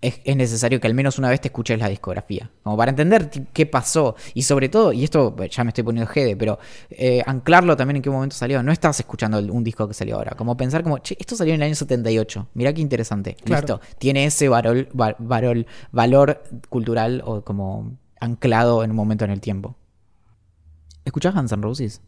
es, 0.02 0.20
es 0.26 0.36
necesario 0.36 0.80
que 0.82 0.88
al 0.88 0.94
menos 0.96 1.20
una 1.20 1.30
vez 1.30 1.40
te 1.42 1.50
escuches 1.50 1.78
la 1.80 1.88
discografía. 1.88 2.50
Como 2.64 2.76
para 2.76 2.90
entender 2.90 3.30
qué 3.54 3.66
pasó. 3.68 4.16
Y 4.34 4.42
sobre 4.44 4.68
todo, 4.68 4.92
y 4.94 5.04
esto 5.04 5.36
ya 5.48 5.64
me 5.64 5.70
estoy 5.70 5.84
poniendo 5.84 6.12
jede, 6.12 6.36
pero 6.36 6.58
eh, 6.90 7.22
anclarlo 7.26 7.78
también 7.78 7.98
en 7.98 8.02
qué 8.02 8.10
momento 8.10 8.36
salió. 8.36 8.64
No 8.64 8.72
estás 8.72 9.00
escuchando 9.00 9.38
el- 9.38 9.52
un 9.52 9.64
disco 9.64 9.88
que 9.88 9.94
salió 9.94 10.16
ahora. 10.16 10.32
Como 10.36 10.58
pensar 10.58 10.82
como, 10.84 10.98
che, 11.00 11.16
esto 11.20 11.36
salió 11.36 11.54
en 11.54 11.62
el 11.62 11.68
año 11.68 11.76
78. 11.76 12.48
Mirá 12.56 12.74
qué 12.74 12.82
interesante. 12.82 13.36
Claro. 13.44 13.62
Listo. 13.80 13.82
Tiene 14.00 14.26
ese 14.26 14.50
varol- 14.50 14.88
va- 15.00 15.16
varol- 15.20 15.68
valor 15.92 16.42
cultural 16.70 17.22
o 17.26 17.42
como 17.44 17.98
anclado 18.20 18.84
en 18.84 18.90
un 18.92 18.96
momento 18.98 19.26
en 19.26 19.32
el 19.32 19.40
tiempo. 19.42 19.76
¿Escuchás 21.06 21.34
Guns 21.34 21.52
N' 21.52 21.62
Roses? 21.62 22.02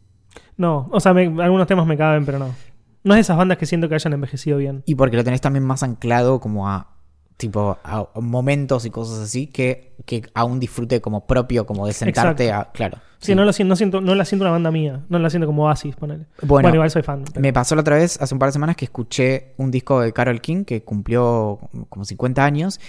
No, 0.56 0.88
o 0.92 1.00
sea, 1.00 1.14
me- 1.14 1.26
algunos 1.42 1.66
temas 1.66 1.86
me 1.86 1.96
caben, 1.96 2.24
pero 2.24 2.38
no. 2.38 2.54
No 3.02 3.14
es 3.14 3.18
de 3.18 3.20
esas 3.22 3.36
bandas 3.36 3.58
que 3.58 3.66
siento 3.66 3.88
que 3.88 3.94
hayan 3.96 4.12
envejecido 4.14 4.56
bien. 4.58 4.82
Y 4.86 4.94
porque 4.94 5.16
lo 5.16 5.24
tenés 5.24 5.40
también 5.40 5.64
más 5.64 5.82
anclado 5.82 6.40
como 6.40 6.68
a 6.68 6.93
tipo 7.36 7.76
a 7.82 8.08
momentos 8.20 8.84
y 8.86 8.90
cosas 8.90 9.18
así 9.18 9.48
que, 9.48 9.96
que 10.06 10.22
a 10.34 10.44
un 10.44 10.60
disfrute 10.60 11.00
como 11.00 11.26
propio, 11.26 11.66
como 11.66 11.86
de 11.86 11.92
sentarte 11.92 12.52
a. 12.52 12.70
Claro. 12.72 12.98
Sí, 13.18 13.34
No, 13.34 13.44
lo 13.44 13.52
siento, 13.52 13.70
no, 13.70 13.76
siento, 13.76 14.00
no 14.02 14.14
la 14.14 14.24
siento 14.24 14.44
una 14.44 14.50
banda 14.52 14.70
mía. 14.70 15.02
No 15.08 15.18
la 15.18 15.30
siento 15.30 15.46
como 15.46 15.64
Oasis, 15.64 15.96
ponele. 15.96 16.26
Bueno, 16.42 16.64
Bueno, 16.66 16.74
igual 16.76 16.90
soy 16.90 17.02
fan. 17.02 17.24
pero- 17.24 17.40
Me 17.40 17.52
pasó 17.52 17.74
la 17.74 17.80
otra 17.80 17.96
vez, 17.96 18.20
hace 18.20 18.34
un 18.34 18.38
par 18.38 18.48
de 18.50 18.52
semanas, 18.52 18.76
que 18.76 18.84
escuché 18.84 19.54
un 19.56 19.70
disco 19.70 20.00
de 20.00 20.12
Carol 20.12 20.40
King 20.40 20.64
que 20.64 20.82
cumplió 20.84 21.58
como 21.88 22.04
50 22.04 22.44
años. 22.44 22.80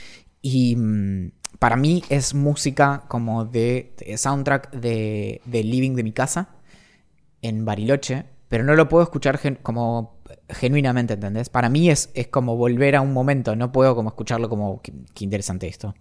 Y 0.42 0.76
mm, 0.76 1.32
para 1.58 1.76
mí 1.78 2.04
es 2.10 2.34
música 2.36 3.04
como 3.08 3.46
de, 3.46 3.96
de 3.98 4.18
soundtrack 4.18 4.72
de, 4.72 5.42
de 5.46 5.64
living 5.64 5.96
de 5.96 6.04
mi 6.04 6.12
casa 6.12 6.50
en 7.42 7.64
Bariloche. 7.66 8.26
Pero 8.50 8.64
no 8.64 8.76
lo 8.76 8.88
puedo 8.90 9.04
escuchar 9.04 9.40
como 9.64 10.15
genuinamente, 10.50 11.14
¿entendés? 11.14 11.50
Para 11.50 11.70
mí 11.70 11.90
es, 11.90 12.10
es 12.14 12.28
como 12.28 12.56
volver 12.56 12.96
a 12.96 13.02
un 13.02 13.14
momento. 13.14 13.56
No 13.56 13.72
puedo 13.72 13.96
como 13.96 14.10
escucharlo 14.10 14.50
como 14.50 14.82
qué, 14.82 14.94
qué 15.14 15.24
interesante 15.24 15.68
esto. 15.68 15.94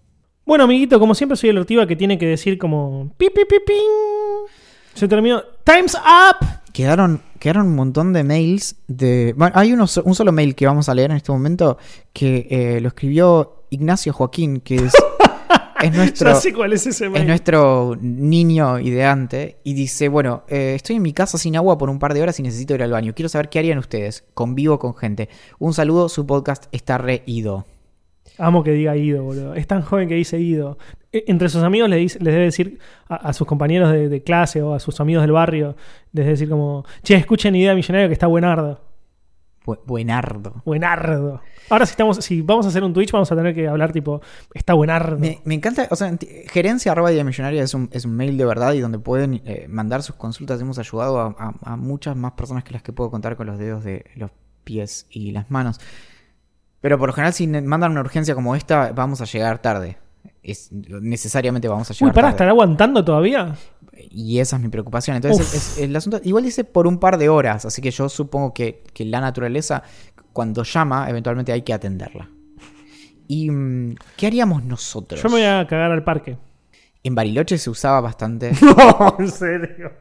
Bueno, 0.45 0.65
amiguito, 0.65 0.99
como 0.99 1.15
siempre 1.15 1.35
soy 1.35 1.49
el 1.49 1.57
ortiva 1.57 1.87
que 1.87 1.95
tiene 1.95 2.17
que 2.17 2.27
decir 2.27 2.57
como... 2.57 3.11
Pi, 3.17 3.27
pi, 3.29 3.45
pi, 3.45 3.57
ping. 3.65 4.47
Se 4.95 5.07
terminó. 5.07 5.43
¡Time's 5.63 5.95
up! 5.95 6.45
Quedaron, 6.71 7.21
quedaron 7.39 7.67
un 7.67 7.75
montón 7.75 8.13
de 8.13 8.23
mails 8.23 8.75
de. 8.87 9.33
Bueno, 9.37 9.53
hay 9.55 9.71
uno 9.71 9.85
un 10.03 10.15
solo 10.15 10.31
mail 10.31 10.55
que 10.55 10.65
vamos 10.65 10.89
a 10.89 10.93
leer 10.93 11.11
en 11.11 11.17
este 11.17 11.31
momento 11.31 11.77
que 12.11 12.47
eh, 12.49 12.81
lo 12.81 12.89
escribió 12.89 13.65
Ignacio 13.69 14.13
Joaquín, 14.13 14.61
que 14.61 14.75
es, 14.75 14.93
es 15.83 15.93
nuestro. 15.95 16.29
Ya 16.29 16.35
sé 16.35 16.53
cuál 16.53 16.73
es 16.73 16.85
ese 16.87 17.07
Es 17.13 17.25
nuestro 17.27 17.95
niño 17.99 18.79
ideante 18.79 19.57
y 19.63 19.73
dice, 19.73 20.07
bueno, 20.09 20.43
eh, 20.47 20.73
estoy 20.75 20.95
en 20.97 21.01
mi 21.01 21.13
casa 21.13 21.37
sin 21.37 21.55
agua 21.55 21.77
por 21.77 21.89
un 21.89 21.99
par 21.99 22.13
de 22.13 22.21
horas 22.21 22.39
y 22.39 22.43
necesito 22.43 22.73
ir 22.75 22.83
al 22.83 22.91
baño. 22.91 23.13
Quiero 23.15 23.29
saber 23.29 23.49
qué 23.49 23.59
harían 23.59 23.77
ustedes. 23.77 24.23
Convivo 24.33 24.79
con 24.79 24.95
gente. 24.95 25.29
Un 25.59 25.73
saludo, 25.73 26.09
su 26.09 26.25
podcast 26.25 26.65
está 26.71 26.97
reído. 26.97 27.65
Amo 28.37 28.63
que 28.63 28.71
diga 28.71 28.97
Ido, 28.97 29.23
boludo. 29.23 29.53
Es 29.55 29.65
tan 29.67 29.81
joven 29.81 30.09
que 30.09 30.15
dice 30.15 30.39
Ido. 30.39 30.77
E- 31.13 31.23
Entre 31.27 31.47
sus 31.47 31.63
amigos 31.63 31.89
le 31.89 31.95
dice- 31.97 32.19
les 32.19 32.33
debe 32.33 32.45
decir 32.45 32.79
a, 33.07 33.15
a 33.15 33.33
sus 33.33 33.47
compañeros 33.47 33.91
de, 33.93 34.09
de 34.09 34.23
clase 34.23 34.61
o 34.61 34.73
a 34.73 34.79
sus 34.81 34.99
amigos 34.99 35.21
del 35.23 35.31
barrio, 35.31 35.77
les 36.11 36.25
debe 36.25 36.29
decir 36.31 36.49
como, 36.49 36.83
che, 37.03 37.15
escuchen 37.15 37.55
Idea 37.55 37.73
Millonaria 37.75 38.07
que 38.07 38.13
está 38.13 38.27
buenardo. 38.27 38.81
Bu- 39.65 39.79
buenardo. 39.85 40.61
Buenardo. 40.63 41.41
Ahora 41.69 41.85
si 41.85 41.91
estamos, 41.91 42.17
si 42.17 42.41
vamos 42.41 42.65
a 42.65 42.69
hacer 42.69 42.83
un 42.83 42.93
Twitch, 42.93 43.11
vamos 43.11 43.31
a 43.31 43.35
tener 43.35 43.55
que 43.55 43.67
hablar 43.67 43.91
tipo, 43.91 44.21
está 44.53 44.73
buenardo. 44.73 45.17
Me, 45.17 45.41
me 45.45 45.55
encanta, 45.55 45.87
o 45.89 45.95
sea, 45.95 46.15
gerencia 46.47 46.91
arroba 46.91 47.09
millonaria 47.09 47.63
es 47.63 47.73
un, 47.73 47.89
es 47.91 48.05
un 48.05 48.15
mail 48.15 48.37
de 48.37 48.45
verdad 48.45 48.73
y 48.73 48.79
donde 48.81 48.99
pueden 48.99 49.41
eh, 49.45 49.65
mandar 49.67 50.03
sus 50.03 50.15
consultas. 50.15 50.61
Hemos 50.61 50.77
ayudado 50.77 51.19
a, 51.19 51.35
a- 51.39 51.73
a 51.73 51.75
muchas 51.77 52.15
más 52.15 52.33
personas 52.33 52.63
que 52.63 52.73
las 52.73 52.83
que 52.83 52.93
puedo 52.93 53.09
contar 53.09 53.35
con 53.35 53.47
los 53.47 53.57
dedos 53.57 53.83
de 53.83 54.05
los 54.15 54.29
pies 54.63 55.07
y 55.09 55.31
las 55.31 55.49
manos. 55.49 55.79
Pero 56.81 56.99
por 56.99 57.09
lo 57.09 57.13
general, 57.13 57.33
si 57.33 57.47
mandan 57.47 57.91
una 57.91 58.01
urgencia 58.01 58.35
como 58.35 58.55
esta, 58.55 58.91
vamos 58.91 59.19
a 59.21 59.25
llegar 59.25 59.59
tarde. 59.59 59.97
Es, 60.43 60.71
necesariamente 60.71 61.67
vamos 61.67 61.89
a 61.89 61.93
Uy, 61.93 61.97
llegar 61.99 62.13
pará, 62.13 62.25
tarde. 62.27 62.35
¿estará 62.35 62.51
aguantando 62.51 63.03
todavía? 63.03 63.55
Y 64.09 64.39
esa 64.39 64.55
es 64.57 64.61
mi 64.61 64.69
preocupación. 64.69 65.15
Entonces, 65.15 65.53
es- 65.53 65.77
el 65.79 65.95
asunto. 65.95 66.19
Igual 66.23 66.43
dice 66.43 66.63
por 66.63 66.87
un 66.87 66.99
par 66.99 67.17
de 67.17 67.29
horas, 67.29 67.65
así 67.65 67.81
que 67.81 67.91
yo 67.91 68.09
supongo 68.09 68.53
que, 68.53 68.83
que 68.93 69.05
la 69.05 69.21
naturaleza, 69.21 69.83
cuando 70.33 70.63
llama, 70.63 71.09
eventualmente 71.09 71.51
hay 71.51 71.61
que 71.61 71.73
atenderla. 71.73 72.29
¿Y 73.27 73.49
mm, 73.49 73.95
qué 74.17 74.27
haríamos 74.27 74.63
nosotros? 74.63 75.21
Yo 75.21 75.29
me 75.29 75.35
voy 75.35 75.45
a 75.45 75.65
cagar 75.67 75.91
al 75.91 76.03
parque. 76.03 76.37
En 77.03 77.15
Bariloche 77.15 77.57
se 77.57 77.69
usaba 77.69 78.01
bastante. 78.01 78.51
No, 78.61 79.15
en 79.19 79.31
serio. 79.31 79.91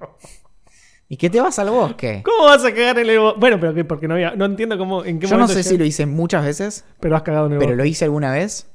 ¿Y 1.08 1.16
qué 1.16 1.28
te 1.30 1.40
vas 1.40 1.58
al 1.58 1.70
bosque? 1.70 2.22
¿Cómo 2.24 2.44
vas 2.44 2.64
a 2.64 2.72
cagar 2.72 2.98
en 2.98 3.08
el 3.10 3.18
bo- 3.18 3.34
Bueno, 3.36 3.60
pero 3.60 3.74
que 3.74 3.84
porque 3.84 4.08
no 4.08 4.14
había, 4.14 4.34
no 4.34 4.46
entiendo 4.46 4.76
cómo, 4.78 5.04
en 5.04 5.20
qué 5.20 5.26
Yo 5.26 5.36
no 5.36 5.46
sé 5.46 5.62
si 5.62 5.76
lo 5.78 5.84
hice 5.84 6.06
muchas 6.06 6.44
veces, 6.44 6.84
Pero 7.00 7.14
has 7.16 7.22
cagado 7.22 7.46
en 7.46 7.52
el 7.52 7.58
pero 7.58 7.70
bosque. 7.70 7.76
lo 7.76 7.84
hice 7.84 8.04
alguna 8.06 8.32
vez. 8.32 8.68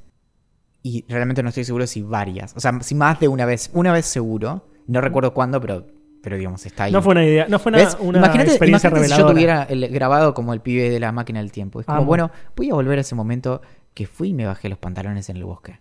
Y 0.82 1.04
realmente 1.10 1.44
no 1.44 1.50
estoy 1.50 1.66
seguro 1.66 1.86
si 1.88 2.02
varias. 2.04 2.54
O 2.56 2.60
sea, 2.60 2.80
si 2.82 2.96
más 2.96 3.20
de 3.20 3.28
una 3.28 3.46
vez. 3.46 3.70
Una 3.74 3.92
vez 3.92 4.06
seguro. 4.06 4.69
No 4.90 5.02
recuerdo 5.02 5.34
cuándo, 5.34 5.62
pero, 5.62 5.86
pero 6.22 6.38
digamos, 6.38 6.66
está 6.66 6.86
ahí. 6.86 6.92
No 6.92 7.02
fue 7.02 7.12
una 7.12 7.24
idea, 7.26 7.46
no 7.48 7.60
fue 7.60 7.72
una, 7.72 7.80
una 8.00 8.18
imagínate, 8.20 8.50
experiencia 8.52 8.90
imagínate 8.90 8.96
si 9.08 9.12
reveladora. 9.14 9.28
yo 9.28 9.34
tuviera 9.34 9.64
el- 9.64 9.88
grabado 9.94 10.34
como 10.34 10.54
el 10.54 10.62
pibe 10.62 10.90
de 10.90 11.00
la 11.00 11.12
máquina 11.12 11.40
del 11.40 11.52
tiempo. 11.52 11.80
Es 11.80 11.86
como, 11.86 12.00
Amo. 12.00 12.08
bueno, 12.08 12.32
voy 12.56 12.70
a 12.70 12.74
volver 12.74 12.98
a 12.98 13.02
ese 13.02 13.16
momento 13.16 13.62
que 13.94 14.08
fui 14.08 14.30
y 14.30 14.34
me 14.34 14.46
bajé 14.46 14.68
los 14.70 14.78
pantalones 14.78 15.30
en 15.30 15.38
el 15.38 15.44
bosque. 15.46 15.80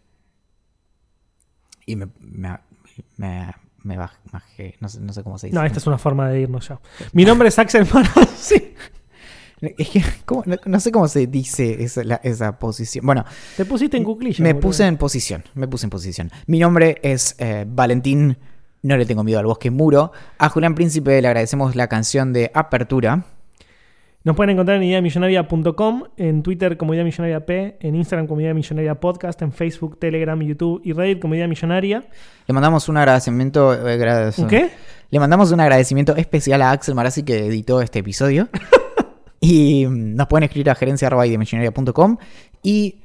Y 1.86 1.96
me, 1.96 2.08
me, 2.20 2.58
me, 3.16 3.52
me 3.82 3.98
baj- 3.98 4.18
bajé, 4.30 4.76
no 4.80 4.88
sé, 4.88 5.00
no 5.00 5.12
sé 5.12 5.22
cómo 5.22 5.38
se 5.38 5.46
dice. 5.46 5.58
No, 5.58 5.64
esta 5.64 5.78
es 5.78 5.86
una 5.86 5.98
forma 5.98 6.28
de 6.28 6.40
irnos 6.42 6.68
ya. 6.68 6.78
Mi 7.12 7.24
nombre 7.24 7.48
es 7.48 7.58
Axel 7.58 7.86
Marazzi. 7.92 8.74
Es 9.60 9.88
que. 9.88 10.04
No, 10.46 10.56
no 10.66 10.78
sé 10.78 10.92
cómo 10.92 11.08
se 11.08 11.26
dice 11.26 11.82
esa, 11.82 12.04
la- 12.04 12.20
esa 12.22 12.60
posición. 12.60 13.04
Bueno, 13.04 13.24
Te 13.56 13.64
pusiste 13.64 13.96
en 13.96 14.04
cuclillas. 14.04 14.38
me 14.38 14.52
boludo. 14.52 14.68
puse 14.68 14.86
en 14.86 14.96
posición. 14.96 15.42
Me 15.54 15.66
puse 15.66 15.86
en 15.86 15.90
posición. 15.90 16.30
Mi 16.46 16.60
nombre 16.60 17.00
es 17.02 17.34
eh, 17.40 17.64
Valentín. 17.68 18.38
No 18.82 18.96
le 18.96 19.06
tengo 19.06 19.24
miedo 19.24 19.38
al 19.40 19.46
bosque 19.46 19.70
muro. 19.70 20.12
A 20.38 20.48
Julián 20.48 20.74
Príncipe 20.74 21.20
le 21.20 21.28
agradecemos 21.28 21.74
la 21.76 21.88
canción 21.88 22.32
de 22.32 22.50
apertura. 22.54 23.24
Nos 24.24 24.36
pueden 24.36 24.50
encontrar 24.50 24.76
en 24.78 24.82
ideamillonaria.com, 24.84 26.04
en 26.16 26.42
Twitter 26.42 26.76
como 26.76 26.92
Idea 26.92 27.04
Millonaria 27.04 27.46
P, 27.46 27.78
en 27.80 27.94
Instagram 27.94 28.26
como 28.26 28.40
Idea 28.40 28.52
Millonaria 28.52 28.94
Podcast, 29.00 29.40
en 29.42 29.52
Facebook, 29.52 29.98
Telegram, 29.98 30.38
YouTube 30.40 30.80
y 30.84 30.92
Reddit 30.92 31.20
como 31.20 31.34
Idea 31.34 31.48
Millonaria. 31.48 32.04
Le 32.46 32.52
mandamos 32.54 32.88
un 32.88 32.96
agradecimiento. 32.98 33.72
eh, 33.88 33.98
gra- 33.98 34.38
¿Un 34.38 34.48
qué? 34.48 34.70
Le 35.10 35.18
mandamos 35.18 35.50
un 35.52 35.60
agradecimiento 35.60 36.14
especial 36.16 36.60
a 36.62 36.72
Axel 36.72 36.94
Marazzi 36.94 37.22
que 37.22 37.46
editó 37.46 37.80
este 37.80 38.00
episodio. 38.00 38.48
y 39.40 39.86
mm, 39.86 40.14
nos 40.16 40.26
pueden 40.26 40.44
escribir 40.44 40.70
a 40.70 40.74
gerencia.com 40.74 42.16
y 42.62 43.00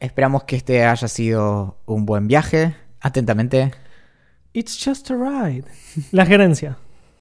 esperamos 0.00 0.44
que 0.44 0.56
este 0.56 0.84
haya 0.84 1.06
sido 1.08 1.76
un 1.86 2.06
buen 2.06 2.26
viaje. 2.28 2.74
Atentamente, 3.00 3.72
It's 4.56 4.74
just 4.78 5.10
a 5.10 5.16
ride. 5.18 5.66
La 6.12 6.24
gerencia. 6.24 6.78